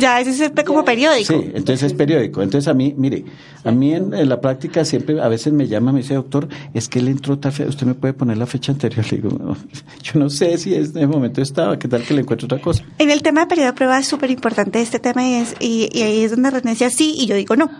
Ya, 0.00 0.18
ese 0.20 0.46
es 0.46 0.64
como 0.64 0.84
periódico. 0.84 1.34
Sí, 1.34 1.50
entonces 1.52 1.82
es 1.82 1.92
periódico. 1.92 2.42
Entonces 2.42 2.68
a 2.68 2.74
mí, 2.74 2.94
mire, 2.96 3.24
a 3.64 3.70
mí 3.70 3.92
en, 3.92 4.28
la 4.28 4.40
práctica 4.40 4.84
siempre, 4.84 5.20
a 5.20 5.28
veces 5.28 5.52
me 5.52 5.68
llama, 5.68 5.92
me 5.92 5.98
dice, 5.98 6.14
doctor, 6.14 6.48
es 6.72 6.88
que 6.88 7.00
él 7.00 7.08
entró 7.08 7.38
tal 7.38 7.52
usted 7.68 7.86
me 7.86 7.94
puede 7.94 8.14
poner 8.14 8.38
la 8.38 8.46
fecha 8.46 8.72
anterior. 8.72 9.04
Le 9.10 9.18
digo, 9.18 9.56
yo 10.02 10.12
no 10.18 10.30
sé 10.30 10.56
si 10.56 10.74
en 10.74 10.84
ese 10.84 11.06
momento 11.06 11.42
estaba, 11.42 11.78
qué 11.78 11.86
tal 11.86 12.02
que 12.02 12.14
le 12.14 12.22
encuentro 12.22 12.46
otra 12.46 12.60
cosa. 12.60 12.84
En 12.98 13.10
el 13.10 13.22
tema 13.22 13.42
de 13.42 13.46
periodo 13.48 13.68
de 13.68 13.72
prueba 13.74 13.98
es 13.98 14.06
súper 14.06 14.30
importante 14.30 14.80
este 14.80 15.00
tema 15.00 15.26
y, 15.26 15.34
es, 15.34 15.54
y, 15.60 15.90
ahí 16.02 16.22
es 16.22 16.30
donde 16.30 16.50
René 16.50 16.70
decía 16.70 16.88
sí 16.88 17.14
y 17.18 17.26
yo 17.26 17.34
digo 17.34 17.56
no. 17.56 17.70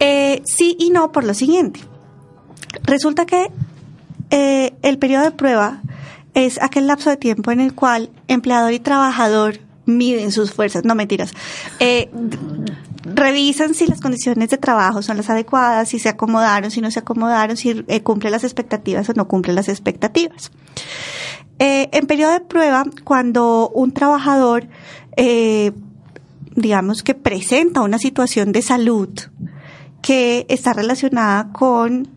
Eh, 0.00 0.42
sí 0.44 0.76
y 0.80 0.90
no 0.90 1.12
por 1.12 1.24
lo 1.24 1.34
siguiente. 1.34 1.80
Resulta 2.84 3.24
que 3.24 3.46
eh, 4.30 4.74
el 4.82 4.98
periodo 4.98 5.24
de 5.24 5.30
prueba 5.30 5.82
es 6.34 6.60
aquel 6.62 6.86
lapso 6.86 7.10
de 7.10 7.16
tiempo 7.16 7.50
en 7.50 7.60
el 7.60 7.74
cual 7.74 8.10
empleador 8.28 8.72
y 8.72 8.80
trabajador 8.80 9.58
miden 9.86 10.32
sus 10.32 10.52
fuerzas, 10.52 10.84
no 10.84 10.94
mentiras, 10.94 11.32
eh, 11.78 12.10
revisan 13.06 13.74
si 13.74 13.86
las 13.86 14.00
condiciones 14.00 14.50
de 14.50 14.58
trabajo 14.58 15.00
son 15.00 15.16
las 15.16 15.30
adecuadas, 15.30 15.88
si 15.88 15.98
se 15.98 16.08
acomodaron, 16.08 16.70
si 16.70 16.80
no 16.80 16.90
se 16.90 16.98
acomodaron, 16.98 17.56
si 17.56 17.84
eh, 17.86 18.02
cumple 18.02 18.30
las 18.30 18.44
expectativas 18.44 19.08
o 19.08 19.12
no 19.14 19.28
cumple 19.28 19.52
las 19.52 19.68
expectativas. 19.68 20.50
Eh, 21.58 21.88
en 21.92 22.06
periodo 22.06 22.32
de 22.32 22.40
prueba, 22.40 22.84
cuando 23.04 23.70
un 23.70 23.92
trabajador, 23.92 24.68
eh, 25.16 25.72
digamos 26.54 27.02
que 27.02 27.14
presenta 27.14 27.80
una 27.80 27.98
situación 27.98 28.52
de 28.52 28.62
salud 28.62 29.08
que 30.02 30.44
está 30.48 30.72
relacionada 30.72 31.52
con 31.52 32.08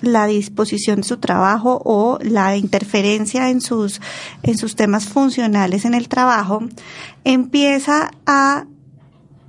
la 0.00 0.26
disposición 0.26 1.00
de 1.00 1.08
su 1.08 1.18
trabajo 1.18 1.80
o 1.84 2.18
la 2.22 2.56
interferencia 2.56 3.50
en 3.50 3.60
sus, 3.60 4.00
en 4.42 4.56
sus 4.56 4.76
temas 4.76 5.06
funcionales 5.06 5.84
en 5.84 5.94
el 5.94 6.08
trabajo, 6.08 6.60
empieza 7.24 8.10
a 8.26 8.66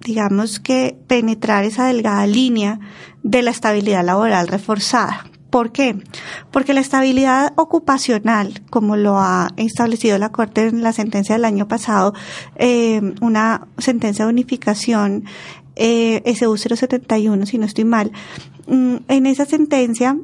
digamos 0.02 0.60
que 0.60 0.97
penetrar 1.08 1.66
esa 1.66 1.86
delgada 1.86 2.26
línea 2.26 2.80
de 3.24 3.41
la 3.41 3.52
estabilidad 3.52 4.04
laboral 4.04 4.47
reforzada. 4.47 5.26
¿Por 5.50 5.72
qué? 5.72 5.97
Porque 6.52 6.74
la 6.74 6.80
estabilidad 6.80 7.54
ocupacional, 7.56 8.62
como 8.70 8.95
lo 8.95 9.18
ha 9.18 9.50
establecido 9.58 10.18
la 10.20 10.32
Corte 10.32 10.68
en 10.68 10.84
la 10.84 10.93
sentencia 10.93 11.36
del 11.36 11.45
año 11.45 11.68
pasado, 11.68 12.14
eh, 12.56 13.02
una 13.20 13.68
sentencia 13.80 14.26
de 14.26 14.32
unificación 14.32 15.26
eh, 15.76 16.22
SU 16.36 16.56
071, 16.56 17.45
si 17.47 17.58
no 17.58 17.66
estoy 17.66 17.86
mal, 17.86 18.12
mm, 18.68 18.97
en 19.08 19.26
esa 19.26 19.45
sentencia 19.45 20.18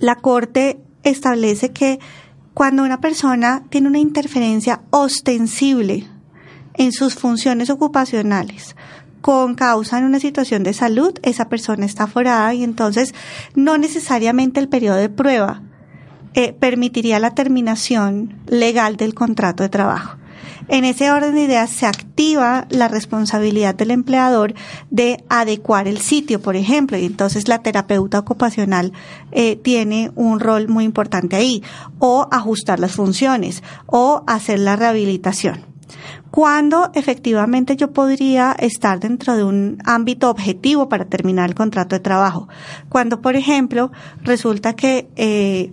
la 0.00 0.16
Corte 0.16 0.80
establece 1.02 1.72
que 1.72 1.98
cuando 2.54 2.82
una 2.82 3.00
persona 3.00 3.64
tiene 3.68 3.88
una 3.88 3.98
interferencia 3.98 4.82
ostensible 4.90 6.06
en 6.74 6.92
sus 6.92 7.14
funciones 7.14 7.70
ocupacionales 7.70 8.76
con 9.20 9.54
causa 9.54 9.98
en 9.98 10.04
una 10.04 10.20
situación 10.20 10.62
de 10.64 10.74
salud, 10.74 11.18
esa 11.22 11.48
persona 11.48 11.86
está 11.86 12.06
forada 12.06 12.52
y 12.52 12.62
entonces 12.62 13.14
no 13.54 13.78
necesariamente 13.78 14.60
el 14.60 14.68
periodo 14.68 14.96
de 14.96 15.08
prueba 15.08 15.62
eh, 16.34 16.52
permitiría 16.52 17.18
la 17.18 17.34
terminación 17.34 18.36
legal 18.46 18.96
del 18.96 19.14
contrato 19.14 19.62
de 19.62 19.70
trabajo. 19.70 20.18
En 20.68 20.84
ese 20.84 21.10
orden 21.10 21.34
de 21.34 21.42
ideas 21.42 21.70
se 21.70 21.86
activa 21.86 22.66
la 22.70 22.88
responsabilidad 22.88 23.74
del 23.74 23.90
empleador 23.90 24.54
de 24.90 25.22
adecuar 25.28 25.88
el 25.88 25.98
sitio, 25.98 26.40
por 26.40 26.56
ejemplo, 26.56 26.96
y 26.96 27.04
entonces 27.04 27.48
la 27.48 27.62
terapeuta 27.62 28.18
ocupacional 28.18 28.92
eh, 29.32 29.56
tiene 29.56 30.10
un 30.14 30.40
rol 30.40 30.68
muy 30.68 30.84
importante 30.84 31.36
ahí, 31.36 31.62
o 31.98 32.28
ajustar 32.30 32.80
las 32.80 32.92
funciones, 32.92 33.62
o 33.86 34.24
hacer 34.26 34.58
la 34.58 34.76
rehabilitación 34.76 35.74
cuando 36.30 36.90
efectivamente 36.94 37.76
yo 37.76 37.92
podría 37.92 38.56
estar 38.58 38.98
dentro 38.98 39.36
de 39.36 39.44
un 39.44 39.78
ámbito 39.84 40.28
objetivo 40.30 40.88
para 40.88 41.04
terminar 41.04 41.48
el 41.48 41.54
contrato 41.54 41.94
de 41.94 42.00
trabajo. 42.00 42.48
Cuando, 42.88 43.20
por 43.20 43.36
ejemplo, 43.36 43.92
resulta 44.22 44.74
que 44.74 45.08
eh, 45.14 45.72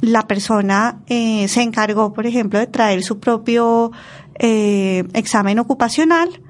la 0.00 0.26
persona 0.26 1.00
eh, 1.06 1.48
se 1.48 1.62
encargó, 1.62 2.12
por 2.12 2.26
ejemplo, 2.26 2.58
de 2.58 2.66
traer 2.66 3.02
su 3.02 3.18
propio 3.18 3.92
eh, 4.38 5.04
examen 5.14 5.58
ocupacional, 5.58 6.40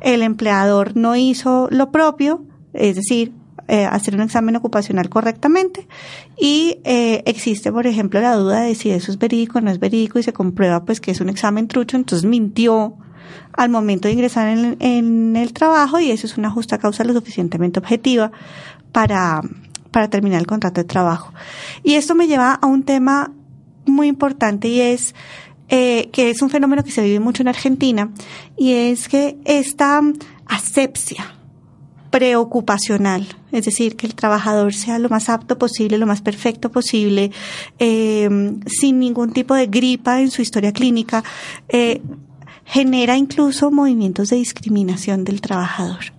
el 0.00 0.22
empleador 0.22 0.96
no 0.96 1.16
hizo 1.16 1.68
lo 1.70 1.90
propio, 1.90 2.44
es 2.72 2.96
decir, 2.96 3.32
eh, 3.68 3.84
hacer 3.84 4.14
un 4.14 4.20
examen 4.20 4.54
ocupacional 4.54 5.08
correctamente. 5.08 5.88
Y 6.38 6.78
eh, 6.84 7.22
existe, 7.26 7.72
por 7.72 7.86
ejemplo, 7.86 8.20
la 8.20 8.34
duda 8.34 8.60
de 8.60 8.74
si 8.74 8.90
eso 8.90 9.10
es 9.10 9.18
verídico 9.18 9.58
o 9.58 9.60
no 9.60 9.70
es 9.70 9.80
verídico 9.80 10.18
y 10.18 10.22
se 10.22 10.32
comprueba 10.32 10.84
pues 10.84 11.00
que 11.00 11.10
es 11.10 11.20
un 11.20 11.28
examen 11.28 11.66
trucho, 11.66 11.96
entonces 11.96 12.28
mintió 12.28 12.96
al 13.52 13.70
momento 13.70 14.06
de 14.06 14.14
ingresar 14.14 14.48
en, 14.48 14.76
en 14.80 15.34
el 15.34 15.52
trabajo 15.52 15.98
y 15.98 16.10
eso 16.12 16.26
es 16.26 16.36
una 16.36 16.50
justa 16.50 16.78
causa 16.78 17.02
lo 17.02 17.12
suficientemente 17.12 17.80
objetiva 17.80 18.30
para, 18.92 19.40
para 19.96 20.10
terminar 20.10 20.40
el 20.40 20.46
contrato 20.46 20.82
de 20.82 20.84
trabajo. 20.84 21.32
Y 21.82 21.94
esto 21.94 22.14
me 22.14 22.26
lleva 22.26 22.52
a 22.52 22.66
un 22.66 22.82
tema 22.82 23.32
muy 23.86 24.08
importante 24.08 24.68
y 24.68 24.82
es 24.82 25.14
eh, 25.70 26.10
que 26.12 26.28
es 26.28 26.42
un 26.42 26.50
fenómeno 26.50 26.84
que 26.84 26.90
se 26.90 27.00
vive 27.00 27.18
mucho 27.18 27.42
en 27.42 27.48
Argentina 27.48 28.10
y 28.58 28.72
es 28.74 29.08
que 29.08 29.38
esta 29.46 30.02
asepsia 30.44 31.34
preocupacional, 32.10 33.26
es 33.52 33.64
decir, 33.64 33.96
que 33.96 34.06
el 34.06 34.14
trabajador 34.14 34.74
sea 34.74 34.98
lo 34.98 35.08
más 35.08 35.30
apto 35.30 35.56
posible, 35.56 35.96
lo 35.96 36.06
más 36.06 36.20
perfecto 36.20 36.70
posible, 36.70 37.30
eh, 37.78 38.28
sin 38.66 38.98
ningún 38.98 39.32
tipo 39.32 39.54
de 39.54 39.66
gripa 39.66 40.20
en 40.20 40.30
su 40.30 40.42
historia 40.42 40.74
clínica, 40.74 41.24
eh, 41.70 42.02
genera 42.66 43.16
incluso 43.16 43.70
movimientos 43.70 44.28
de 44.28 44.36
discriminación 44.36 45.24
del 45.24 45.40
trabajador. 45.40 46.12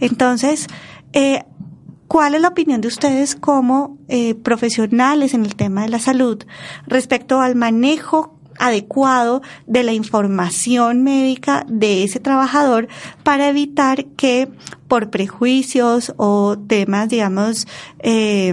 Entonces, 0.00 0.66
eh, 1.12 1.44
¿cuál 2.08 2.34
es 2.34 2.40
la 2.40 2.48
opinión 2.48 2.80
de 2.80 2.88
ustedes 2.88 3.34
como 3.34 3.98
eh, 4.08 4.34
profesionales 4.34 5.34
en 5.34 5.44
el 5.44 5.56
tema 5.56 5.82
de 5.82 5.88
la 5.88 5.98
salud 5.98 6.44
respecto 6.86 7.40
al 7.40 7.54
manejo 7.54 8.38
adecuado 8.58 9.42
de 9.66 9.82
la 9.82 9.92
información 9.92 11.02
médica 11.02 11.64
de 11.68 12.04
ese 12.04 12.20
trabajador 12.20 12.88
para 13.22 13.48
evitar 13.48 14.06
que 14.16 14.48
por 14.88 15.10
prejuicios 15.10 16.12
o 16.16 16.56
temas, 16.58 17.08
digamos, 17.08 17.66
eh, 18.00 18.52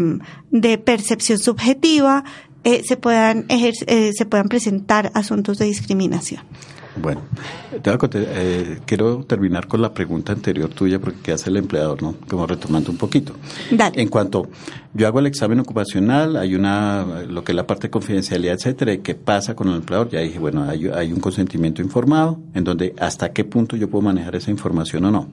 de 0.50 0.78
percepción 0.78 1.38
subjetiva, 1.38 2.24
eh, 2.64 2.84
se 2.86 2.96
puedan 2.96 3.46
eh, 3.50 4.12
se 4.14 4.26
puedan 4.26 4.48
presentar 4.48 5.12
asuntos 5.16 5.58
de 5.58 5.66
discriminación. 5.66 6.44
Bueno, 6.96 7.22
eh, 7.72 8.80
quiero 8.86 9.24
terminar 9.24 9.68
con 9.68 9.82
la 9.82 9.94
pregunta 9.94 10.34
anterior 10.34 10.70
tuya 10.70 11.00
porque 11.00 11.20
¿qué 11.24 11.32
hace 11.32 11.50
el 11.50 11.58
empleador? 11.58 12.04
¿no? 12.04 12.16
Como 12.30 12.46
retomando 12.46 12.92
un 12.92 12.98
poquito. 12.98 13.34
En 13.94 14.10
cuanto 14.10 14.50
yo 14.94 15.08
hago 15.08 15.20
el 15.20 15.28
examen 15.28 15.58
ocupacional, 15.62 16.36
hay 16.36 16.54
una, 16.54 17.24
lo 17.26 17.46
que 17.46 17.54
es 17.54 17.56
la 17.56 17.66
parte 17.66 17.88
de 17.88 17.92
confidencialidad, 17.92 18.56
etcétera, 18.56 18.98
¿qué 18.98 19.16
pasa 19.16 19.56
con 19.56 19.70
el 19.70 19.76
empleador? 19.76 20.10
Ya 20.10 20.20
dije, 20.20 20.38
bueno, 20.38 20.64
hay, 20.64 20.90
hay, 20.90 21.14
un 21.14 21.22
consentimiento 21.22 21.82
informado 21.82 22.40
en 22.54 22.66
donde 22.66 22.94
hasta 23.00 23.32
qué 23.32 23.46
punto 23.46 23.78
yo 23.78 23.90
puedo 23.90 24.02
manejar 24.02 24.36
esa 24.36 24.52
información 24.52 25.06
o 25.06 25.12
no. 25.12 25.30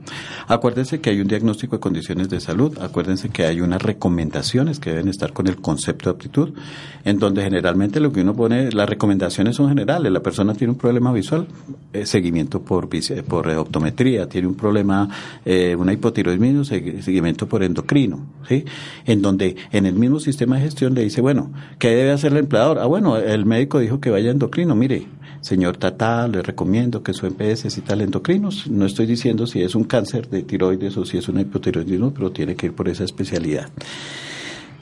Acuérdense 0.46 1.00
que 1.00 1.10
hay 1.10 1.20
un 1.20 1.26
diagnóstico 1.26 1.74
de 1.74 1.80
condiciones 1.80 2.28
de 2.28 2.40
salud, 2.40 2.78
acuérdense 2.78 3.30
que 3.30 3.46
hay 3.46 3.60
unas 3.60 3.82
recomendaciones 3.82 4.78
que 4.78 4.90
deben 4.90 5.08
estar 5.08 5.32
con 5.32 5.48
el 5.48 5.56
concepto 5.56 6.08
de 6.08 6.14
aptitud, 6.14 6.54
en 7.04 7.18
donde 7.18 7.42
generalmente 7.42 7.98
lo 7.98 8.12
que 8.12 8.20
uno 8.20 8.34
pone, 8.34 8.70
las 8.70 8.88
recomendaciones 8.88 9.56
son 9.56 9.68
generales, 9.68 10.12
la 10.12 10.20
persona 10.20 10.54
tiene 10.54 10.74
un 10.74 10.78
problema 10.78 11.12
visual, 11.12 11.47
eh, 11.92 12.06
seguimiento 12.06 12.62
por, 12.62 12.88
por 13.26 13.48
optometría, 13.48 14.28
tiene 14.28 14.48
un 14.48 14.54
problema, 14.54 15.08
eh, 15.44 15.76
una 15.76 15.92
hipotiroidismo, 15.92 16.64
seguimiento 16.64 17.48
por 17.48 17.62
endocrino, 17.62 18.26
¿sí? 18.48 18.64
En 19.04 19.22
donde 19.22 19.56
en 19.72 19.86
el 19.86 19.94
mismo 19.94 20.20
sistema 20.20 20.56
de 20.56 20.62
gestión 20.62 20.94
le 20.94 21.02
dice, 21.02 21.20
bueno, 21.20 21.52
¿qué 21.78 21.88
debe 21.88 22.12
hacer 22.12 22.32
el 22.32 22.38
empleador? 22.38 22.78
Ah, 22.78 22.86
bueno, 22.86 23.16
el 23.16 23.46
médico 23.46 23.78
dijo 23.78 24.00
que 24.00 24.10
vaya 24.10 24.30
endocrino, 24.30 24.74
mire, 24.74 25.06
señor 25.40 25.76
Tata, 25.76 26.28
le 26.28 26.42
recomiendo 26.42 27.02
que 27.02 27.12
su 27.12 27.26
EPS 27.26 27.64
necesita 27.64 27.94
el 27.94 28.02
endocrino. 28.02 28.50
No 28.70 28.86
estoy 28.86 29.06
diciendo 29.06 29.46
si 29.46 29.62
es 29.62 29.74
un 29.74 29.84
cáncer 29.84 30.28
de 30.28 30.42
tiroides 30.42 30.96
o 30.96 31.04
si 31.04 31.18
es 31.18 31.28
un 31.28 31.40
hipotiroidismo, 31.40 32.12
pero 32.12 32.30
tiene 32.30 32.54
que 32.54 32.66
ir 32.66 32.72
por 32.72 32.88
esa 32.88 33.04
especialidad. 33.04 33.68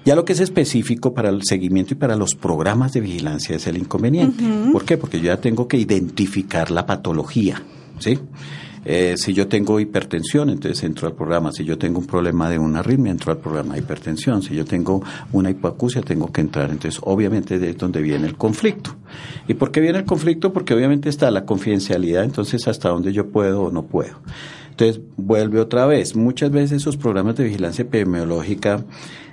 Ya 0.07 0.15
lo 0.15 0.25
que 0.25 0.35
es 0.35 0.41
específico 0.41 1.15
para 1.15 1.31
el 1.31 1.43
seguimiento 1.43 1.95
y 1.95 1.97
para 1.97 2.15
los 2.15 2.37
programas 2.37 2.93
de 2.93 3.01
vigilancia 3.01 3.57
es 3.57 3.67
el 3.67 3.77
inconveniente. 3.77 4.45
¿Por 4.71 4.85
qué? 4.85 4.97
Porque 4.97 5.19
yo 5.19 5.27
ya 5.27 5.41
tengo 5.41 5.67
que 5.67 5.79
identificar 5.79 6.71
la 6.71 6.87
patología, 6.87 7.61
¿sí? 7.99 8.17
Eh, 8.85 9.17
si 9.17 9.33
yo 9.33 9.49
tengo 9.49 9.81
hipertensión, 9.81 10.49
entonces 10.49 10.85
entro 10.85 11.09
al 11.09 11.15
programa. 11.15 11.51
Si 11.51 11.65
yo 11.65 11.77
tengo 11.77 11.99
un 11.99 12.07
problema 12.07 12.49
de 12.49 12.57
una 12.57 12.79
arritmia, 12.79 13.11
entro 13.11 13.33
al 13.33 13.39
programa 13.39 13.75
de 13.75 13.81
hipertensión. 13.81 14.43
Si 14.43 14.55
yo 14.55 14.65
tengo 14.65 15.03
una 15.33 15.51
hipoacusia, 15.51 16.03
tengo 16.03 16.31
que 16.31 16.41
entrar. 16.41 16.71
Entonces, 16.71 17.01
obviamente, 17.05 17.57
es 17.57 17.77
donde 17.77 18.01
viene 18.01 18.29
el 18.29 18.37
conflicto. 18.37 18.95
¿Y 19.49 19.55
por 19.55 19.73
qué 19.73 19.81
viene 19.81 19.99
el 19.99 20.05
conflicto? 20.05 20.53
Porque 20.53 20.73
obviamente 20.73 21.09
está 21.09 21.33
la 21.33 21.45
confidencialidad, 21.45 22.23
entonces 22.23 22.69
hasta 22.69 22.91
dónde 22.91 23.13
yo 23.13 23.33
puedo 23.33 23.65
o 23.65 23.71
no 23.73 23.87
puedo. 23.87 24.21
Entonces, 24.71 25.01
vuelve 25.17 25.59
otra 25.59 25.85
vez. 25.87 26.15
Muchas 26.15 26.53
veces 26.53 26.83
esos 26.83 26.97
programas 26.97 27.35
de 27.35 27.43
vigilancia 27.43 27.83
epidemiológica 27.83 28.85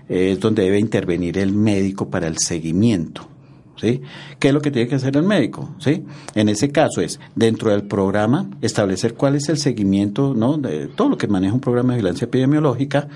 es 0.07 0.39
donde 0.39 0.63
debe 0.63 0.79
intervenir 0.79 1.37
el 1.37 1.53
médico 1.53 2.09
para 2.09 2.27
el 2.27 2.37
seguimiento. 2.37 3.27
¿sí? 3.75 4.01
¿Qué 4.39 4.49
es 4.49 4.53
lo 4.53 4.61
que 4.61 4.71
tiene 4.71 4.87
que 4.87 4.95
hacer 4.95 5.15
el 5.17 5.23
médico? 5.23 5.75
¿sí? 5.79 6.03
En 6.35 6.49
ese 6.49 6.71
caso 6.71 7.01
es, 7.01 7.19
dentro 7.35 7.71
del 7.71 7.83
programa, 7.83 8.49
establecer 8.61 9.13
cuál 9.15 9.35
es 9.35 9.49
el 9.49 9.57
seguimiento, 9.57 10.33
¿no? 10.33 10.57
De 10.57 10.87
todo 10.87 11.09
lo 11.09 11.17
que 11.17 11.27
maneja 11.27 11.53
un 11.53 11.59
programa 11.59 11.93
de 11.93 11.97
vigilancia 11.97 12.25
epidemiológica, 12.25 13.07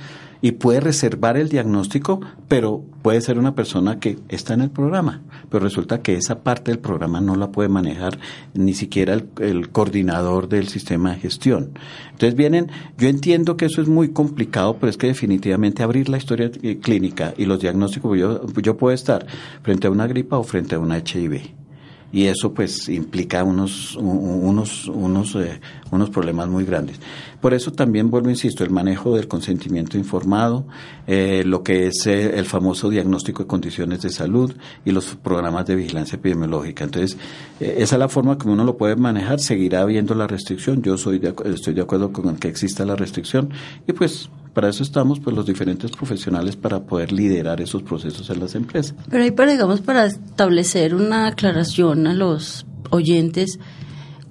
y 0.42 0.54
puede 0.54 0.80
reservar 0.80 1.38
el 1.38 1.50
diagnóstico, 1.50 2.22
pero 2.48 2.84
puede 3.02 3.22
ser 3.22 3.40
una 3.40 3.56
persona 3.56 4.00
que 4.00 4.20
está 4.30 4.54
en 4.54 4.62
el 4.62 4.70
programa, 4.70 5.22
pero 5.50 5.64
resulta 5.64 6.02
que 6.02 6.16
esa 6.16 6.44
parte 6.44 6.72
del 6.72 6.80
programa 6.80 7.22
no 7.22 7.36
la 7.36 7.52
puede 7.52 7.70
manejar 7.70 8.18
ni 8.54 8.74
siquiera 8.74 9.14
el, 9.14 9.70
coordinador 9.70 10.50
del 10.50 10.68
sistema 10.68 11.12
de 11.12 11.20
gestión. 11.20 11.72
Entonces 12.12 12.36
vienen, 12.36 12.72
yo 12.98 13.10
entiendo 13.10 13.58
que 13.58 13.66
eso 13.66 13.82
es 13.82 13.88
muy 13.88 14.10
complicado, 14.10 14.78
pero 14.80 14.90
es 14.90 14.98
que 14.98 15.08
definitivamente 15.08 15.84
abrir 15.84 16.10
la 16.10 16.18
historia 16.18 16.52
eh, 16.62 16.80
clínica 16.80 17.34
y 17.38 17.46
los 17.46 17.60
diagnósticos, 17.60 18.18
yo, 18.18 18.46
yo 18.62 18.78
puedo 18.78 18.94
estar 18.94 19.26
frente 19.64 19.88
a 19.88 19.92
una 19.92 20.08
gripa 20.08 20.38
o 20.38 20.44
frente 20.44 20.76
a 20.76 20.80
una 20.80 20.98
HIV 20.98 21.67
y 22.12 22.26
eso 22.26 22.54
pues 22.54 22.88
implica 22.90 23.44
unos 23.44 23.96
unos 23.96 24.88
unos 24.88 25.36
eh, 25.36 25.60
unos 25.92 26.10
problemas 26.10 26.48
muy 26.48 26.66
grandes. 26.66 27.00
Por 27.42 27.54
eso 27.54 27.72
también 27.72 28.10
vuelvo 28.10 28.30
insisto 28.30 28.64
el 28.64 28.70
manejo 28.70 29.16
del 29.16 29.28
consentimiento 29.28 29.98
informado 29.98 30.66
eh, 31.06 31.44
lo 31.46 31.64
que 31.64 31.88
es 31.88 32.08
eh, 32.08 32.38
el 32.38 32.46
famoso 32.46 32.90
diagnóstico 32.90 33.44
de 33.44 33.48
condiciones 33.48 34.02
de 34.02 34.10
salud 34.10 34.54
y 34.86 34.92
los 34.92 35.16
programas 35.16 35.66
de 35.66 35.76
vigilancia 35.76 36.16
epidemiológica. 36.16 36.84
Entonces 36.84 37.18
esa 37.60 37.96
es 37.96 38.00
la 38.00 38.10
forma 38.10 38.38
como 38.38 38.54
uno 38.54 38.64
lo 38.64 38.78
puede 38.78 38.96
manejar 38.96 39.40
seguirá 39.40 39.82
habiendo 39.82 40.16
la 40.16 40.28
restricción. 40.28 40.82
Yo 40.82 40.98
soy 40.98 41.22
estoy 41.46 41.74
de 41.74 41.82
acuerdo 41.82 42.12
con 42.12 42.38
que 42.38 42.48
exista 42.48 42.86
la 42.86 42.96
restricción 42.96 43.50
y 43.88 43.94
pues 43.94 44.30
para 44.58 44.70
eso 44.70 44.82
estamos 44.82 45.20
pues 45.20 45.36
los 45.36 45.46
diferentes 45.46 45.92
profesionales 45.92 46.56
para 46.56 46.82
poder 46.82 47.12
liderar 47.12 47.62
esos 47.62 47.84
procesos 47.84 48.28
en 48.32 48.40
las 48.40 48.56
empresas. 48.56 48.96
Pero 49.08 49.24
ahí 49.24 49.30
para 49.30 49.52
digamos 49.52 49.82
para 49.82 50.08
establecer 50.08 50.96
una 50.96 51.28
aclaración 51.28 52.08
a 52.08 52.16
los 52.16 52.66
oyentes 52.90 53.60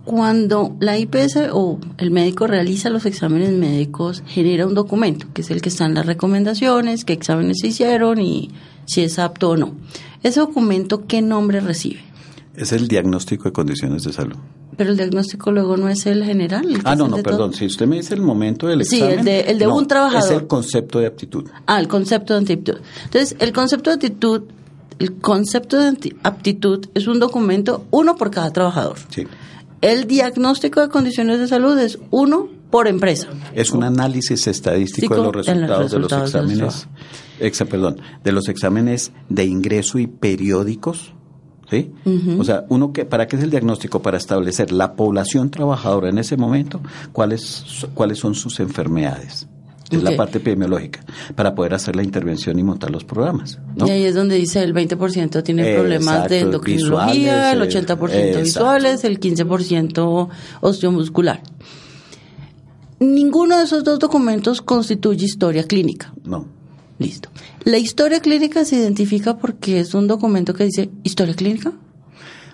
cuando 0.04 0.74
la 0.80 0.98
IPS 0.98 1.50
o 1.52 1.78
el 1.98 2.10
médico 2.10 2.48
realiza 2.48 2.90
los 2.90 3.06
exámenes 3.06 3.52
médicos 3.52 4.24
genera 4.26 4.66
un 4.66 4.74
documento 4.74 5.28
que 5.32 5.42
es 5.42 5.50
el 5.52 5.62
que 5.62 5.68
están 5.68 5.94
las 5.94 6.06
recomendaciones, 6.06 7.04
qué 7.04 7.12
exámenes 7.12 7.58
se 7.60 7.68
hicieron 7.68 8.20
y 8.20 8.50
si 8.84 9.02
es 9.02 9.20
apto 9.20 9.50
o 9.50 9.56
no. 9.56 9.76
Ese 10.24 10.40
documento 10.40 11.06
qué 11.06 11.22
nombre 11.22 11.60
recibe? 11.60 12.00
Es 12.56 12.72
el 12.72 12.88
diagnóstico 12.88 13.44
de 13.44 13.52
condiciones 13.52 14.02
de 14.02 14.12
salud. 14.12 14.38
Pero 14.76 14.90
el 14.90 14.96
diagnóstico 14.96 15.52
luego 15.52 15.76
no 15.76 15.88
es 15.88 16.06
el 16.06 16.24
general. 16.24 16.66
ah, 16.84 16.94
no, 16.94 17.08
no, 17.08 17.18
perdón. 17.18 17.54
Si 17.54 17.66
usted 17.66 17.86
me 17.86 17.96
dice 17.96 18.14
el 18.14 18.20
momento 18.20 18.66
del 18.66 18.82
examen. 18.82 19.08
Sí, 19.08 19.14
el 19.18 19.24
de, 19.24 19.40
el 19.42 19.58
de 19.58 19.66
un 19.66 19.86
trabajador. 19.86 20.32
Es 20.32 20.38
el 20.38 20.46
concepto 20.46 20.98
de 20.98 21.06
aptitud. 21.06 21.48
Ah, 21.66 21.80
el 21.80 21.88
concepto 21.88 22.34
de 22.34 22.40
aptitud. 22.40 22.80
Entonces, 23.04 23.36
el 23.38 23.52
concepto 23.52 23.90
de 23.90 23.94
aptitud, 23.94 24.42
el 24.98 25.14
concepto 25.14 25.78
de 25.78 26.14
aptitud 26.22 26.86
es 26.94 27.06
un 27.06 27.20
documento, 27.20 27.86
uno 27.90 28.16
por 28.16 28.30
cada 28.30 28.52
trabajador. 28.52 28.98
Sí. 29.08 29.26
El 29.80 30.06
diagnóstico 30.06 30.80
de 30.80 30.88
condiciones 30.88 31.38
de 31.38 31.48
salud 31.48 31.78
es 31.78 31.98
uno 32.10 32.48
por 32.70 32.88
empresa. 32.88 33.28
Es 33.54 33.70
un 33.70 33.84
análisis 33.84 34.46
estadístico 34.46 35.14
de 35.14 35.22
los 35.22 35.34
resultados, 35.34 35.90
de 35.90 35.98
los 35.98 36.12
exámenes, 36.12 36.88
exa, 37.40 37.64
perdón, 37.64 38.00
de 38.24 38.32
los 38.32 38.48
exámenes 38.48 39.12
de 39.28 39.44
ingreso 39.44 39.98
y 39.98 40.06
periódicos 40.06 41.14
¿sí? 41.70 41.92
O 42.38 42.44
sea, 42.44 42.64
uno 42.68 42.92
que, 42.92 43.04
¿para 43.04 43.26
qué 43.26 43.36
es 43.36 43.42
el 43.42 43.50
diagnóstico? 43.50 44.02
Para 44.02 44.16
establecer 44.16 44.72
la 44.72 44.94
población 44.94 45.50
trabajadora 45.50 46.08
en 46.08 46.18
ese 46.18 46.36
momento, 46.36 46.80
cuáles, 47.12 47.86
cuáles 47.94 48.18
son 48.18 48.34
sus 48.34 48.60
enfermedades. 48.60 49.46
Es 49.90 50.02
la 50.02 50.16
parte 50.16 50.38
epidemiológica, 50.38 51.04
para 51.36 51.54
poder 51.54 51.74
hacer 51.74 51.94
la 51.94 52.02
intervención 52.02 52.58
y 52.58 52.62
montar 52.64 52.90
los 52.90 53.04
programas. 53.04 53.60
Y 53.76 53.88
ahí 53.88 54.02
es 54.02 54.16
donde 54.16 54.34
dice 54.34 54.60
el 54.64 54.74
20% 54.74 55.44
tiene 55.44 55.74
problemas 55.74 56.28
de 56.28 56.40
endocrinología, 56.40 57.52
el 57.52 57.60
80% 57.62 58.42
visuales, 58.42 59.04
el 59.04 59.20
15% 59.20 60.28
osteomuscular. 60.60 61.40
Ninguno 62.98 63.58
de 63.58 63.64
esos 63.64 63.84
dos 63.84 63.98
documentos 64.00 64.60
constituye 64.60 65.24
historia 65.24 65.64
clínica. 65.64 66.12
No. 66.24 66.55
Listo. 66.98 67.28
¿La 67.64 67.78
historia 67.78 68.20
clínica 68.20 68.64
se 68.64 68.76
identifica 68.76 69.36
porque 69.36 69.80
es 69.80 69.94
un 69.94 70.06
documento 70.06 70.54
que 70.54 70.64
dice 70.64 70.90
historia 71.02 71.34
clínica? 71.34 71.72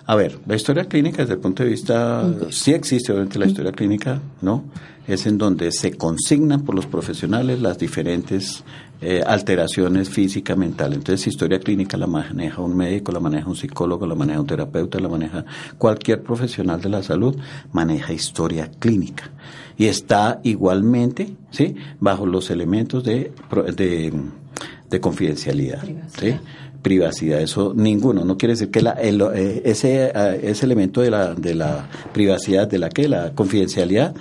A 0.05 0.16
ver, 0.16 0.40
la 0.47 0.57
historia 0.57 0.86
clínica 0.86 1.18
desde 1.18 1.34
el 1.34 1.40
punto 1.40 1.62
de 1.62 1.70
vista, 1.70 2.28
sí 2.51 2.72
existe 2.72 3.12
obviamente 3.12 3.38
la 3.38 3.47
historia 3.47 3.70
clínica, 3.70 4.20
¿no? 4.40 4.64
Es 5.07 5.26
en 5.26 5.38
donde 5.38 5.70
se 5.70 5.93
consignan 5.93 6.62
por 6.62 6.74
los 6.74 6.86
profesionales 6.86 7.61
las 7.61 7.78
diferentes 7.78 8.64
eh, 9.01 9.22
alteraciones 9.24 10.11
física, 10.11 10.57
mental. 10.57 10.93
Entonces, 10.95 11.28
historia 11.28 11.61
clínica 11.61 11.97
la 11.97 12.09
maneja 12.09 12.61
un 12.62 12.76
médico, 12.76 13.12
la 13.12 13.20
maneja 13.20 13.49
un 13.49 13.57
psicólogo, 13.57 14.07
la 14.07 14.16
maneja 14.16 14.40
un 14.40 14.47
terapeuta, 14.47 14.99
la 14.99 15.09
maneja 15.09 15.45
cualquier 15.78 16.22
profesional 16.22 16.80
de 16.80 16.88
la 16.88 17.03
salud, 17.05 17.36
maneja 17.72 18.12
historia 18.12 18.70
clínica 18.78 19.30
y 19.76 19.86
está 19.86 20.40
igualmente 20.42 21.34
¿sí? 21.50 21.76
bajo 22.00 22.26
los 22.26 22.50
elementos 22.50 23.04
de, 23.04 23.32
de, 23.76 25.00
confidencialidad. 25.00 25.80
Privacidad. 25.80 26.40
¿sí? 26.40 26.46
privacidad, 26.82 27.40
eso 27.40 27.72
ninguno, 27.74 28.24
no 28.24 28.36
quiere 28.36 28.54
decir 28.54 28.70
que 28.70 28.82
la, 28.82 28.96
eh, 29.00 29.62
ese, 29.64 30.06
eh, 30.06 30.40
ese 30.42 30.66
elemento 30.66 31.00
de 31.00 31.10
la, 31.10 31.34
de 31.34 31.54
la 31.54 31.88
privacidad, 32.12 32.66
de 32.66 32.78
la 32.78 32.88
que 32.88 33.08
la 33.08 33.32
confidencialidad, 33.32 34.14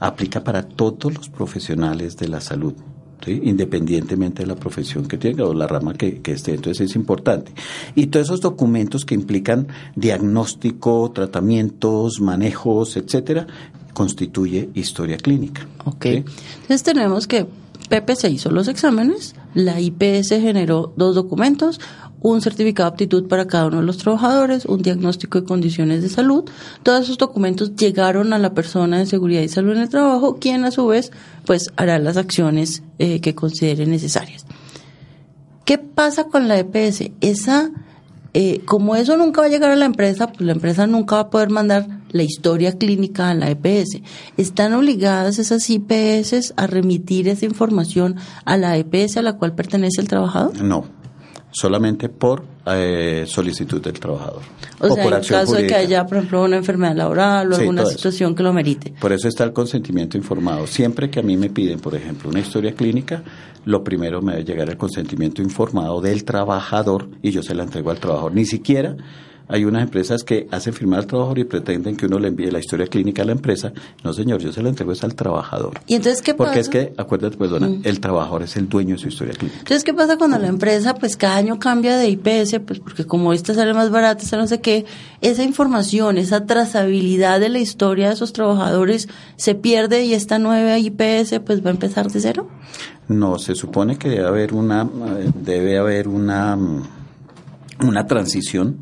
aplica 0.00 0.42
para 0.42 0.62
todos 0.62 1.14
los 1.14 1.28
profesionales 1.28 2.16
de 2.16 2.28
la 2.28 2.40
salud. 2.40 2.74
independientemente 3.26 4.42
de 4.42 4.46
la 4.46 4.54
profesión 4.54 5.08
que 5.08 5.16
tenga 5.16 5.44
o 5.44 5.54
la 5.54 5.66
rama 5.66 5.94
que, 5.94 6.20
que, 6.20 6.32
esté. 6.32 6.54
Entonces 6.54 6.90
es 6.90 6.96
importante. 6.96 7.50
Y 7.96 8.06
todos 8.06 8.26
esos 8.26 8.40
documentos 8.40 9.04
que 9.04 9.14
implican 9.14 9.66
diagnóstico, 9.96 11.10
tratamientos, 11.12 12.20
manejos, 12.20 12.96
etcétera, 12.96 13.46
constituye 13.96 14.68
historia 14.74 15.16
clínica. 15.16 15.66
Ok. 15.86 16.04
Entonces 16.04 16.82
tenemos 16.82 17.26
que 17.26 17.46
Pepe 17.88 18.14
se 18.14 18.28
hizo 18.28 18.50
los 18.50 18.68
exámenes, 18.68 19.34
la 19.54 19.80
IPS 19.80 20.28
generó 20.28 20.92
dos 20.96 21.14
documentos, 21.14 21.80
un 22.20 22.42
certificado 22.42 22.90
de 22.90 22.92
aptitud 22.92 23.26
para 23.26 23.46
cada 23.46 23.68
uno 23.68 23.78
de 23.78 23.84
los 23.86 23.96
trabajadores, 23.96 24.66
un 24.66 24.82
diagnóstico 24.82 25.40
de 25.40 25.46
condiciones 25.46 26.02
de 26.02 26.10
salud. 26.10 26.44
Todos 26.82 27.04
esos 27.04 27.16
documentos 27.16 27.74
llegaron 27.74 28.34
a 28.34 28.38
la 28.38 28.52
persona 28.52 28.98
de 28.98 29.06
seguridad 29.06 29.40
y 29.40 29.48
salud 29.48 29.72
en 29.72 29.82
el 29.82 29.88
trabajo, 29.88 30.36
quien 30.38 30.66
a 30.66 30.72
su 30.72 30.86
vez 30.88 31.10
pues 31.46 31.70
hará 31.76 31.98
las 31.98 32.18
acciones 32.18 32.82
eh, 32.98 33.22
que 33.22 33.34
considere 33.34 33.86
necesarias. 33.86 34.44
¿Qué 35.64 35.78
pasa 35.78 36.24
con 36.24 36.48
la 36.48 36.58
EPS? 36.58 37.12
Esa 37.22 37.70
eh, 38.38 38.60
como 38.66 38.96
eso 38.96 39.16
nunca 39.16 39.40
va 39.40 39.46
a 39.46 39.50
llegar 39.50 39.70
a 39.70 39.76
la 39.76 39.86
empresa, 39.86 40.26
pues 40.26 40.42
la 40.42 40.52
empresa 40.52 40.86
nunca 40.86 41.14
va 41.16 41.22
a 41.22 41.30
poder 41.30 41.48
mandar 41.48 41.88
la 42.10 42.22
historia 42.22 42.76
clínica 42.76 43.30
a 43.30 43.34
la 43.34 43.48
EPS. 43.48 44.02
¿Están 44.36 44.74
obligadas 44.74 45.38
esas 45.38 45.70
IPS 45.70 46.52
a 46.54 46.66
remitir 46.66 47.28
esa 47.28 47.46
información 47.46 48.16
a 48.44 48.58
la 48.58 48.76
EPS 48.76 49.16
a 49.16 49.22
la 49.22 49.38
cual 49.38 49.54
pertenece 49.54 50.02
el 50.02 50.08
trabajador? 50.08 50.60
No, 50.62 50.84
solamente 51.50 52.08
por 52.08 52.44
eh, 52.66 53.24
solicitud 53.26 53.80
del 53.80 53.94
trabajador. 53.94 54.42
O, 54.78 54.94
sea, 54.94 55.04
en 55.04 55.22
caso 55.22 55.54
de 55.54 55.66
que 55.66 55.74
haya, 55.74 56.04
por 56.04 56.18
ejemplo, 56.18 56.44
una 56.44 56.56
enfermedad 56.56 56.94
laboral 56.94 57.52
o 57.52 57.56
alguna 57.56 57.86
situación 57.86 58.34
que 58.34 58.42
lo 58.42 58.52
merite. 58.52 58.92
Por 59.00 59.12
eso 59.12 59.28
está 59.28 59.44
el 59.44 59.52
consentimiento 59.52 60.16
informado. 60.18 60.66
Siempre 60.66 61.10
que 61.10 61.20
a 61.20 61.22
mí 61.22 61.36
me 61.36 61.48
piden, 61.48 61.80
por 61.80 61.94
ejemplo, 61.94 62.28
una 62.28 62.40
historia 62.40 62.72
clínica, 62.72 63.22
lo 63.64 63.82
primero 63.82 64.20
me 64.20 64.32
debe 64.32 64.44
llegar 64.44 64.68
el 64.68 64.76
consentimiento 64.76 65.42
informado 65.42 66.00
del 66.00 66.24
trabajador 66.24 67.08
y 67.22 67.30
yo 67.30 67.42
se 67.42 67.54
la 67.54 67.62
entrego 67.62 67.90
al 67.90 67.98
trabajador. 67.98 68.34
Ni 68.34 68.44
siquiera 68.44 68.96
hay 69.48 69.64
unas 69.64 69.82
empresas 69.82 70.24
que 70.24 70.48
hacen 70.50 70.72
firmar 70.72 71.00
al 71.00 71.06
trabajador 71.06 71.38
y 71.38 71.44
pretenden 71.44 71.96
que 71.96 72.06
uno 72.06 72.18
le 72.18 72.28
envíe 72.28 72.50
la 72.50 72.58
historia 72.58 72.86
clínica 72.86 73.22
a 73.22 73.24
la 73.24 73.32
empresa. 73.32 73.72
No, 74.02 74.12
señor, 74.12 74.40
yo 74.40 74.52
se 74.52 74.62
la 74.62 74.68
entrego 74.68 74.92
es 74.92 75.04
al 75.04 75.14
trabajador. 75.14 75.80
¿Y 75.86 75.94
entonces 75.94 76.22
qué 76.22 76.34
Porque 76.34 76.60
es 76.60 76.68
que, 76.68 76.92
acuérdate, 76.96 77.36
perdona, 77.36 77.68
mm. 77.68 77.82
el 77.84 78.00
trabajador 78.00 78.42
es 78.42 78.56
el 78.56 78.68
dueño 78.68 78.94
de 78.94 79.00
su 79.00 79.08
historia 79.08 79.34
clínica. 79.34 79.58
Entonces, 79.60 79.84
¿qué 79.84 79.94
pasa 79.94 80.16
cuando 80.16 80.38
la 80.38 80.48
empresa, 80.48 80.94
pues 80.94 81.16
cada 81.16 81.36
año 81.36 81.58
cambia 81.58 81.96
de 81.96 82.08
IPS, 82.08 82.60
pues 82.66 82.80
porque 82.80 83.04
como 83.04 83.32
esta 83.32 83.54
sale 83.54 83.72
más 83.72 83.90
barata, 83.90 84.22
esta 84.22 84.36
no 84.36 84.46
sé 84.46 84.60
qué, 84.60 84.84
esa 85.20 85.44
información, 85.44 86.18
esa 86.18 86.44
trazabilidad 86.44 87.40
de 87.40 87.48
la 87.48 87.58
historia 87.58 88.08
de 88.08 88.14
esos 88.14 88.32
trabajadores 88.32 89.08
se 89.36 89.54
pierde 89.54 90.04
y 90.04 90.14
esta 90.14 90.38
nueva 90.38 90.78
IPS 90.78 91.40
pues 91.44 91.64
va 91.64 91.70
a 91.70 91.72
empezar 91.72 92.10
de 92.10 92.20
cero? 92.20 92.48
No, 93.08 93.38
se 93.38 93.54
supone 93.54 93.96
que 93.98 94.08
debe 94.08 94.26
haber 94.26 94.54
una, 94.54 94.88
debe 95.34 95.78
haber 95.78 96.08
una, 96.08 96.58
una 97.80 98.06
transición 98.06 98.78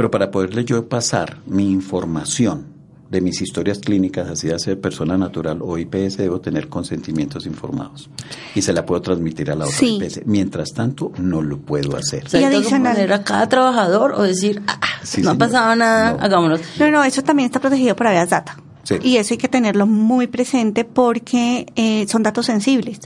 pero 0.00 0.10
para 0.10 0.30
poderle 0.30 0.64
yo 0.64 0.88
pasar 0.88 1.40
mi 1.44 1.70
información 1.70 2.68
de 3.10 3.20
mis 3.20 3.42
historias 3.42 3.80
clínicas, 3.80 4.30
así 4.30 4.48
de 4.48 4.76
persona 4.76 5.18
natural 5.18 5.58
o 5.60 5.76
IPS, 5.76 6.16
debo 6.16 6.40
tener 6.40 6.70
consentimientos 6.70 7.44
informados. 7.44 8.08
Y 8.54 8.62
se 8.62 8.72
la 8.72 8.86
puedo 8.86 9.02
transmitir 9.02 9.50
a 9.50 9.56
la 9.56 9.66
otra 9.66 9.86
IPS. 9.86 10.22
Mientras 10.24 10.70
tanto, 10.72 11.12
no 11.18 11.42
lo 11.42 11.58
puedo 11.58 11.98
hacer. 11.98 12.24
y 12.32 12.42
adicional 12.42 13.12
a 13.12 13.24
cada 13.24 13.46
trabajador 13.46 14.12
o 14.12 14.22
decir, 14.22 14.62
ah, 14.68 14.80
ah 14.80 15.02
no 15.22 15.32
ha 15.32 15.34
pasado 15.34 15.76
nada, 15.76 16.16
hagámoslo. 16.18 16.56
No, 16.78 16.90
no, 16.90 17.04
eso 17.04 17.20
también 17.20 17.48
está 17.48 17.60
protegido 17.60 17.94
por 17.94 18.06
Avias 18.06 18.30
Data. 18.30 18.56
Y 19.02 19.18
eso 19.18 19.34
hay 19.34 19.38
que 19.38 19.48
tenerlo 19.48 19.86
muy 19.86 20.28
presente 20.28 20.86
porque 20.86 21.66
eh, 21.76 22.06
son 22.08 22.22
datos 22.22 22.46
sensibles 22.46 23.00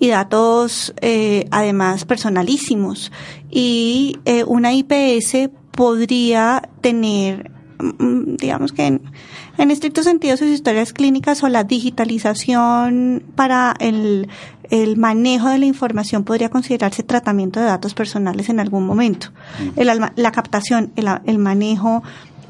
y 0.00 0.08
datos 0.08 0.92
eh, 1.00 1.46
además 1.52 2.04
personalísimos. 2.04 3.12
Y 3.48 4.18
eh, 4.24 4.42
una 4.44 4.74
IPS 4.74 5.50
podría 5.72 6.68
tener, 6.80 7.50
mm, 7.78 8.36
digamos 8.36 8.72
que 8.72 8.86
en, 8.86 9.70
estricto 9.70 10.02
sentido, 10.02 10.36
sus 10.36 10.48
historias 10.48 10.92
clínicas 10.92 11.42
o 11.42 11.48
la 11.48 11.64
digitalización 11.64 13.22
para 13.34 13.74
el, 13.80 14.28
el 14.70 14.96
manejo 14.96 15.48
de 15.48 15.58
la 15.58 15.66
información 15.66 16.24
podría 16.24 16.48
considerarse 16.48 17.02
tratamiento 17.02 17.60
de 17.60 17.66
datos 17.66 17.94
personales 17.94 18.48
en 18.48 18.60
algún 18.60 18.86
momento. 18.86 19.28
El, 19.76 19.90
la 20.16 20.32
captación, 20.32 20.92
el, 20.96 21.06
el 21.26 21.38
manejo 21.38 22.02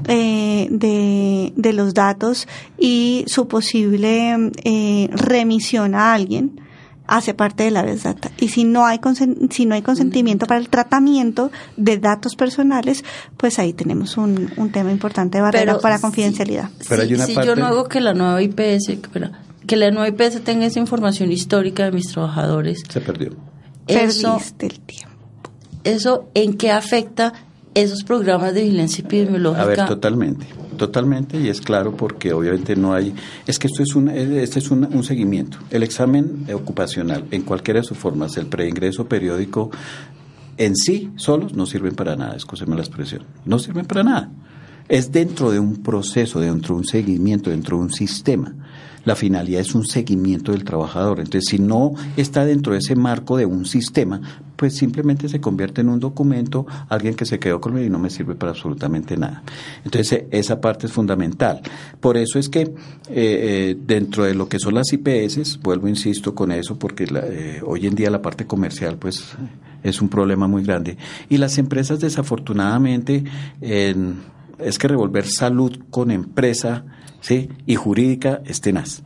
eh, 0.09 0.67
de, 0.71 1.53
de, 1.55 1.73
los 1.73 1.95
datos 1.95 2.49
y 2.77 3.25
su 3.29 3.47
posible 3.47 4.51
eh, 4.65 5.09
remisión 5.13 5.95
a 5.95 6.15
alguien 6.15 6.61
hace 7.17 7.35
parte 7.35 7.65
de 7.65 7.71
la 7.71 7.83
best 7.83 8.05
data. 8.05 8.31
Y 8.39 8.49
si 8.49 8.65
no 8.65 8.87
hay 8.87 8.99
si 9.51 9.67
no 9.67 9.75
hay 9.75 9.83
consentimiento 9.83 10.47
para 10.47 10.59
el 10.59 10.71
tratamiento 10.71 11.51
de 11.77 11.99
datos 11.99 12.37
personales, 12.37 13.05
pues 13.37 13.59
ahí 13.59 13.75
tenemos 13.75 14.17
un, 14.17 14.51
tema 14.73 14.91
importante 14.91 15.39
de 15.39 15.43
barrera 15.43 15.79
para 15.79 16.01
confidencialidad. 16.01 16.71
Pero 16.89 17.03
si 17.27 17.35
yo 17.35 17.55
no 17.55 17.67
hago 17.67 17.85
que 17.85 18.01
la 18.01 18.15
nueva 18.15 18.43
IPS, 18.43 18.93
que 19.67 19.77
la 19.77 19.91
nueva 19.91 20.09
IPS 20.09 20.43
tenga 20.43 20.65
esa 20.65 20.81
información 20.81 21.31
histórica 21.31 21.85
de 21.85 21.93
mis 21.93 22.09
trabajadores. 22.09 22.83
Se 22.89 23.01
perdió. 23.03 23.37
Eso, 23.87 24.41
el 24.61 24.81
tiempo. 24.81 25.11
¿Eso 25.85 26.31
en 26.35 26.55
qué 26.55 26.71
afecta 26.71 27.35
esos 27.75 28.05
programas 28.05 28.55
de 28.55 28.63
vigilancia 28.63 29.05
epidemiológica? 29.05 29.63
A 29.63 29.67
ver, 29.67 29.87
totalmente, 29.87 30.47
totalmente, 30.77 31.41
y 31.41 31.49
es 31.49 31.61
claro 31.61 31.97
porque 31.97 32.33
obviamente 32.33 32.77
no 32.77 32.95
hay, 32.95 33.15
es 33.47 33.59
que 33.59 33.67
esto 33.67 33.83
es 33.83 33.95
un, 33.95 34.09
este 34.09 34.59
es 34.59 34.71
un, 34.71 35.05
seguimiento. 35.05 35.59
El 35.71 35.83
examen 35.83 36.47
ocupacional, 36.53 37.25
en 37.31 37.43
cualquiera 37.43 37.81
de 37.81 37.87
sus 37.87 37.99
formas, 37.99 38.37
el 38.37 38.47
preingreso 38.47 39.07
periódico, 39.07 39.71
en 40.57 40.77
sí, 40.77 41.11
solos, 41.17 41.55
no 41.55 41.67
sirven 41.67 41.95
para 41.95 42.17
nada, 42.17 42.37
escúcheme 42.37 42.77
la 42.77 42.83
expresión, 42.83 43.25
no 43.45 43.59
sirven 43.59 43.87
para 43.87 44.03
nada. 44.03 44.31
Es 44.89 45.11
dentro 45.13 45.51
de 45.51 45.59
un 45.59 45.83
proceso, 45.83 46.41
dentro 46.41 46.75
de 46.75 46.81
un 46.81 46.87
seguimiento, 46.87 47.51
dentro 47.51 47.79
de 47.79 47.85
un 47.85 47.93
sistema 47.93 48.55
la 49.05 49.17
finalidad 49.17 49.61
es 49.61 49.75
un 49.75 49.85
seguimiento 49.85 50.53
del 50.53 50.65
trabajador. 50.65 51.19
Entonces, 51.19 51.51
si 51.51 51.59
no 51.59 51.93
está 52.17 52.45
dentro 52.45 52.73
de 52.73 52.79
ese 52.79 52.95
marco 52.95 53.37
de 53.37 53.47
un 53.47 53.65
sistema, 53.67 54.21
pues 54.63 54.77
simplemente 54.77 55.29
se 55.29 55.41
convierte 55.41 55.81
en 55.81 55.89
un 55.89 55.99
documento, 55.99 56.69
alguien 56.89 57.17
que 57.17 57.25
se 57.25 57.41
quedó 57.41 57.61
conmigo 57.61 57.85
y 57.85 57.91
no 57.91 57.99
me 57.99 58.11
sirve 58.11 58.37
para 58.37 58.53
absolutamente 58.53 59.17
nada. 59.17 59.43
Entonces, 59.85 60.27
esa 60.31 60.61
parte 60.61 60.87
es 60.87 60.93
fundamental. 60.93 61.61
Por 61.99 62.17
eso 62.17 62.39
es 62.39 62.49
que 62.49 62.61
eh, 62.61 62.71
eh, 63.09 63.77
dentro 63.85 64.23
de 64.23 64.37
lo 64.37 64.49
que 64.49 64.61
son 64.61 64.75
las 64.75 64.93
IPS, 64.93 65.59
vuelvo, 65.65 65.89
insisto 65.89 66.33
con 66.33 66.53
eso, 66.53 66.79
porque 66.79 67.09
eh, 67.13 67.61
hoy 67.67 67.89
en 67.89 67.97
día 67.97 68.09
la 68.09 68.23
parte 68.23 68.47
comercial, 68.47 68.99
pues 68.99 69.35
es 69.83 70.01
un 70.01 70.09
problema 70.09 70.47
muy 70.47 70.63
grande. 70.63 70.97
Y 71.29 71.39
las 71.39 71.59
empresas, 71.59 71.99
desafortunadamente, 71.99 73.25
es 73.61 74.79
que 74.79 74.87
revolver 74.87 75.27
salud 75.27 75.77
con 75.91 76.13
empresa, 76.13 76.85
¿sí? 77.21 77.49
y 77.67 77.75
jurídica 77.75 78.43
es 78.45 78.61
tenaz. 78.61 79.03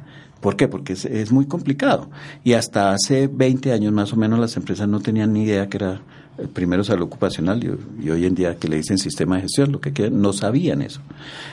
¿Por 0.46 0.54
qué? 0.54 0.68
Porque 0.68 0.92
es, 0.92 1.32
muy 1.32 1.46
complicado. 1.46 2.08
Y 2.44 2.52
hasta 2.52 2.92
hace 2.92 3.26
20 3.26 3.72
años 3.72 3.92
más 3.92 4.12
o 4.12 4.16
menos 4.16 4.38
las 4.38 4.56
empresas 4.56 4.86
no 4.86 5.00
tenían 5.00 5.32
ni 5.32 5.42
idea 5.42 5.68
que 5.68 5.78
era 5.78 6.02
el 6.38 6.48
primero 6.48 6.84
salud 6.84 7.06
ocupacional 7.06 7.64
y, 8.00 8.10
hoy 8.10 8.26
en 8.26 8.36
día 8.36 8.54
que 8.54 8.68
le 8.68 8.76
dicen 8.76 8.96
sistema 8.96 9.34
de 9.34 9.42
gestión, 9.42 9.72
lo 9.72 9.80
que 9.80 10.08
no 10.08 10.32
sabían 10.32 10.82
eso. 10.82 11.00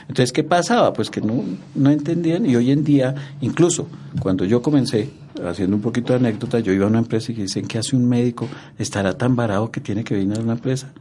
Entonces, 0.02 0.30
¿qué 0.30 0.44
pasaba? 0.44 0.92
Pues 0.92 1.10
que 1.10 1.20
no, 1.20 1.42
no 1.74 1.90
entendían 1.90 2.46
y 2.46 2.54
hoy 2.54 2.70
en 2.70 2.84
día, 2.84 3.16
incluso 3.40 3.88
cuando 4.20 4.44
yo 4.44 4.62
comencé, 4.62 5.10
haciendo 5.44 5.74
un 5.74 5.82
poquito 5.82 6.12
de 6.12 6.20
anécdota, 6.20 6.60
yo 6.60 6.72
iba 6.72 6.84
a 6.84 6.88
una 6.88 7.00
empresa 7.00 7.32
y 7.32 7.34
dicen, 7.34 7.66
¿qué 7.66 7.78
hace 7.78 7.96
un 7.96 8.08
médico? 8.08 8.46
¿Estará 8.78 9.18
tan 9.18 9.34
varado 9.34 9.72
que 9.72 9.80
tiene 9.80 10.04
que 10.04 10.14
venir 10.14 10.38
a 10.38 10.40
una 10.40 10.52
empresa? 10.52 10.92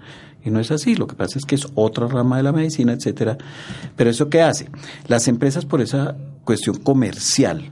Y 0.43 0.49
no 0.49 0.59
es 0.59 0.71
así, 0.71 0.95
lo 0.95 1.05
que 1.05 1.13
pasa 1.13 1.37
es 1.37 1.45
que 1.45 1.53
es 1.53 1.67
otra 1.75 2.07
rama 2.07 2.37
de 2.37 2.43
la 2.43 2.53
medicina, 2.53 2.93
etcétera. 2.93 3.37
Pero 3.95 4.09
eso 4.09 4.31
qué 4.31 4.41
hace? 4.41 4.67
Las 5.07 5.27
empresas 5.27 5.65
por 5.65 5.79
esa 5.79 6.17
cuestión 6.43 6.77
comercial 6.77 7.71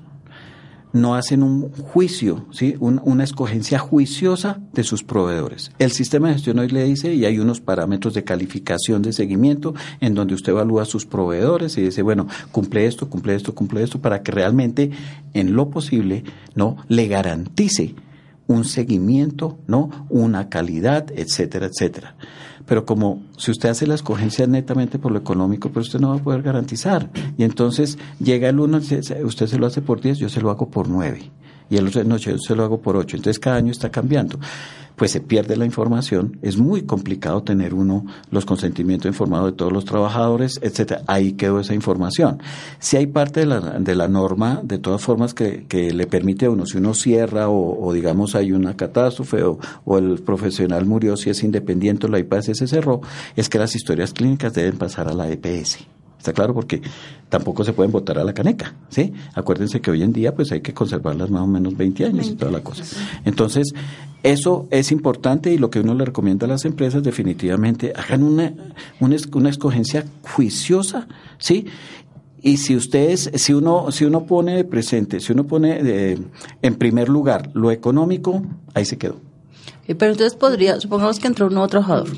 no 0.94 1.16
hacen 1.16 1.44
un 1.44 1.72
juicio, 1.72 2.46
¿sí? 2.52 2.76
una 2.80 3.24
escogencia 3.24 3.80
juiciosa 3.80 4.60
de 4.74 4.84
sus 4.84 5.04
proveedores. 5.04 5.72
El 5.80 5.92
sistema 5.92 6.28
de 6.28 6.36
gestión 6.36 6.60
hoy 6.60 6.70
le 6.70 6.84
dice, 6.84 7.14
y 7.14 7.26
hay 7.26 7.40
unos 7.40 7.62
parámetros 7.62 8.14
de 8.14 8.24
calificación 8.24 9.02
de 9.02 9.14
seguimiento 9.14 9.74
en 10.00 10.16
donde 10.16 10.34
usted 10.34 10.52
evalúa 10.52 10.84
a 10.84 10.86
sus 10.86 11.06
proveedores 11.06 11.78
y 11.78 11.82
dice, 11.82 12.02
bueno, 12.02 12.28
cumple 12.52 12.86
esto, 12.86 13.10
cumple 13.10 13.36
esto, 13.36 13.56
cumple 13.56 13.84
esto, 13.84 14.02
para 14.02 14.22
que 14.22 14.32
realmente, 14.32 14.92
en 15.34 15.56
lo 15.56 15.70
posible, 15.70 16.24
no 16.56 16.78
le 16.88 17.08
garantice 17.08 17.96
un 18.48 18.66
seguimiento, 18.66 19.60
¿no? 19.68 20.08
Una 20.10 20.50
calidad, 20.50 21.10
etcétera, 21.16 21.68
etcétera. 21.68 22.16
Pero 22.66 22.86
como 22.86 23.24
si 23.38 23.52
usted 23.52 23.70
hace 23.70 23.88
la 23.88 23.96
escogencia 23.96 24.48
netamente 24.48 25.00
por 25.00 25.12
lo 25.12 25.20
económico, 25.20 25.70
pues 25.70 25.88
usted 25.88 26.00
no 26.00 26.10
va 26.10 26.16
a 26.16 26.24
poder 26.24 26.42
garantizar. 26.42 27.10
Y 27.38 27.44
entonces 27.44 27.98
llega 28.20 28.50
el 28.50 28.60
uno, 28.60 28.78
usted 28.78 29.48
se 29.48 29.58
lo 29.58 29.66
hace 29.66 29.82
por 29.82 30.02
10, 30.02 30.18
yo 30.18 30.30
se 30.30 30.42
lo 30.42 30.50
hago 30.50 30.70
por 30.70 30.88
9. 30.88 31.32
Y 31.72 31.78
el 31.78 31.88
otro, 31.88 32.04
no, 32.04 32.18
yo 32.18 32.38
se 32.38 32.56
lo 32.56 32.64
hago 32.64 32.80
por 32.80 32.96
8. 32.96 33.18
Entonces 33.18 33.40
cada 33.40 33.56
año 33.56 33.72
está 33.72 33.90
cambiando 33.90 34.38
pues 35.02 35.10
se 35.10 35.20
pierde 35.20 35.58
la 35.58 35.66
información, 35.66 36.38
es 36.44 36.58
muy 36.58 36.84
complicado 36.84 37.42
tener 37.42 37.74
uno 37.74 38.06
los 38.30 38.46
consentimientos 38.46 39.10
informados 39.10 39.48
de 39.52 39.58
todos 39.58 39.74
los 39.74 39.84
trabajadores, 39.84 40.60
etcétera. 40.62 41.02
Ahí 41.08 41.34
quedó 41.34 41.60
esa 41.60 41.74
información. 41.74 42.40
Si 42.78 42.98
hay 42.98 43.08
parte 43.08 43.40
de 43.40 43.46
la, 43.48 43.60
de 43.80 43.96
la 43.96 44.08
norma, 44.08 44.62
de 44.64 44.78
todas 44.78 45.02
formas, 45.02 45.34
que, 45.34 45.66
que 45.68 45.92
le 45.92 46.06
permite 46.06 46.46
a 46.46 46.52
uno, 46.52 46.68
si 46.68 46.78
uno 46.78 46.94
cierra 46.94 47.50
o, 47.50 47.92
digamos 47.94 48.36
hay 48.36 48.52
una 48.52 48.78
catástrofe 48.78 49.42
o, 49.42 49.58
o, 49.86 49.98
el 49.98 50.20
profesional 50.22 50.86
murió, 50.86 51.18
si 51.18 51.32
es 51.32 51.44
independiente 51.44 52.06
o 52.06 52.10
la 52.10 52.20
IPS 52.20 52.58
se 52.58 52.68
cerró, 52.68 53.02
es 53.36 53.50
que 53.50 53.58
las 53.58 53.76
historias 53.76 54.14
clínicas 54.14 54.54
deben 54.54 54.78
pasar 54.78 55.08
a 55.08 55.14
la 55.14 55.28
EPS. 55.32 55.80
Está 56.22 56.34
claro 56.34 56.54
porque 56.54 56.84
tampoco 57.30 57.64
se 57.64 57.74
pueden 57.74 57.92
votar 57.92 58.20
a 58.20 58.24
la 58.24 58.32
caneca, 58.32 58.76
¿sí? 58.90 59.12
Acuérdense 59.34 59.82
que 59.82 59.90
hoy 59.90 60.04
en 60.04 60.14
día 60.14 60.36
pues 60.36 60.52
hay 60.52 60.62
que 60.62 60.72
conservarlas 60.72 61.32
más 61.32 61.42
o 61.42 61.48
menos 61.48 61.76
20 61.76 62.06
años 62.06 62.28
y 62.28 62.36
toda 62.36 62.52
la 62.52 62.60
cosa. 62.60 62.84
Entonces, 63.26 63.74
eso 64.22 64.68
es 64.70 64.92
importante 64.92 65.52
y 65.52 65.58
lo 65.58 65.72
que 65.72 65.80
uno 65.80 65.96
le 65.96 66.06
recomienda 66.06 66.46
a 66.46 66.50
las 66.50 66.64
empresas 66.66 67.02
definitivamente 67.02 67.92
hagan 67.96 68.22
una, 68.22 68.54
una, 69.00 69.50
escogencia 69.50 70.06
juiciosa, 70.22 71.08
¿sí? 71.40 71.66
Y 72.40 72.58
si 72.58 72.76
ustedes, 72.76 73.32
si 73.34 73.54
uno, 73.54 73.92
si 73.92 74.06
uno 74.06 74.28
pone 74.28 74.58
de 74.58 74.64
presente, 74.64 75.22
si 75.22 75.32
uno 75.32 75.48
pone 75.48 75.82
de, 75.82 76.20
en 76.62 76.76
primer 76.76 77.10
lugar 77.10 77.50
lo 77.56 77.72
económico, 77.72 78.44
ahí 78.76 78.86
se 78.86 79.00
quedó. 79.00 79.20
Pero 79.88 80.12
entonces 80.12 80.36
podría, 80.36 80.80
supongamos 80.80 81.18
que 81.18 81.26
entró 81.26 81.48
un 81.48 81.54
nuevo 81.54 81.68
trabajador 81.68 82.10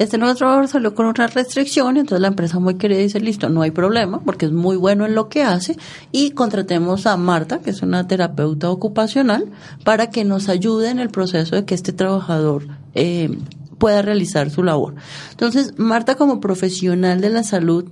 este 0.00 0.16
nuevo 0.16 0.34
trabajador 0.34 0.66
salió 0.66 0.94
con 0.94 1.04
una 1.04 1.26
restricción, 1.26 1.98
entonces 1.98 2.22
la 2.22 2.28
empresa 2.28 2.58
muy 2.58 2.76
querida 2.76 3.00
dice, 3.00 3.20
listo, 3.20 3.50
no 3.50 3.60
hay 3.60 3.70
problema, 3.70 4.20
porque 4.20 4.46
es 4.46 4.52
muy 4.52 4.76
bueno 4.76 5.04
en 5.04 5.14
lo 5.14 5.28
que 5.28 5.42
hace, 5.42 5.76
y 6.10 6.30
contratemos 6.30 7.06
a 7.06 7.18
Marta, 7.18 7.60
que 7.60 7.68
es 7.68 7.82
una 7.82 8.08
terapeuta 8.08 8.70
ocupacional, 8.70 9.44
para 9.84 10.08
que 10.08 10.24
nos 10.24 10.48
ayude 10.48 10.88
en 10.88 11.00
el 11.00 11.10
proceso 11.10 11.54
de 11.54 11.66
que 11.66 11.74
este 11.74 11.92
trabajador 11.92 12.66
eh, 12.94 13.36
pueda 13.76 14.00
realizar 14.00 14.48
su 14.48 14.62
labor. 14.62 14.94
Entonces, 15.32 15.74
Marta 15.76 16.14
como 16.14 16.40
profesional 16.40 17.20
de 17.20 17.28
la 17.28 17.42
salud 17.42 17.84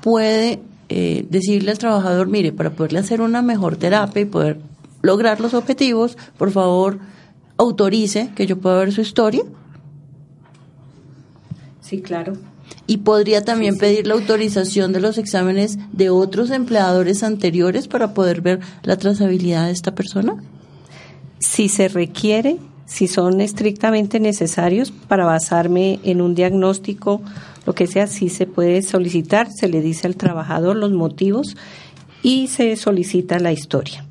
puede 0.00 0.62
eh, 0.90 1.26
decirle 1.28 1.72
al 1.72 1.78
trabajador, 1.78 2.28
mire, 2.28 2.52
para 2.52 2.70
poderle 2.70 3.00
hacer 3.00 3.20
una 3.20 3.42
mejor 3.42 3.74
terapia 3.74 4.22
y 4.22 4.26
poder 4.26 4.60
lograr 5.02 5.40
los 5.40 5.54
objetivos, 5.54 6.16
por 6.38 6.52
favor, 6.52 7.00
autorice 7.56 8.30
que 8.36 8.46
yo 8.46 8.60
pueda 8.60 8.76
ver 8.76 8.92
su 8.92 9.00
historia 9.00 9.42
Sí, 11.92 12.00
claro. 12.00 12.38
Y 12.86 12.98
podría 12.98 13.44
también 13.44 13.76
pedir 13.76 14.06
la 14.06 14.14
autorización 14.14 14.94
de 14.94 15.00
los 15.00 15.18
exámenes 15.18 15.78
de 15.92 16.08
otros 16.08 16.50
empleadores 16.50 17.22
anteriores 17.22 17.86
para 17.86 18.14
poder 18.14 18.40
ver 18.40 18.60
la 18.82 18.96
trazabilidad 18.96 19.66
de 19.66 19.72
esta 19.72 19.94
persona. 19.94 20.42
Si 21.38 21.68
se 21.68 21.88
requiere, 21.88 22.56
si 22.86 23.08
son 23.08 23.42
estrictamente 23.42 24.20
necesarios 24.20 24.90
para 24.90 25.26
basarme 25.26 26.00
en 26.02 26.22
un 26.22 26.34
diagnóstico, 26.34 27.20
lo 27.66 27.74
que 27.74 27.86
sea, 27.86 28.06
sí 28.06 28.30
se 28.30 28.46
puede 28.46 28.80
solicitar, 28.80 29.52
se 29.52 29.68
le 29.68 29.82
dice 29.82 30.06
al 30.06 30.16
trabajador 30.16 30.76
los 30.76 30.92
motivos 30.92 31.58
y 32.22 32.46
se 32.46 32.74
solicita 32.76 33.38
la 33.38 33.52
historia. 33.52 34.06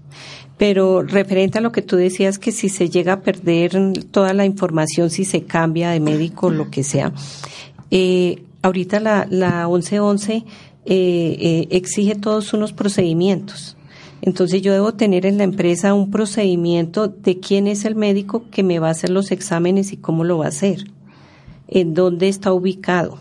Pero 0.59 1.01
referente 1.01 1.57
a 1.57 1.61
lo 1.61 1.71
que 1.71 1.81
tú 1.81 1.95
decías, 1.95 2.37
que 2.37 2.51
si 2.51 2.69
se 2.69 2.87
llega 2.87 3.13
a 3.13 3.21
perder 3.21 3.75
toda 4.11 4.35
la 4.35 4.45
información, 4.45 5.09
si 5.09 5.25
se 5.25 5.45
cambia 5.45 5.89
de 5.89 5.99
médico, 5.99 6.51
lo 6.51 6.69
que 6.69 6.83
sea, 6.83 7.11
eh, 7.91 8.43
ahorita 8.61 8.99
la, 8.99 9.27
la 9.29 9.67
1111 9.67 10.33
eh, 10.33 10.43
eh, 10.85 11.67
exige 11.69 12.15
todos 12.15 12.53
unos 12.53 12.73
procedimientos. 12.73 13.77
Entonces 14.21 14.61
yo 14.61 14.73
debo 14.73 14.93
tener 14.93 15.25
en 15.25 15.37
la 15.37 15.43
empresa 15.43 15.93
un 15.93 16.11
procedimiento 16.11 17.07
de 17.07 17.39
quién 17.39 17.67
es 17.67 17.85
el 17.85 17.95
médico 17.95 18.45
que 18.51 18.63
me 18.63 18.79
va 18.79 18.87
a 18.87 18.91
hacer 18.91 19.09
los 19.09 19.31
exámenes 19.31 19.93
y 19.93 19.97
cómo 19.97 20.23
lo 20.23 20.39
va 20.39 20.45
a 20.45 20.49
hacer, 20.49 20.85
en 21.67 21.93
dónde 21.93 22.27
está 22.27 22.53
ubicado, 22.53 23.19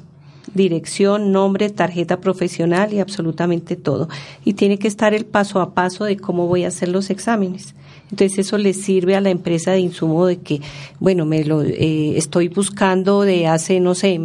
dirección, 0.54 1.32
nombre, 1.32 1.70
tarjeta 1.70 2.20
profesional 2.20 2.92
y 2.92 3.00
absolutamente 3.00 3.76
todo. 3.76 4.08
Y 4.44 4.54
tiene 4.54 4.78
que 4.78 4.88
estar 4.88 5.14
el 5.14 5.26
paso 5.26 5.60
a 5.60 5.74
paso 5.74 6.04
de 6.04 6.16
cómo 6.16 6.46
voy 6.46 6.64
a 6.64 6.68
hacer 6.68 6.88
los 6.88 7.10
exámenes. 7.10 7.74
Entonces 8.10 8.38
eso 8.40 8.58
le 8.58 8.72
sirve 8.72 9.14
a 9.14 9.20
la 9.20 9.30
empresa 9.30 9.70
de 9.72 9.80
insumo 9.80 10.26
de 10.26 10.38
que, 10.38 10.60
bueno, 10.98 11.26
me 11.26 11.44
lo 11.44 11.62
eh, 11.62 12.16
estoy 12.16 12.48
buscando 12.48 13.22
de 13.22 13.46
hace, 13.46 13.78
no 13.78 13.94
sé, 13.94 14.20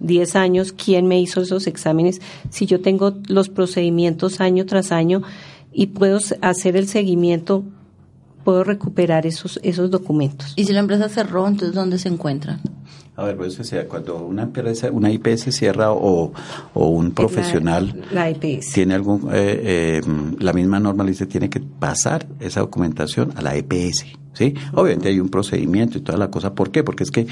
10 0.00 0.36
años 0.36 0.72
quién 0.72 1.06
me 1.06 1.20
hizo 1.20 1.42
esos 1.42 1.66
exámenes. 1.66 2.22
Si 2.50 2.66
yo 2.66 2.80
tengo 2.80 3.14
los 3.28 3.48
procedimientos 3.50 4.40
año 4.40 4.64
tras 4.64 4.90
año 4.90 5.22
y 5.72 5.88
puedo 5.88 6.18
hacer 6.40 6.76
el 6.76 6.88
seguimiento, 6.88 7.62
puedo 8.42 8.64
recuperar 8.64 9.26
esos, 9.26 9.60
esos 9.62 9.90
documentos. 9.90 10.54
¿Y 10.56 10.64
si 10.64 10.72
la 10.72 10.80
empresa 10.80 11.08
cerró, 11.08 11.46
entonces 11.46 11.74
dónde 11.74 11.98
se 11.98 12.08
encuentran? 12.08 12.60
A 13.16 13.24
ver, 13.24 13.36
pues 13.36 13.54
sea, 13.54 13.88
cuando 13.88 14.18
una 14.18 14.42
empresa, 14.42 14.90
una 14.92 15.10
IPS 15.10 15.54
cierra 15.54 15.90
o, 15.90 16.34
o 16.74 16.88
un 16.88 17.12
profesional 17.12 18.04
la, 18.12 18.30
IPS. 18.30 18.72
tiene 18.74 18.94
algún, 18.94 19.30
eh, 19.32 19.60
eh, 19.64 20.00
la 20.38 20.52
misma 20.52 20.78
norma 20.80 21.02
dice 21.04 21.24
tiene 21.24 21.48
que 21.48 21.60
pasar 21.60 22.26
esa 22.40 22.60
documentación 22.60 23.32
a 23.36 23.40
la 23.40 23.56
EPS, 23.56 24.04
¿sí? 24.34 24.52
Obviamente 24.74 25.08
hay 25.08 25.18
un 25.18 25.30
procedimiento 25.30 25.96
y 25.96 26.02
toda 26.02 26.18
la 26.18 26.30
cosa. 26.30 26.54
¿Por 26.54 26.70
qué? 26.70 26.84
Porque 26.84 27.04
es 27.04 27.10
que, 27.10 27.26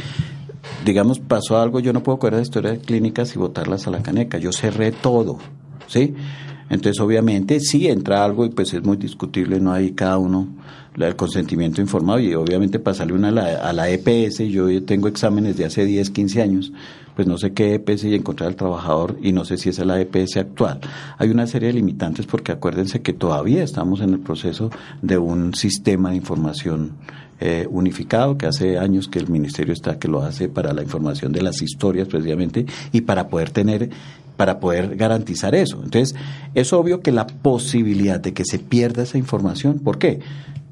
digamos, 0.87 1.21
pasó 1.21 1.59
algo, 1.59 1.81
yo 1.81 1.93
no 1.93 2.03
puedo 2.03 2.19
coger 2.19 2.35
la 2.35 2.43
historia 2.43 2.71
de 2.71 2.79
clínicas 2.79 3.37
y 3.37 3.39
botarlas 3.39 3.87
a 3.87 3.91
la 3.91 4.03
caneca. 4.03 4.39
Yo 4.39 4.53
cerré 4.53 4.91
todo, 4.91 5.39
¿sí? 5.87 6.15
Entonces, 6.71 6.99
obviamente, 7.01 7.61
sí 7.61 7.89
entra 7.89 8.25
algo 8.25 8.47
y 8.47 8.49
pues 8.49 8.73
es 8.73 8.83
muy 8.83 8.97
discutible, 8.97 9.61
no 9.61 9.73
hay 9.73 9.93
cada 9.93 10.17
uno 10.17 10.49
el 10.97 11.17
consentimiento 11.17 11.81
informado 11.81 12.21
y 12.21 12.35
obviamente 12.35 12.79
pasarle 12.79 13.15
una 13.15 13.29
a 13.29 13.33
la, 13.33 13.69
a 13.69 13.73
la 13.73 13.91
EPS, 13.91 14.39
yo 14.49 14.85
tengo 14.85 15.09
exámenes 15.09 15.57
de 15.57 15.65
hace 15.65 15.85
10, 15.85 16.11
15 16.11 16.43
años, 16.43 16.73
pues 17.17 17.27
no 17.27 17.39
sé 17.39 17.53
qué 17.53 17.75
EPS 17.75 18.05
y 18.05 18.15
encontrar 18.15 18.49
al 18.49 18.57
trabajador 18.57 19.19
y 19.23 19.33
no 19.33 19.45
sé 19.45 19.57
si 19.57 19.71
esa 19.71 19.83
es 19.83 19.89
la 19.89 20.01
EPS 20.01 20.37
actual. 20.37 20.81
Hay 21.19 21.31
una 21.31 21.47
serie 21.47 21.69
de 21.69 21.75
limitantes 21.75 22.27
porque 22.27 22.53
acuérdense 22.53 23.03
que 23.03 23.13
todavía 23.13 23.63
estamos 23.63 24.01
en 24.01 24.11
el 24.11 24.21
proceso 24.21 24.71
de 25.03 25.19
un 25.19 25.55
sistema 25.55 26.11
de 26.11 26.17
información 26.17 26.93
eh, 27.41 27.67
unificado 27.69 28.39
que 28.39 28.47
hace 28.47 28.79
años 28.79 29.09
que 29.09 29.19
el 29.19 29.29
ministerio 29.29 29.73
está 29.73 29.99
que 29.99 30.07
lo 30.07 30.23
hace 30.23 30.49
para 30.49 30.73
la 30.73 30.83
información 30.83 31.33
de 31.33 31.43
las 31.43 31.63
historias 31.63 32.07
precisamente 32.07 32.65
y 32.93 33.01
para 33.01 33.29
poder 33.29 33.51
tener 33.51 33.91
para 34.37 34.59
poder 34.59 34.97
garantizar 34.97 35.55
eso. 35.55 35.81
Entonces, 35.85 36.17
es 36.55 36.73
obvio 36.73 37.01
que 37.01 37.13
la 37.13 37.27
posibilidad 37.27 38.19
de 38.19 38.33
que 38.33 38.45
se 38.45 38.59
pierda 38.59 39.05
esa 39.05 39.19
información, 39.19 39.79
¿por 39.79 39.99
qué? 39.99 40.21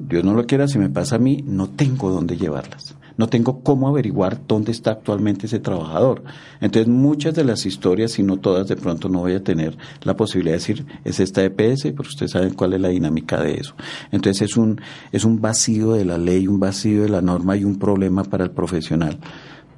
Dios 0.09 0.24
no 0.24 0.34
lo 0.34 0.46
quiera, 0.46 0.68
si 0.68 0.78
me 0.78 0.90
pasa 0.90 1.16
a 1.16 1.18
mí, 1.18 1.44
no 1.46 1.68
tengo 1.68 2.11
dónde 2.11 2.36
llevarlas. 2.36 2.96
No 3.16 3.28
tengo 3.28 3.61
cómo 3.61 3.88
averiguar 3.88 4.40
dónde 4.46 4.72
está 4.72 4.92
actualmente 4.92 5.46
ese 5.46 5.59
trabajador. 5.59 6.22
Entonces, 6.61 6.88
muchas 6.88 7.34
de 7.34 7.44
las 7.44 7.66
historias, 7.66 8.12
si 8.12 8.22
no 8.22 8.38
todas, 8.38 8.68
de 8.68 8.76
pronto 8.76 9.09
no 9.09 9.20
voy 9.20 9.34
a 9.34 9.44
tener 9.44 9.76
la 10.03 10.16
posibilidad 10.16 10.55
de 10.55 10.59
decir, 10.59 10.86
es 11.05 11.20
esta 11.20 11.44
EPS, 11.44 11.82
pero 11.82 12.09
ustedes 12.09 12.32
saben 12.32 12.55
cuál 12.55 12.72
es 12.72 12.80
la 12.80 12.88
dinámica 12.88 13.40
de 13.42 13.55
eso. 13.55 13.74
Entonces, 14.11 14.50
es 14.50 14.57
un, 14.57 14.80
es 15.12 15.24
un 15.24 15.40
vacío 15.40 15.92
de 15.92 16.05
la 16.05 16.18
ley, 16.18 16.48
un 16.48 16.59
vacío 16.59 17.03
de 17.03 17.09
la 17.09 17.20
norma 17.20 17.57
y 17.57 17.64
un 17.64 17.78
problema 17.78 18.24
para 18.24 18.44
el 18.44 18.50
profesional, 18.50 19.18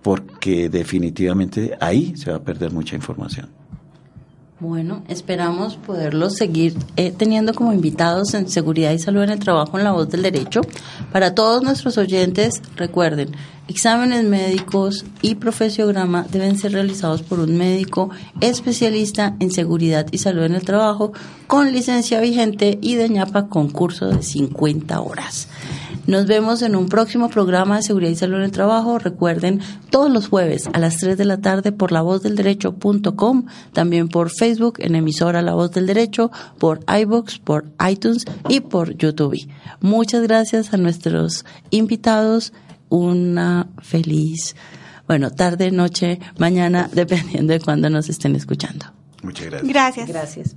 porque 0.03 0.69
definitivamente 0.69 1.77
ahí 1.81 2.17
se 2.17 2.31
va 2.31 2.37
a 2.37 2.43
perder 2.43 2.73
mucha 2.73 2.95
información. 2.95 3.64
Bueno, 4.61 5.03
esperamos 5.09 5.77
poderlos 5.77 6.37
seguir 6.37 6.77
eh, 6.97 7.11
teniendo 7.11 7.53
como 7.55 7.73
invitados 7.73 8.35
en 8.35 8.49
Seguridad 8.49 8.93
y 8.93 9.01
Salud 9.01 9.25
en 9.25 9.31
el 9.31 9.41
Trabajo 9.41 9.77
en 9.77 9.85
la 9.85 9.91
Voz 9.91 10.09
del 10.11 10.23
Derecho. 10.23 10.61
Para 11.11 11.35
todos 11.35 11.65
nuestros 11.65 11.99
oyentes, 11.99 12.63
recuerden, 12.77 13.33
exámenes 13.67 14.23
médicos 14.23 15.05
y 15.23 15.35
profesiograma 15.35 16.25
deben 16.31 16.57
ser 16.57 16.73
realizados 16.73 17.23
por 17.23 17.41
un 17.41 17.57
médico 17.57 18.11
especialista 18.41 19.35
en 19.41 19.51
seguridad 19.51 20.07
y 20.13 20.19
salud 20.19 20.45
en 20.45 20.55
el 20.55 20.65
trabajo 20.65 21.13
con 21.49 21.73
licencia 21.73 22.21
vigente 22.21 22.79
y 22.81 22.95
de 22.95 23.09
ñapa 23.09 23.49
con 23.49 23.71
curso 23.71 24.07
de 24.07 24.23
50 24.23 25.01
horas. 25.01 25.49
Nos 26.07 26.27
vemos 26.27 26.61
en 26.63 26.77
un 26.77 26.89
próximo 26.89 27.31
programa 27.31 27.77
de 27.77 27.83
Seguridad 27.83 28.11
y 28.11 28.17
Salud 28.17 28.37
en 28.37 28.45
el 28.45 28.51
Trabajo. 28.51 28.99
Recuerden, 28.99 29.61
todos 29.91 30.11
los 30.11 30.29
jueves 30.29 30.69
a 30.73 30.79
las 30.79 30.99
3 30.99 31.17
de 31.17 31.25
la 31.25 31.41
tarde 31.41 31.73
por 31.73 31.93
lavozdelderecho.com, 31.93 33.47
también 33.73 34.09
por 34.09 34.31
Facebook 34.31 34.75
en 34.79 34.97
emisora 34.97 35.41
La 35.41 35.55
Voz 35.55 35.71
del 35.73 35.87
Derecho, 35.87 36.31
por 36.59 36.81
iBox, 36.89 37.39
por 37.39 37.65
iTunes 37.89 38.25
y 38.49 38.61
por 38.61 38.97
YouTube. 38.97 39.49
Muchas 39.81 40.23
gracias 40.23 40.75
a 40.75 40.77
nuestros 40.77 41.45
invitados. 41.71 42.53
Una 42.91 43.69
feliz, 43.83 44.55
bueno, 45.09 45.31
tarde, 45.31 45.71
noche, 45.71 46.21
mañana, 46.39 46.91
dependiendo 46.93 47.53
de 47.55 47.61
cuándo 47.61 47.89
nos 47.89 48.09
estén 48.09 48.37
escuchando. 48.37 48.87
Muchas 49.23 49.47
gracias. 49.47 50.07
Gracias. 50.07 50.09
Gracias. 50.09 50.57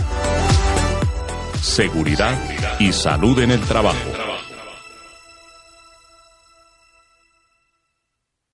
Seguridad 1.61 2.37
y 2.79 2.91
salud 2.91 3.39
en 3.39 3.51
el 3.51 3.61
trabajo. 3.61 4.20